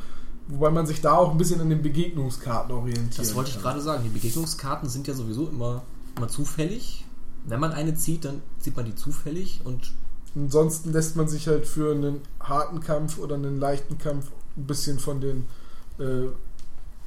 [0.49, 3.19] Wobei man sich da auch ein bisschen an den Begegnungskarten orientiert.
[3.19, 4.03] Das wollte ich gerade sagen.
[4.03, 5.83] Die Begegnungskarten sind ja sowieso immer,
[6.17, 7.05] immer zufällig.
[7.45, 9.93] Wenn man eine zieht, dann zieht man die zufällig und
[10.35, 14.99] Ansonsten lässt man sich halt für einen harten Kampf oder einen leichten Kampf ein bisschen
[14.99, 15.45] von den
[15.99, 16.27] äh,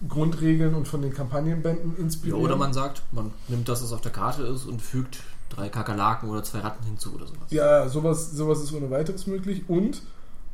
[0.08, 2.40] Grundregeln und von den Kampagnenbänden ja, inspirieren.
[2.40, 6.28] oder man sagt, man nimmt das, was auf der Karte ist und fügt drei Kakerlaken
[6.28, 7.50] oder zwei Ratten hinzu oder sowas.
[7.50, 9.64] Ja, sowas, sowas ist ohne weiteres möglich.
[9.68, 10.02] Und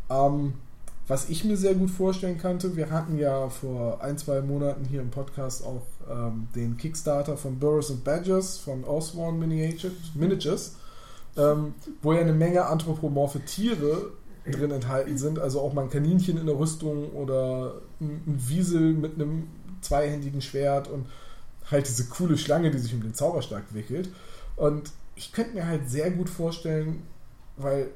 [0.08, 0.54] ähm,
[1.08, 5.00] was ich mir sehr gut vorstellen kannte, wir hatten ja vor ein, zwei Monaten hier
[5.00, 10.76] im Podcast auch ähm, den Kickstarter von Burroughs and Badgers von Osborne Miniatures
[11.36, 14.12] ähm, wo ja eine Menge anthropomorphe Tiere
[14.50, 15.38] drin enthalten sind.
[15.38, 19.48] Also auch mal ein Kaninchen in der Rüstung oder ein Wiesel mit einem
[19.80, 21.06] zweihändigen Schwert und
[21.70, 24.10] halt diese coole Schlange, die sich um den Zauberstab wickelt.
[24.56, 27.02] Und ich könnte mir halt sehr gut vorstellen,
[27.56, 27.90] weil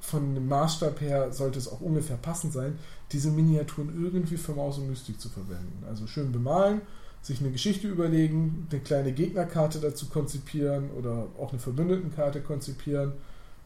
[0.00, 2.78] von dem Maßstab her sollte es auch ungefähr passend sein,
[3.12, 5.84] diese Miniaturen irgendwie für Maus und Mystik zu verwenden.
[5.86, 6.80] Also schön bemalen,
[7.22, 13.12] sich eine Geschichte überlegen, eine kleine Gegnerkarte dazu konzipieren oder auch eine Verbündetenkarte konzipieren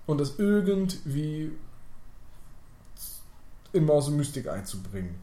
[0.06, 1.52] und das irgendwie
[3.72, 5.14] in Maus und Mystik einzubringen.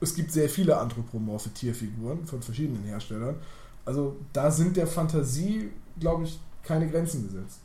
[0.00, 3.36] Es gibt sehr viele anthropomorphe Tierfiguren von verschiedenen Herstellern.
[3.84, 7.60] Also da sind der Fantasie, glaube ich, keine Grenzen gesetzt.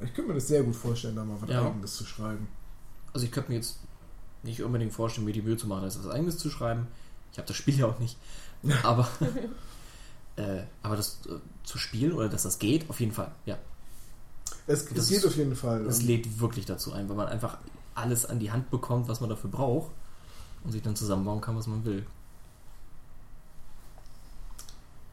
[0.00, 1.66] Ich könnte mir das sehr gut vorstellen, da mal was Ja.
[1.66, 2.48] Eigenes zu schreiben.
[3.12, 3.80] Also ich könnte mir jetzt
[4.42, 6.86] nicht unbedingt vorstellen, mir die Mühe zu machen, das als eigenes zu schreiben.
[7.32, 8.16] Ich habe das Spiel ja auch nicht.
[8.82, 9.08] Aber,
[10.36, 11.34] äh, aber das äh,
[11.64, 13.30] zu spielen oder dass das geht, auf jeden Fall.
[13.46, 13.58] Ja,
[14.66, 15.84] Es, Das es geht ist- auf jeden Fall.
[15.84, 17.58] das Ähm, lädt wirklich dazu ein, weil man einfach
[17.94, 19.90] alles an die Hand bekommt, was man dafür braucht
[20.64, 22.04] und sich dann zusammenbauen kann, was man will.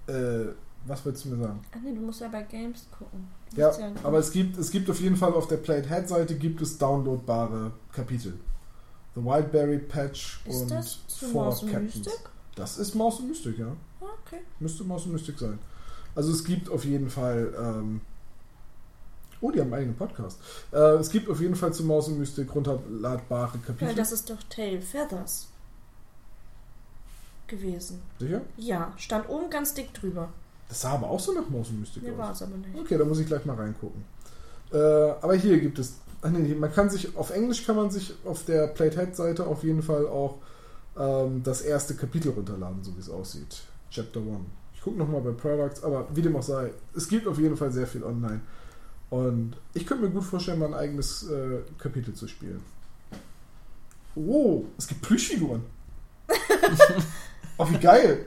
[0.07, 0.53] äh,
[0.85, 1.59] was wolltest du mir sagen?
[1.73, 3.27] Ach nee, du musst ja bei Games gucken.
[3.55, 6.77] Ja, musst aber es gibt, es gibt auf jeden Fall auf der Playhead-Seite gibt es
[6.77, 8.39] downloadbare Kapitel.
[9.17, 11.95] The Wildberry Patch Ist und das Four Maus und Captains.
[11.95, 12.19] Mystik?
[12.55, 13.67] Das ist Maus und Mystik, ja.
[14.01, 14.41] Ah, Okay.
[14.59, 15.57] Müsste Maus und Mystik sein.
[16.15, 17.53] Also es gibt auf jeden Fall.
[17.59, 18.01] Ähm,
[19.41, 20.39] oh, die haben einen eigenen Podcast.
[20.71, 23.87] Äh, es gibt auf jeden Fall zu Maus und Mystik runterladbare Kapitel.
[23.87, 25.47] Weil das ist doch Tail Feathers
[27.47, 28.01] gewesen.
[28.19, 28.41] Sicher?
[28.57, 30.29] Ja, stand oben ganz dick drüber.
[30.69, 32.17] Das sah aber auch so nach Maus und Mystik Nee, aus.
[32.17, 32.77] war es aber nicht.
[32.77, 34.03] Okay, da muss ich gleich mal reingucken.
[34.73, 35.95] Äh, aber hier gibt es.
[36.27, 39.81] Ach nee, man kann sich, auf Englisch kann man sich auf der Platehead-Seite auf jeden
[39.81, 40.39] Fall auch
[40.97, 43.61] ähm, das erste Kapitel runterladen, so wie es aussieht.
[43.89, 44.29] Chapter 1.
[44.75, 47.71] Ich gucke nochmal bei Products, aber wie dem auch sei, es gibt auf jeden Fall
[47.71, 48.41] sehr viel online.
[49.09, 52.61] Und ich könnte mir gut vorstellen, mal ein eigenes äh, Kapitel zu spielen.
[54.15, 55.61] Oh, es gibt Plüschfiguren.
[57.57, 58.25] oh, wie geil.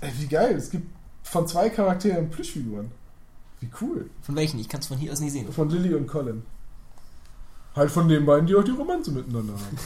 [0.00, 0.56] Ey, wie geil.
[0.56, 0.88] Es gibt
[1.22, 2.97] von zwei Charakteren Plüschfiguren.
[3.60, 4.10] Wie cool.
[4.22, 4.58] Von welchen?
[4.58, 5.52] Ich kann es von hier aus nicht sehen.
[5.52, 6.42] Von Lily und Colin.
[7.74, 9.78] Halt von den beiden, die auch die Romanze miteinander haben.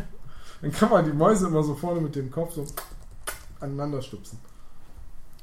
[0.62, 2.66] Dann kann man die Mäuse immer so vorne mit dem Kopf so.
[3.60, 4.38] aneinander stupsen.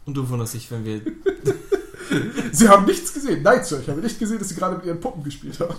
[0.06, 1.02] Und du wunderst dich, wenn wir.
[2.52, 3.42] Sie haben nichts gesehen.
[3.42, 5.76] Nein, Sir, ich habe nicht gesehen, dass Sie gerade mit Ihren Puppen gespielt haben.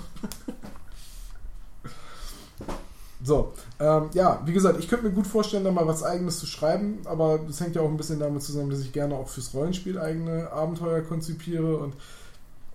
[3.24, 6.46] So, ähm, ja, wie gesagt, ich könnte mir gut vorstellen, da mal was Eigenes zu
[6.46, 9.54] schreiben, aber das hängt ja auch ein bisschen damit zusammen, dass ich gerne auch fürs
[9.54, 11.94] Rollenspiel eigene Abenteuer konzipiere und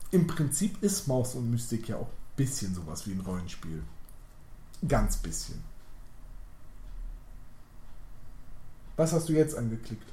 [0.10, 3.84] im Prinzip ist Maus und Mystik ja auch ein bisschen sowas wie ein Rollenspiel.
[4.88, 5.64] Ganz bisschen.
[8.98, 10.04] Was hast du jetzt angeklickt?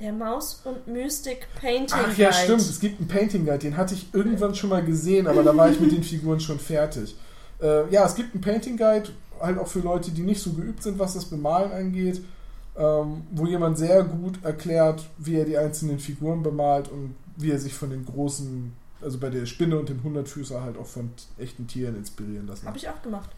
[0.00, 2.42] Der Maus und Mystic Painting Ach ja, Guide.
[2.42, 2.60] stimmt.
[2.60, 5.70] Es gibt einen Painting Guide, den hatte ich irgendwann schon mal gesehen, aber da war
[5.70, 7.16] ich mit den Figuren schon fertig.
[7.60, 9.10] Äh, ja, es gibt einen Painting Guide,
[9.40, 12.22] halt auch für Leute, die nicht so geübt sind, was das Bemalen angeht,
[12.76, 17.58] ähm, wo jemand sehr gut erklärt, wie er die einzelnen Figuren bemalt und wie er
[17.58, 21.66] sich von den großen, also bei der Spinne und dem Hundertfüßer halt auch von echten
[21.66, 22.66] Tieren inspirieren lassen.
[22.66, 23.30] Habe ich auch gemacht.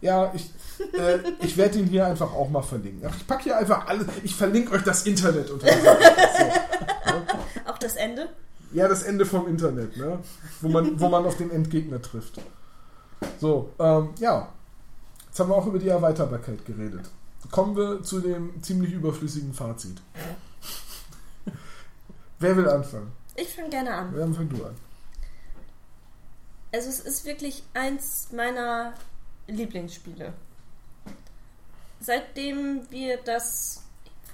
[0.00, 0.50] Ja, ich,
[0.94, 3.10] äh, ich werde ihn hier einfach auch mal verlinken.
[3.18, 4.06] Ich packe hier einfach alles.
[4.22, 5.88] Ich verlinke euch das Internet unter so.
[7.66, 8.28] Auch das Ende.
[8.72, 10.20] Ja, das Ende vom Internet, ne?
[10.60, 12.40] Wo man, wo man auf den Endgegner trifft.
[13.40, 14.48] So, ähm, ja.
[15.26, 17.10] Jetzt haben wir auch über die Erweiterbarkeit geredet.
[17.50, 20.00] Kommen wir zu dem ziemlich überflüssigen Fazit.
[22.38, 23.12] Wer will anfangen?
[23.36, 24.10] Ich fange gerne an.
[24.12, 24.74] Wer fang du an?
[26.72, 28.92] Also es ist wirklich eins meiner
[29.46, 30.34] Lieblingsspiele.
[32.00, 33.82] Seitdem wir das...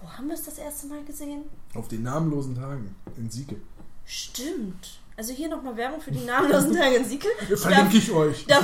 [0.00, 1.44] Wo haben wir es das erste Mal gesehen?
[1.74, 3.56] Auf den namenlosen Tagen in Sieke.
[4.04, 5.00] Stimmt.
[5.16, 7.28] Also hier nochmal Werbung für die namenlosen Tage in Sieke.
[7.56, 8.44] Verlinke ich euch.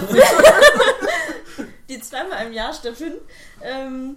[1.88, 3.18] Die zweimal im Jahr stattfinden.
[3.62, 4.16] Ähm,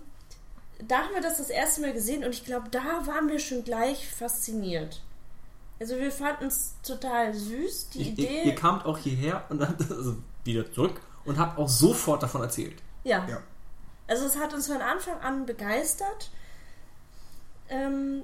[0.88, 3.64] da haben wir das das erste Mal gesehen und ich glaube, da waren wir schon
[3.64, 5.02] gleich fasziniert.
[5.80, 8.38] Also wir fanden es total süß, die Ich, Idee.
[8.40, 12.42] ihr, ihr kamt auch hierher und dann also wieder zurück und habt auch sofort davon
[12.42, 12.76] erzählt.
[13.04, 13.26] Ja.
[13.30, 13.42] Ja.
[14.08, 16.30] Also es hat uns von Anfang an begeistert.
[17.70, 18.24] Ähm,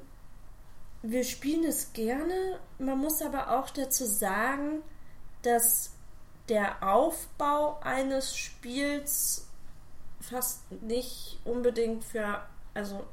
[1.01, 2.59] wir spielen es gerne.
[2.77, 4.81] Man muss aber auch dazu sagen,
[5.41, 5.91] dass
[6.49, 9.47] der Aufbau eines Spiels
[10.19, 12.43] fast nicht unbedingt für,
[12.73, 13.05] also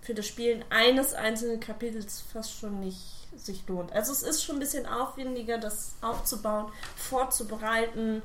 [0.00, 3.00] für das Spielen eines einzelnen Kapitels fast schon nicht
[3.36, 3.92] sich lohnt.
[3.92, 8.22] Also es ist schon ein bisschen aufwendiger, das aufzubauen, vorzubereiten,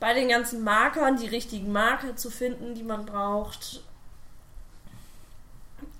[0.00, 3.82] bei den ganzen Markern die richtigen Marker zu finden, die man braucht.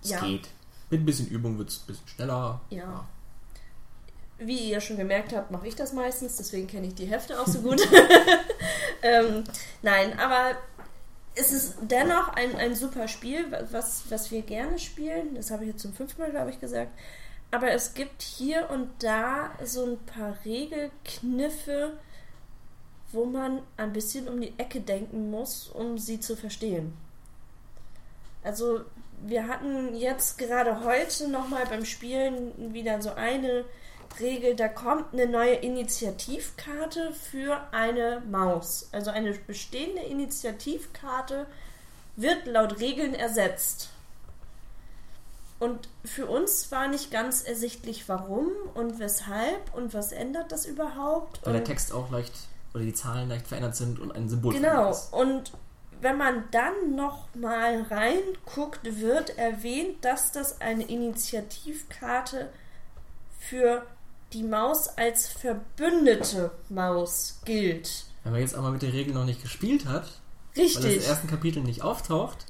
[0.02, 0.20] Es Ja.
[0.20, 0.48] geht.
[0.90, 2.60] Mit ein bisschen Übung wird es ein bisschen schneller.
[2.70, 3.06] Ja.
[4.38, 7.46] Wie ihr schon gemerkt habt, mache ich das meistens, deswegen kenne ich die Hefte auch
[7.46, 7.86] so gut.
[9.02, 9.44] ähm,
[9.82, 10.56] nein, aber
[11.34, 15.34] es ist dennoch ein, ein super Spiel, was, was wir gerne spielen.
[15.34, 16.90] Das habe ich jetzt zum fünften Mal, glaube ich, gesagt.
[17.50, 21.92] Aber es gibt hier und da so ein paar Regelkniffe,
[23.12, 26.92] wo man ein bisschen um die Ecke denken muss, um sie zu verstehen.
[28.42, 28.84] Also
[29.26, 33.64] wir hatten jetzt gerade heute nochmal beim Spielen wieder so eine
[34.20, 38.88] Regel, da kommt eine neue Initiativkarte für eine Maus.
[38.92, 41.46] Also eine bestehende Initiativkarte
[42.16, 43.90] wird laut Regeln ersetzt.
[45.60, 51.44] Und für uns war nicht ganz ersichtlich, warum und weshalb und was ändert das überhaupt.
[51.44, 52.32] Weil der Text auch leicht
[52.74, 54.96] oder die Zahlen leicht verändert sind und ein Symbol Genau.
[55.10, 55.52] Und
[56.00, 62.50] wenn man dann noch mal reinguckt, wird erwähnt, dass das eine Initiativkarte
[63.38, 63.86] für
[64.32, 68.04] die Maus als verbündete Maus gilt.
[68.24, 70.10] Wenn man jetzt aber mit der Regel noch nicht gespielt hat,
[70.54, 70.96] weil das Richtig.
[70.96, 72.46] im ersten Kapitel nicht auftaucht,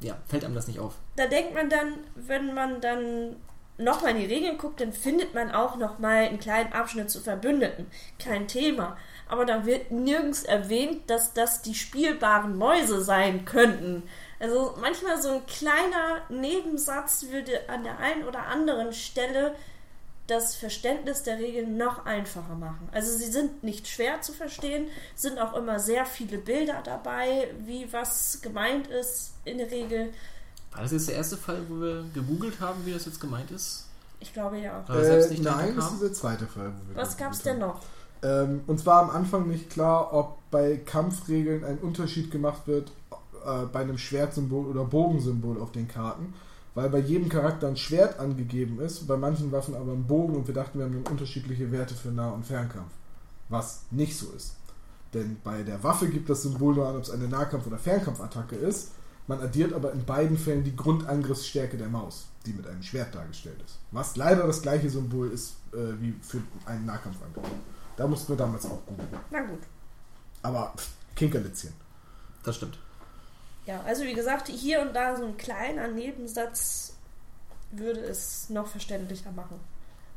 [0.00, 0.94] ja, fällt einem das nicht auf.
[1.16, 3.36] Da denkt man dann, wenn man dann
[3.78, 7.86] nochmal in die Regeln guckt, dann findet man auch nochmal einen kleinen Abschnitt zu Verbündeten.
[8.18, 8.96] Kein Thema.
[9.28, 14.02] Aber da wird nirgends erwähnt, dass das die spielbaren Mäuse sein könnten.
[14.38, 19.54] Also manchmal so ein kleiner Nebensatz würde an der einen oder anderen Stelle
[20.26, 22.88] das Verständnis der Regeln noch einfacher machen.
[22.92, 27.92] Also sie sind nicht schwer zu verstehen, sind auch immer sehr viele Bilder dabei, wie
[27.92, 30.12] was gemeint ist in der Regel.
[30.72, 33.86] War das jetzt der erste Fall, wo wir gegoogelt haben, wie das jetzt gemeint ist?
[34.20, 34.82] Ich glaube ja.
[34.86, 36.72] Weil wir selbst Äh, nicht nein, dahinter das ist der zweite Fall.
[36.72, 37.70] Wo wir Was gab's gespielt denn haben.
[37.78, 37.80] noch?
[38.24, 42.90] Ähm, uns war am Anfang nicht klar, ob bei Kampfregeln ein Unterschied gemacht wird
[43.44, 46.32] äh, bei einem Schwertsymbol oder Bogensymbol auf den Karten,
[46.74, 50.46] weil bei jedem Charakter ein Schwert angegeben ist, bei manchen Waffen aber ein Bogen und
[50.46, 52.90] wir dachten, wir haben dann unterschiedliche Werte für Nah- und Fernkampf.
[53.50, 54.56] Was nicht so ist.
[55.12, 58.56] Denn bei der Waffe gibt das Symbol nur an, ob es eine Nahkampf- oder Fernkampfattacke
[58.56, 58.92] ist.
[59.26, 63.62] Man addiert aber in beiden Fällen die Grundangriffsstärke der Maus, die mit einem Schwert dargestellt
[63.64, 63.78] ist.
[63.90, 67.44] Was leider das gleiche Symbol ist äh, wie für einen Nahkampfangriff.
[67.96, 69.08] Da mussten wir damals auch googeln.
[69.30, 69.60] Na gut.
[70.42, 71.72] Aber pff, Kinkerlitzchen.
[72.42, 72.78] Das stimmt.
[73.66, 76.96] Ja, also wie gesagt, hier und da so ein kleiner Nebensatz
[77.70, 79.58] würde es noch verständlicher machen.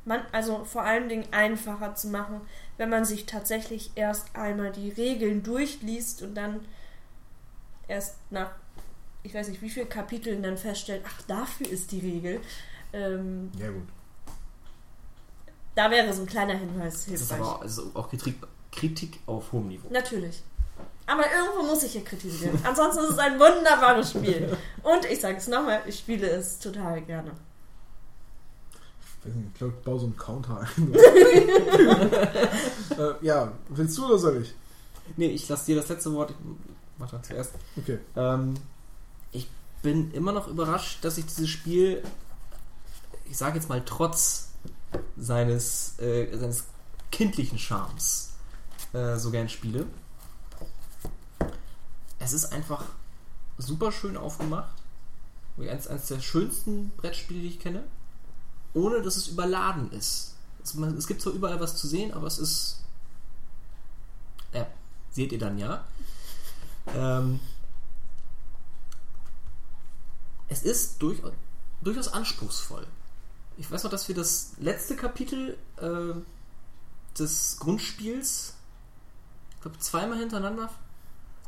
[0.06, 2.42] Man, also vor allen Dingen einfacher zu machen,
[2.78, 6.62] wenn man sich tatsächlich erst einmal die Regeln durchliest und dann
[7.88, 8.52] erst nach,
[9.24, 12.42] ich weiß nicht, wie viele Kapiteln dann feststellt, ach, dafür ist die Regel.
[12.94, 13.88] Ähm, Ja, gut.
[15.78, 17.40] Da wäre so ein kleiner Hinweis Das ist hilfreich.
[17.40, 18.36] aber also auch Kritik,
[18.72, 19.88] Kritik auf hohem Niveau.
[19.92, 20.42] Natürlich.
[21.06, 22.60] Aber irgendwo muss ich hier kritisieren.
[22.64, 24.58] Ansonsten ist es ein wunderbares Spiel.
[24.82, 27.32] Und ich sage es nochmal, ich spiele es total gerne.
[29.24, 30.94] Ich glaube, ich baue so einen Counter ein.
[32.98, 34.56] äh, ja, willst du oder soll ich?
[35.16, 36.32] Nee, ich lasse dir das letzte Wort.
[36.32, 36.38] Ich
[36.98, 37.54] mach das zuerst.
[37.78, 38.00] Okay.
[38.16, 38.56] Ähm,
[39.32, 39.48] ich
[39.82, 42.02] bin immer noch überrascht, dass ich dieses Spiel,
[43.30, 44.47] ich sage jetzt mal, trotz
[45.18, 46.66] seines, äh, seines
[47.12, 48.32] kindlichen Charmes
[48.94, 49.86] äh, so gern spiele.
[52.20, 52.86] Es ist einfach
[53.58, 54.74] super schön aufgemacht.
[55.58, 57.84] Eins, eines der schönsten Brettspiele, die ich kenne.
[58.74, 60.36] Ohne dass es überladen ist.
[60.64, 62.82] Es, man, es gibt zwar überall was zu sehen, aber es ist.
[64.54, 64.68] Ja,
[65.12, 65.84] seht ihr dann ja.
[66.94, 67.40] Ähm,
[70.48, 71.22] es ist durch,
[71.82, 72.86] durchaus anspruchsvoll.
[73.58, 76.14] Ich weiß noch, dass wir das letzte Kapitel äh,
[77.18, 78.54] des Grundspiels,
[79.56, 80.70] ich glaube, zweimal hintereinander,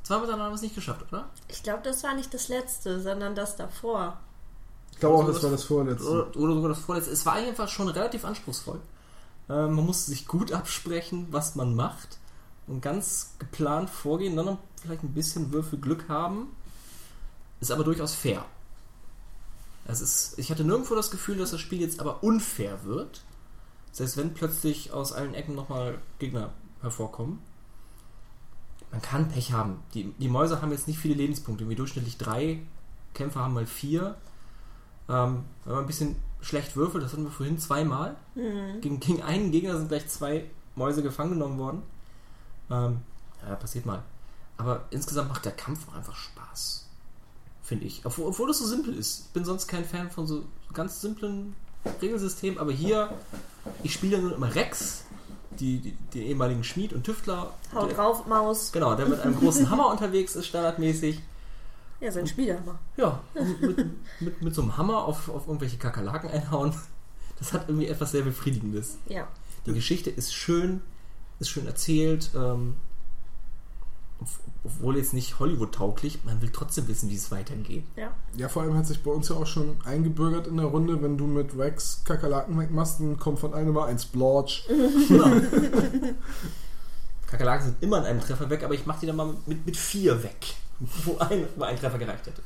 [0.04, 1.30] zweimal hintereinander haben wir es nicht geschafft, oder?
[1.48, 4.20] Ich glaube, das war nicht das letzte, sondern das davor.
[4.92, 6.10] Ich glaube auch, Oder das war das vorletzte.
[6.10, 7.12] Oder, oder sogar das vorletzte.
[7.12, 8.82] Es war einfach schon relativ anspruchsvoll.
[9.50, 12.18] Ähm, man musste sich gut absprechen, was man macht
[12.68, 16.56] und ganz geplant vorgehen, dann noch vielleicht ein bisschen Würfelglück haben.
[17.62, 18.46] Ist aber durchaus fair.
[19.90, 23.24] Es ist, ich hatte nirgendwo das Gefühl, dass das Spiel jetzt aber unfair wird.
[23.92, 26.52] Selbst wenn plötzlich aus allen Ecken nochmal Gegner
[26.82, 27.40] hervorkommen.
[28.92, 29.80] Man kann Pech haben.
[29.96, 32.62] Die, die Mäuse haben jetzt nicht viele Lebenspunkte, wie durchschnittlich drei.
[33.16, 34.16] Kämpfer haben mal vier.
[35.10, 38.16] Ähm, wenn man ein bisschen schlecht würfelt, das hatten wir vorhin zweimal.
[38.82, 40.46] Gegen, gegen einen Gegner sind gleich zwei
[40.76, 41.82] Mäuse gefangen genommen worden.
[42.70, 43.00] Ähm,
[43.48, 44.04] ja, passiert mal.
[44.58, 46.89] Aber insgesamt macht der Kampf auch einfach Spaß.
[47.70, 48.04] Finde ich.
[48.04, 49.26] Obwohl, obwohl das so simpel ist.
[49.28, 50.44] Ich bin sonst kein Fan von so
[50.74, 51.56] ganz simplen
[52.02, 53.14] Regelsystemen, aber hier,
[53.84, 55.04] ich spiele nun immer Rex,
[55.52, 57.54] die, die, den ehemaligen Schmied und Tüftler.
[57.72, 58.72] Haut der, drauf, Maus.
[58.72, 61.22] Genau, der mit einem großen Hammer unterwegs ist, standardmäßig.
[62.00, 62.80] Ja, sein Spielhammer.
[62.98, 63.22] Ja,
[63.62, 63.86] mit,
[64.20, 66.74] mit, mit so einem Hammer auf, auf irgendwelche Kakerlaken einhauen.
[67.38, 68.98] Das hat irgendwie etwas sehr Befriedigendes.
[69.08, 69.28] Ja.
[69.68, 70.82] Die Geschichte ist schön,
[71.40, 72.78] ist schön erzählt, ähm,
[74.64, 77.86] obwohl jetzt nicht Hollywood-tauglich, man will trotzdem wissen, wie es weitergeht.
[77.96, 78.12] Ja.
[78.36, 81.18] Ja, vor allem hat sich bei uns ja auch schon eingebürgert in der Runde, wenn
[81.18, 84.68] du mit Rex Kakerlaken wegmachst, dann kommt von einem mal ein Splorch.
[87.28, 89.78] Kakerlaken sind immer an einem Treffer weg, aber ich mache die dann mal mit, mit
[89.78, 90.56] vier weg,
[91.06, 92.42] wo ein, wo ein Treffer gereicht hätte.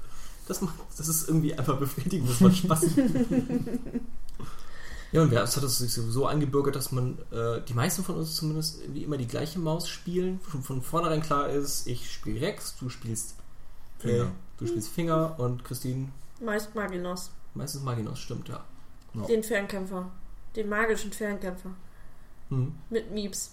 [0.48, 2.86] Das, macht, das ist irgendwie einfach befriedigend, das macht Spaß.
[5.14, 8.36] ja, und es hat es sich so angebürgert, dass man, äh, die meisten von uns
[8.36, 10.40] zumindest, wie immer die gleiche Maus spielen.
[10.52, 13.36] Schon von vornherein klar ist, ich spiele Rex, du spielst
[14.00, 14.24] Finger.
[14.26, 14.28] Äh,
[14.58, 16.10] du spielst Finger und Christine
[16.42, 17.32] Meist Maginos.
[17.54, 18.64] meistens Maginos, stimmt, ja.
[19.14, 19.22] Ja.
[19.28, 20.10] Den Fernkämpfer.
[20.56, 21.70] Den magischen Fernkämpfer.
[22.50, 22.74] Hm.
[22.90, 23.52] Mit Mieps.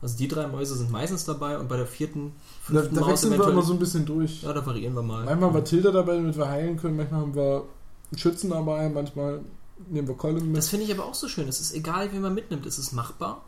[0.00, 2.32] Also die drei Mäuse sind meistens dabei und bei der vierten,
[2.68, 3.52] Da, fünften da Maus wechseln wir eventuell.
[3.52, 4.42] immer so ein bisschen durch.
[4.42, 5.24] ja, da variieren wir mal.
[5.26, 6.96] Manchmal war Tilda dabei, damit wir heilen können.
[6.96, 7.64] Manchmal haben wir
[8.10, 8.88] einen Schützen dabei.
[8.88, 9.40] Manchmal
[9.88, 10.56] nehmen wir Colin mit.
[10.56, 11.48] Das finde ich aber auch so schön.
[11.48, 12.66] Es ist egal, wie man mitnimmt.
[12.66, 13.42] Es ist machbar.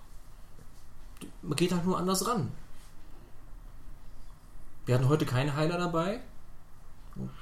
[1.42, 2.50] Man geht halt nur anders ran.
[4.86, 6.20] Wir hatten heute keine Heiler dabei.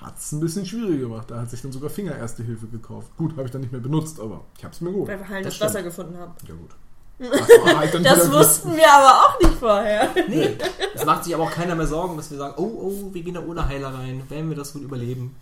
[0.01, 1.31] Hat es ein bisschen schwieriger gemacht.
[1.31, 3.16] Da hat sich dann sogar Finger Erste Hilfe gekauft.
[3.16, 5.09] Gut, habe ich dann nicht mehr benutzt, aber ich habe es mir geholt.
[5.09, 6.32] Weil wir heilendes Das Wasser gefunden haben.
[6.47, 6.70] Ja gut.
[7.77, 10.10] Halt dann Das wieder- wussten wir aber auch nicht vorher.
[10.28, 10.56] Nee,
[10.94, 13.35] es macht sich aber auch keiner mehr Sorgen, dass wir sagen, oh, oh, wir gehen
[13.35, 14.28] da ohne Heiler rein.
[14.28, 15.36] Werden wir das wohl überleben?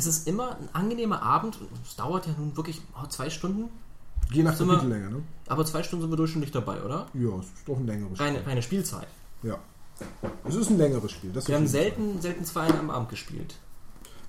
[0.00, 1.60] Es ist immer ein angenehmer Abend.
[1.60, 3.68] und Es dauert ja nun wirklich oh, zwei Stunden.
[4.32, 5.22] Je nach Kapitellänge, ne?
[5.48, 7.06] Aber zwei Stunden sind wir durchschnittlich dabei, oder?
[7.14, 8.26] Ja, es ist doch ein längeres Spiel.
[8.26, 9.06] Reine, reine Spielzeit.
[9.42, 9.58] Ja.
[10.48, 11.30] Es ist ein längeres Spiel.
[11.32, 13.56] Das Wir haben selten, selten zwei am Abend gespielt.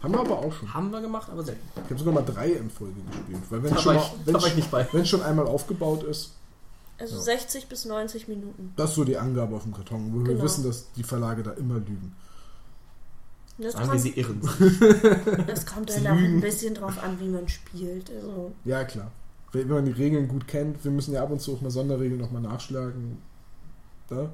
[0.04, 0.74] Haben wir aber auch schon.
[0.74, 1.62] Haben wir gemacht, aber selten.
[1.76, 3.44] Ich habe sogar mal drei in Folge gespielt.
[3.50, 4.88] Weil wenn Da es schon, war mal- ich- wenn da war es- ich nicht bei.
[4.92, 6.34] wenn es schon einmal aufgebaut ist,
[7.00, 7.22] Also Ja.
[7.22, 8.74] 60 bis 90 Minuten.
[8.76, 10.44] das ist so die Angabe auf dem Karton, wo wir Genau.
[10.44, 12.16] wissen, dass die Verlage da immer lügen.
[13.62, 15.46] Das Sagen wir, kommt, sie irren sich.
[15.48, 18.10] das kommt dann auch ein bisschen drauf an, wie man spielt.
[18.10, 19.12] Also, Ja, klar.
[19.54, 22.20] Wenn man die Regeln gut kennt, wir müssen ja ab und zu auch mal Sonderregeln
[22.20, 23.18] nochmal nachschlagen.
[24.10, 24.30] Da?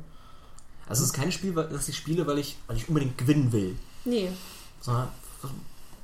[0.87, 3.75] Also es ist kein Spiel, das ich spiele, weil ich, weil ich unbedingt gewinnen will.
[4.05, 4.29] nee.
[4.79, 5.07] Sondern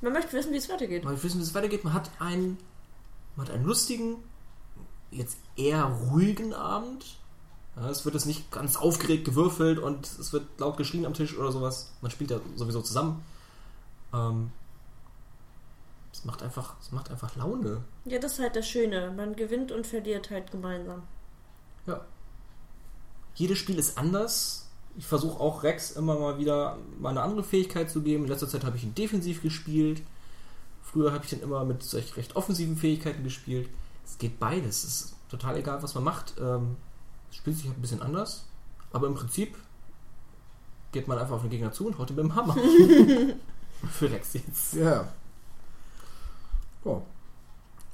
[0.01, 1.05] Man möchte wissen, wie es weitergeht.
[1.05, 1.83] weil ich wissen, wie es weitergeht.
[1.83, 2.57] Man hat einen,
[3.35, 4.15] man hat einen lustigen,
[5.11, 7.05] jetzt eher ruhigen Abend.
[7.75, 11.37] Ja, es wird jetzt nicht ganz aufgeregt gewürfelt und es wird laut geschrien am Tisch
[11.37, 11.91] oder sowas.
[12.01, 13.23] Man spielt ja sowieso zusammen.
[14.13, 14.51] Ähm,
[16.11, 17.83] es macht einfach, es macht einfach Laune.
[18.05, 19.11] Ja, das ist halt das Schöne.
[19.15, 21.03] Man gewinnt und verliert halt gemeinsam.
[21.87, 22.01] Ja.
[23.33, 24.69] Jedes Spiel ist anders.
[24.95, 28.25] Ich versuche auch Rex immer mal wieder mal eine andere Fähigkeit zu geben.
[28.25, 30.03] In letzter Zeit habe ich ihn defensiv gespielt.
[30.83, 33.67] Früher habe ich ihn immer mit solch recht offensiven Fähigkeiten gespielt.
[34.05, 34.83] Es geht beides.
[34.83, 36.35] Es ist total egal, was man macht.
[36.39, 36.75] Ähm,
[37.33, 38.45] es spielt sich halt ein bisschen anders.
[38.91, 39.57] Aber im Prinzip
[40.91, 42.55] geht man einfach auf den Gegner zu und haut ihn mit dem Hammer.
[43.91, 44.75] Für Rex jetzt.
[44.75, 45.11] Ja.
[46.85, 47.01] Ja.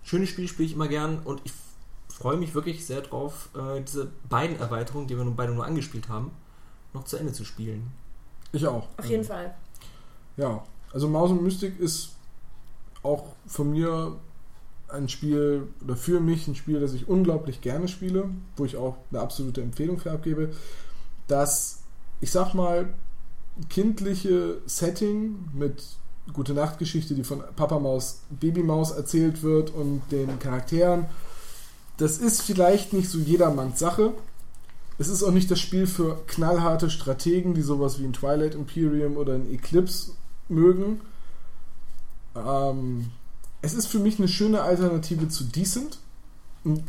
[0.04, 1.54] Schönes Spiel spiele ich immer gern und ich
[2.10, 6.10] freue mich wirklich sehr drauf, äh, diese beiden Erweiterungen, die wir nun beide nur angespielt
[6.10, 6.32] haben,
[6.94, 7.92] noch zu Ende zu spielen.
[8.52, 8.88] Ich auch.
[8.98, 9.56] Auf jeden Fall.
[10.36, 12.16] Ja, also Maus und Mystik ist
[13.04, 14.20] auch von mir
[14.92, 18.98] ein Spiel, oder für mich ein Spiel, das ich unglaublich gerne spiele, wo ich auch
[19.12, 20.52] eine absolute Empfehlung für abgebe,
[21.28, 21.80] das,
[22.22, 22.94] ich sag mal,
[23.70, 25.84] kindliche Setting mit
[26.34, 31.06] gute Nachtgeschichte, die von Papa Maus, Baby Maus erzählt wird und den Charakteren,
[31.98, 34.14] das ist vielleicht nicht so jedermanns Sache.
[34.98, 39.18] Es ist auch nicht das Spiel für knallharte Strategen, die sowas wie ein Twilight Imperium
[39.18, 40.12] oder ein Eclipse
[40.48, 41.02] mögen.
[42.36, 43.12] Ähm,
[43.62, 46.00] es ist für mich eine schöne Alternative zu Decent.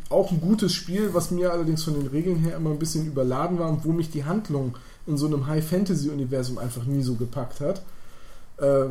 [0.08, 3.58] Auch ein gutes Spiel, was mir allerdings von den Regeln her immer ein bisschen überladen
[3.58, 4.76] war und wo mich die Handlung
[5.06, 7.82] in so einem High-Fantasy-Universum einfach nie so gepackt hat.
[8.58, 8.86] Äh,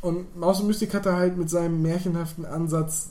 [0.00, 3.10] und Maus und Mystik hat da halt mit seinem märchenhaften Ansatz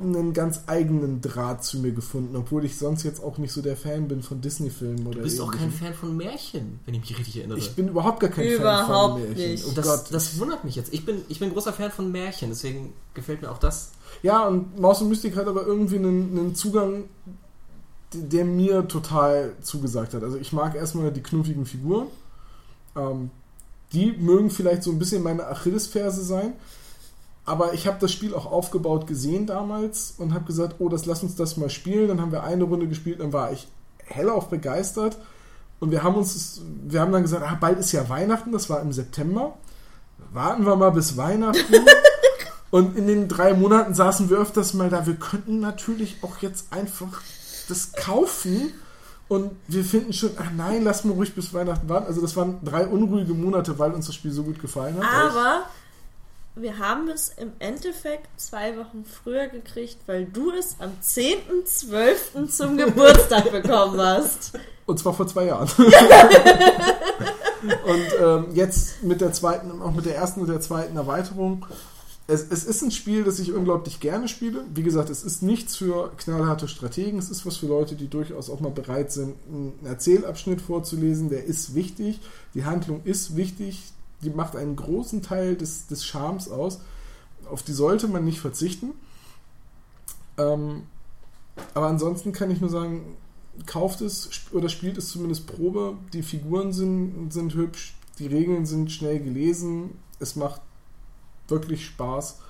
[0.00, 3.76] einen ganz eigenen Draht zu mir gefunden, obwohl ich sonst jetzt auch nicht so der
[3.76, 5.72] Fan bin von Disney-Filmen oder Du bist auch kein.
[5.72, 7.58] Fan von Märchen, wenn ich mich richtig erinnere.
[7.58, 9.50] Ich bin überhaupt gar kein Überhaupt Fan von Märchen.
[9.50, 9.66] nicht.
[9.66, 10.04] Oh das, Gott.
[10.12, 10.94] das wundert mich jetzt.
[10.94, 13.90] Ich bin, ich bin großer Fan von Märchen, deswegen gefällt mir auch das.
[14.22, 17.04] Ja, und Maus und Mystik hat aber irgendwie einen, einen Zugang,
[18.12, 20.22] der mir total zugesagt hat.
[20.22, 22.06] Also ich mag erstmal die knuffigen Figuren.
[22.96, 23.30] Ähm,
[23.92, 26.52] die mögen vielleicht so ein bisschen meine Achillesferse sein.
[27.48, 31.22] Aber ich habe das Spiel auch aufgebaut gesehen damals und habe gesagt, oh, das lass
[31.22, 32.08] uns das mal spielen.
[32.08, 33.68] Dann haben wir eine Runde gespielt, dann war ich
[34.04, 35.16] hellauf begeistert.
[35.80, 38.82] Und wir haben uns, wir haben dann gesagt, ah, bald ist ja Weihnachten, das war
[38.82, 39.54] im September.
[40.32, 41.74] Warten wir mal bis Weihnachten.
[42.70, 45.06] Und in den drei Monaten saßen wir öfters mal da.
[45.06, 47.22] Wir könnten natürlich auch jetzt einfach
[47.68, 48.74] das kaufen.
[49.28, 52.06] Und wir finden schon, ach nein, lass mal ruhig bis Weihnachten warten.
[52.08, 55.32] Also das waren drei unruhige Monate, weil uns das Spiel so gut gefallen hat.
[55.32, 55.62] Aber
[56.60, 62.48] wir haben es im Endeffekt zwei Wochen früher gekriegt, weil du es am 10.12.
[62.48, 64.52] zum Geburtstag bekommen hast.
[64.86, 65.68] Und zwar vor zwei Jahren.
[67.86, 71.66] und ähm, jetzt mit der zweiten, auch mit der ersten und der zweiten Erweiterung.
[72.26, 74.64] Es, es ist ein Spiel, das ich unglaublich gerne spiele.
[74.74, 77.18] Wie gesagt, es ist nichts für knallharte Strategen.
[77.18, 81.30] Es ist was für Leute, die durchaus auch mal bereit sind, einen Erzählabschnitt vorzulesen.
[81.30, 82.20] Der ist wichtig.
[82.54, 83.92] Die Handlung ist wichtig.
[84.22, 86.80] Die macht einen großen Teil des, des Charmes aus.
[87.50, 88.92] Auf die sollte man nicht verzichten.
[90.36, 90.84] Ähm,
[91.74, 93.16] aber ansonsten kann ich nur sagen,
[93.66, 95.96] kauft es oder spielt es zumindest Probe.
[96.12, 100.60] Die Figuren sind, sind hübsch, die Regeln sind schnell gelesen, es macht
[101.48, 102.40] wirklich Spaß.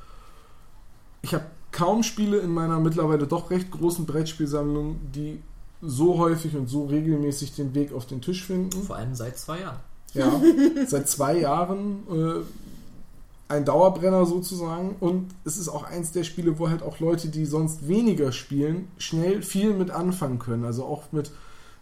[1.22, 5.40] Ich habe kaum Spiele in meiner mittlerweile doch recht großen Brettspielsammlung, die
[5.80, 8.82] so häufig und so regelmäßig den Weg auf den Tisch finden.
[8.82, 9.80] Vor allem seit zwei Jahren.
[10.14, 10.40] Ja,
[10.86, 14.96] seit zwei Jahren äh, ein Dauerbrenner sozusagen.
[15.00, 18.88] Und es ist auch eins der Spiele, wo halt auch Leute, die sonst weniger spielen,
[18.98, 20.64] schnell viel mit anfangen können.
[20.64, 21.30] Also auch mit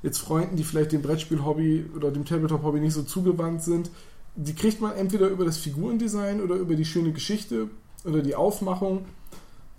[0.02, 3.90] jetzt Freunden, die vielleicht dem Brettspiel-Hobby oder dem Tabletop-Hobby nicht so zugewandt sind.
[4.36, 7.68] Die kriegt man entweder über das Figurendesign oder über die schöne Geschichte
[8.04, 9.04] oder die Aufmachung.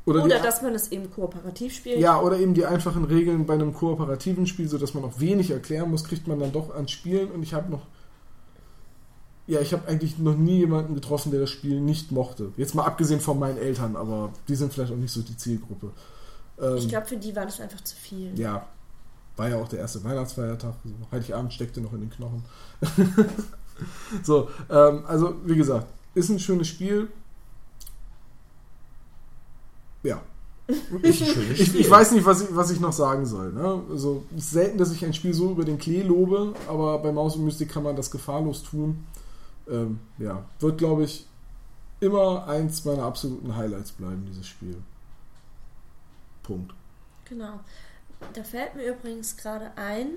[0.05, 1.99] Oder, Oder dass man es eben kooperativ spielt.
[1.99, 5.91] ja, oder eben die einfachen Regeln bei einem kooperativen Spiel, sodass man auch wenig erklären
[5.91, 7.29] muss, kriegt man dann doch ans Spielen.
[7.29, 7.81] Und ich habe noch.
[9.47, 12.51] Ja, ich habe eigentlich noch nie jemanden getroffen, der das Spiel nicht mochte.
[12.57, 15.91] Jetzt mal abgesehen von meinen Eltern, aber die sind vielleicht auch nicht so die Zielgruppe.
[16.59, 18.37] Ähm, Ich glaube, für die war das einfach zu viel.
[18.37, 18.67] ja,
[19.37, 20.73] war ja auch der erste Weihnachtsfeiertag.
[20.83, 22.43] So, Heiligabend steckte noch in den Knochen.
[24.23, 27.07] so, ähm, also wie gesagt, ist ein schönes Spiel.
[30.03, 30.21] Ja.
[31.01, 33.53] Ich, ich, ich weiß nicht, was ich, was ich noch sagen soll.
[33.53, 33.81] Ne?
[33.89, 37.13] Also, es ist selten, dass ich ein Spiel so über den Klee lobe, aber bei
[37.13, 39.05] Maus und Mystik kann man das gefahrlos tun.
[39.69, 41.26] Ähm, ja, wird, glaube ich,
[41.99, 44.77] immer eins meiner absoluten Highlights bleiben, dieses Spiel.
[46.44, 46.73] Punkt.
[47.26, 47.60] Genau.
[48.34, 50.07] Da fällt mir übrigens gerade ein,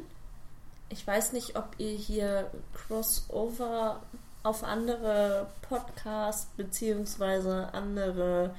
[0.89, 4.01] ich weiß nicht, ob ihr hier Crossover
[4.43, 8.55] auf andere Podcasts beziehungsweise andere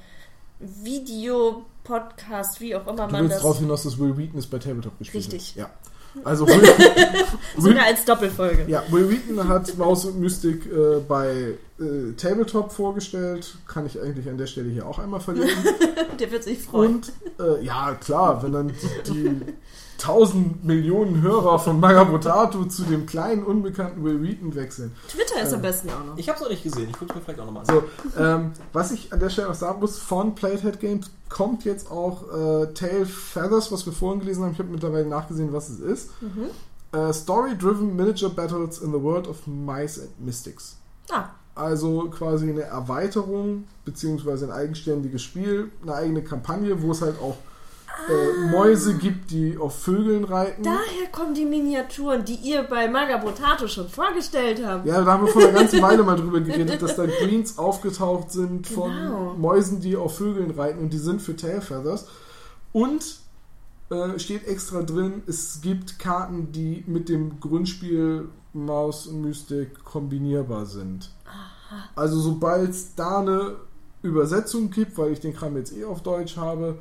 [0.60, 3.42] Videopodcasts, wie auch immer Du man willst das.
[3.42, 5.50] darauf hinaus, dass Will Weakness bei Tabletop gespielt Richtig.
[5.50, 5.56] hat.
[5.56, 5.70] Ja.
[6.24, 6.62] Also Will,
[7.56, 8.64] Sogar als Doppelfolge.
[8.68, 13.54] ja, Will Wheaton hat Maus und Mystik äh, bei äh, Tabletop vorgestellt.
[13.66, 15.56] Kann ich eigentlich an der Stelle hier auch einmal verlinken.
[16.20, 16.96] Der wird sich freuen.
[16.96, 19.40] Und äh, ja, klar, wenn dann die, die
[19.98, 24.92] 1000 Millionen Hörer von Magabotato zu dem kleinen, unbekannten Will Wheaton wechseln.
[25.08, 26.18] Twitter ist am besten auch noch.
[26.18, 26.88] Ich habe es noch nicht gesehen.
[26.90, 27.74] Ich gucke mir vielleicht auch nochmal an.
[27.74, 31.90] So, ähm, was ich an der Stelle noch sagen muss, von Playhead Games kommt jetzt
[31.90, 34.52] auch äh, Tail Feathers, was wir vorhin gelesen haben.
[34.52, 36.10] Ich habe mittlerweile nachgesehen, was es ist.
[36.92, 40.76] Äh, Story-driven Miniature Battles in the World of Mice and Mystics.
[41.10, 47.20] Ah, Also quasi eine Erweiterung, beziehungsweise ein eigenständiges Spiel, eine eigene Kampagne, wo es halt
[47.20, 47.36] auch
[48.08, 50.62] äh, Mäuse gibt, die auf Vögeln reiten.
[50.62, 54.86] daher kommen die Miniaturen, die ihr bei Magabotato schon vorgestellt habt.
[54.86, 58.30] Ja, da haben wir vor einer ganzen Weile mal drüber geredet, dass da Greens aufgetaucht
[58.32, 58.82] sind Genau.
[58.82, 62.06] von Mäusen, die auf Vögeln reiten und die sind für Tailfeathers.
[62.72, 63.16] Und
[63.90, 70.66] äh, steht extra drin, es gibt Karten, die mit dem Grundspiel Maus und Mystik kombinierbar
[70.66, 71.10] sind.
[71.96, 73.56] Also sobald es da eine
[74.02, 76.76] Übersetzung gibt, weil ich den Kram jetzt eh auf Deutsch habe,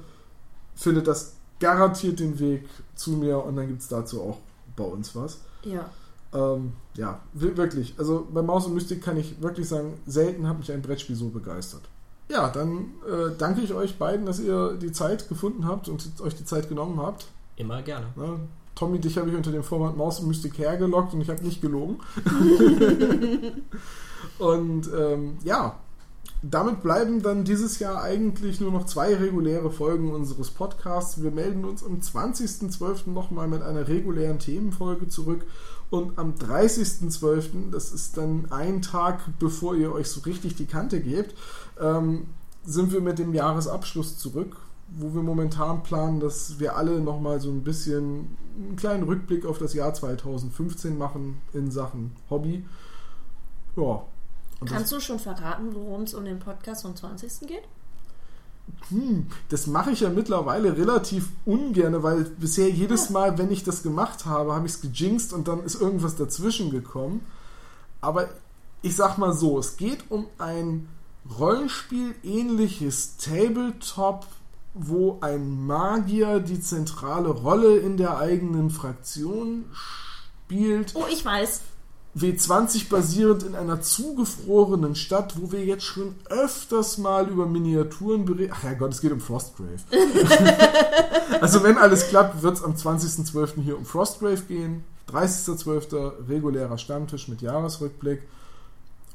[0.75, 4.37] findet das garantiert den Weg zu mir und dann gibt es dazu auch
[4.75, 5.39] bei uns was.
[5.63, 5.89] Ja.
[6.33, 7.93] Ähm, ja, wi- wirklich.
[7.97, 11.29] Also bei Maus und Mystik kann ich wirklich sagen, selten hat mich ein Brettspiel so
[11.29, 11.81] begeistert.
[12.29, 16.35] Ja, dann äh, danke ich euch beiden, dass ihr die Zeit gefunden habt und euch
[16.35, 17.27] die Zeit genommen habt.
[17.57, 18.07] Immer gerne.
[18.15, 18.39] Ne?
[18.73, 21.61] Tommy, dich habe ich unter dem Format Maus und Mystik hergelockt und ich habe nicht
[21.61, 21.99] gelogen.
[24.39, 25.77] und ähm, ja,
[26.43, 31.21] damit bleiben dann dieses Jahr eigentlich nur noch zwei reguläre Folgen unseres Podcasts.
[31.21, 33.11] Wir melden uns am 20.12.
[33.11, 35.45] nochmal mit einer regulären Themenfolge zurück.
[35.91, 40.99] Und am 30.12., das ist dann ein Tag, bevor ihr euch so richtig die Kante
[40.99, 41.35] gebt,
[41.79, 42.27] ähm,
[42.63, 44.55] sind wir mit dem Jahresabschluss zurück,
[44.89, 49.59] wo wir momentan planen, dass wir alle nochmal so ein bisschen einen kleinen Rückblick auf
[49.59, 52.65] das Jahr 2015 machen in Sachen Hobby.
[53.75, 54.03] Ja.
[54.65, 57.47] Kannst du schon verraten, worum es um den Podcast vom 20.
[57.47, 57.63] geht?
[58.89, 63.83] Hm, das mache ich ja mittlerweile relativ ungern, weil bisher jedes Mal, wenn ich das
[63.83, 67.25] gemacht habe, habe ich es gejinxt und dann ist irgendwas dazwischen gekommen.
[68.01, 68.29] Aber
[68.81, 70.87] ich sag mal so, es geht um ein
[71.39, 74.25] Rollenspiel ähnliches Tabletop,
[74.73, 80.95] wo ein Magier die zentrale Rolle in der eigenen Fraktion spielt.
[80.95, 81.61] Oh, ich weiß.
[82.17, 88.53] W20 basierend in einer zugefrorenen Stadt, wo wir jetzt schon öfters mal über Miniaturen berichten.
[88.57, 89.79] Ach ja Gott, es geht um Frostgrave.
[91.41, 93.61] also wenn alles klappt, wird es am 20.12.
[93.61, 94.83] hier um Frostgrave gehen.
[95.09, 96.27] 30.12.
[96.27, 98.23] regulärer Stammtisch mit Jahresrückblick.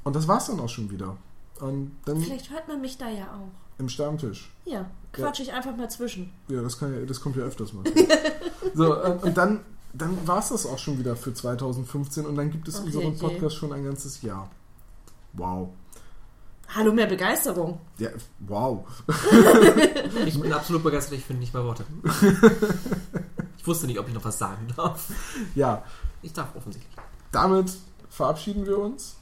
[0.04, 1.16] Und das war's dann auch schon wieder.
[1.60, 3.50] Und dann Vielleicht hört man mich da ja auch.
[3.78, 4.52] im Stammtisch.
[4.64, 6.32] Ja, quatsch ich einfach mal zwischen.
[6.48, 7.84] Ja, das, kann ja, das kommt ja öfters mal.
[8.74, 9.60] so, und, und dann,
[9.98, 13.12] dann war es das auch schon wieder für 2015 und dann gibt es Ach, unseren
[13.14, 13.18] je.
[13.18, 14.50] Podcast schon ein ganzes Jahr.
[15.32, 15.70] Wow.
[16.74, 17.78] Hallo, mehr Begeisterung.
[17.98, 18.10] Ja,
[18.40, 18.84] wow.
[20.26, 21.84] Ich bin absolut begeistert, ich finde nicht mehr Worte.
[23.58, 25.08] Ich wusste nicht, ob ich noch was sagen darf.
[25.56, 25.82] Ja,
[26.22, 26.94] Ich darf offensichtlich.
[27.32, 27.72] damit
[28.10, 29.16] verabschieden wir uns.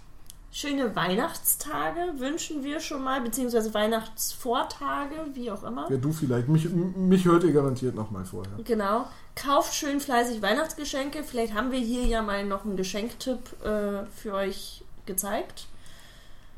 [0.53, 5.91] Schöne Weihnachtstage wünschen wir schon mal, beziehungsweise Weihnachtsvortage, wie auch immer.
[5.91, 6.49] Ja, du vielleicht.
[6.49, 8.53] Mich, mich hört ihr garantiert noch mal vorher.
[8.65, 9.07] Genau.
[9.35, 11.24] Kauft schön fleißig Weihnachtsgeschenke.
[11.24, 15.66] Vielleicht haben wir hier ja mal noch einen Geschenktipp äh, für euch gezeigt.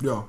[0.01, 0.27] Ja,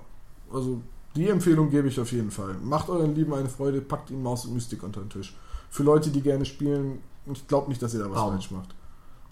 [0.52, 0.80] also
[1.14, 2.54] die Empfehlung gebe ich auf jeden Fall.
[2.54, 5.36] Macht euren Lieben eine Freude, packt ihnen Maus und Mystik unter den Tisch.
[5.70, 8.32] Für Leute, die gerne spielen, ich glaube nicht, dass ihr da was Baum.
[8.32, 8.70] falsch macht.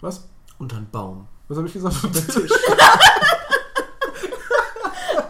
[0.01, 0.27] Was?
[0.59, 1.27] Unter einen Baum.
[1.47, 1.95] Was habe ich gesagt?
[2.03, 2.51] Unter den Tisch.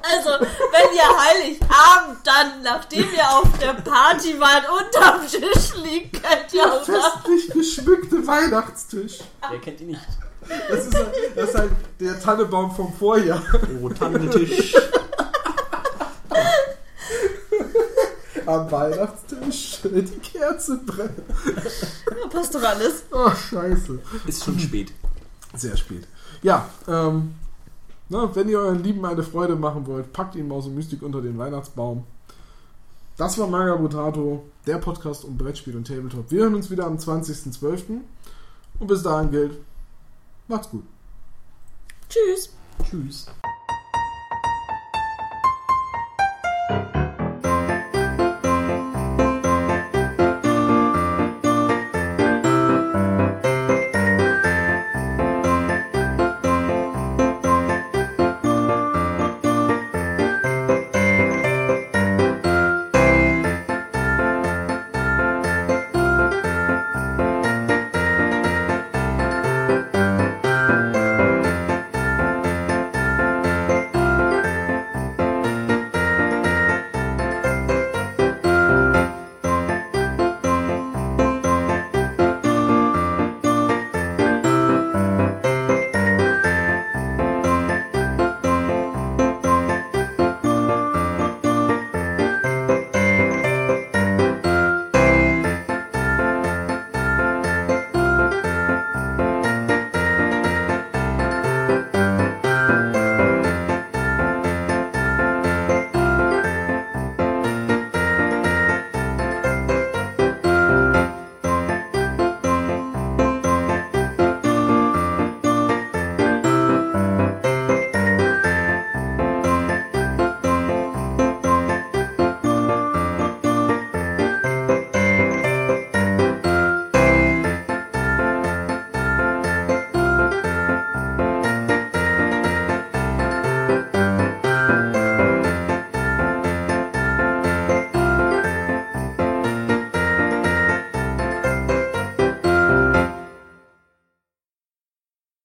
[0.10, 0.46] Also,
[0.88, 6.66] wenn ihr Heiligabend dann, nachdem ihr auf der Party wart, unterm Tisch liegt, könnt ihr
[6.66, 7.22] auch noch.
[7.24, 9.20] Festlich geschmückte Weihnachtstisch.
[9.50, 10.02] Wer kennt ihn nicht?
[10.70, 13.42] Das ist, halt, das ist halt der Tannebaum vom Vorjahr.
[13.82, 14.76] Oh, Tannentisch.
[18.46, 19.80] Am Weihnachtstisch.
[19.84, 21.20] Die Kerze brennt.
[22.10, 23.04] Ja, passt doch alles.
[23.12, 24.00] Oh, scheiße.
[24.26, 24.94] Ist schon spät.
[25.54, 26.08] Sehr spät.
[26.42, 27.36] Ja, ähm,
[28.10, 31.22] na, wenn ihr euren Lieben eine Freude machen wollt, packt ihn Maus und Mystik unter
[31.22, 32.04] den Weihnachtsbaum.
[33.18, 36.30] Das war Manga Butato, der Podcast um Brettspiel und Tabletop.
[36.30, 38.02] Wir hören uns wieder am 20.12.
[38.80, 39.58] Und bis dahin gilt,
[40.48, 40.84] macht's gut.
[42.10, 42.54] Tschüss.
[42.84, 43.26] Tschüss.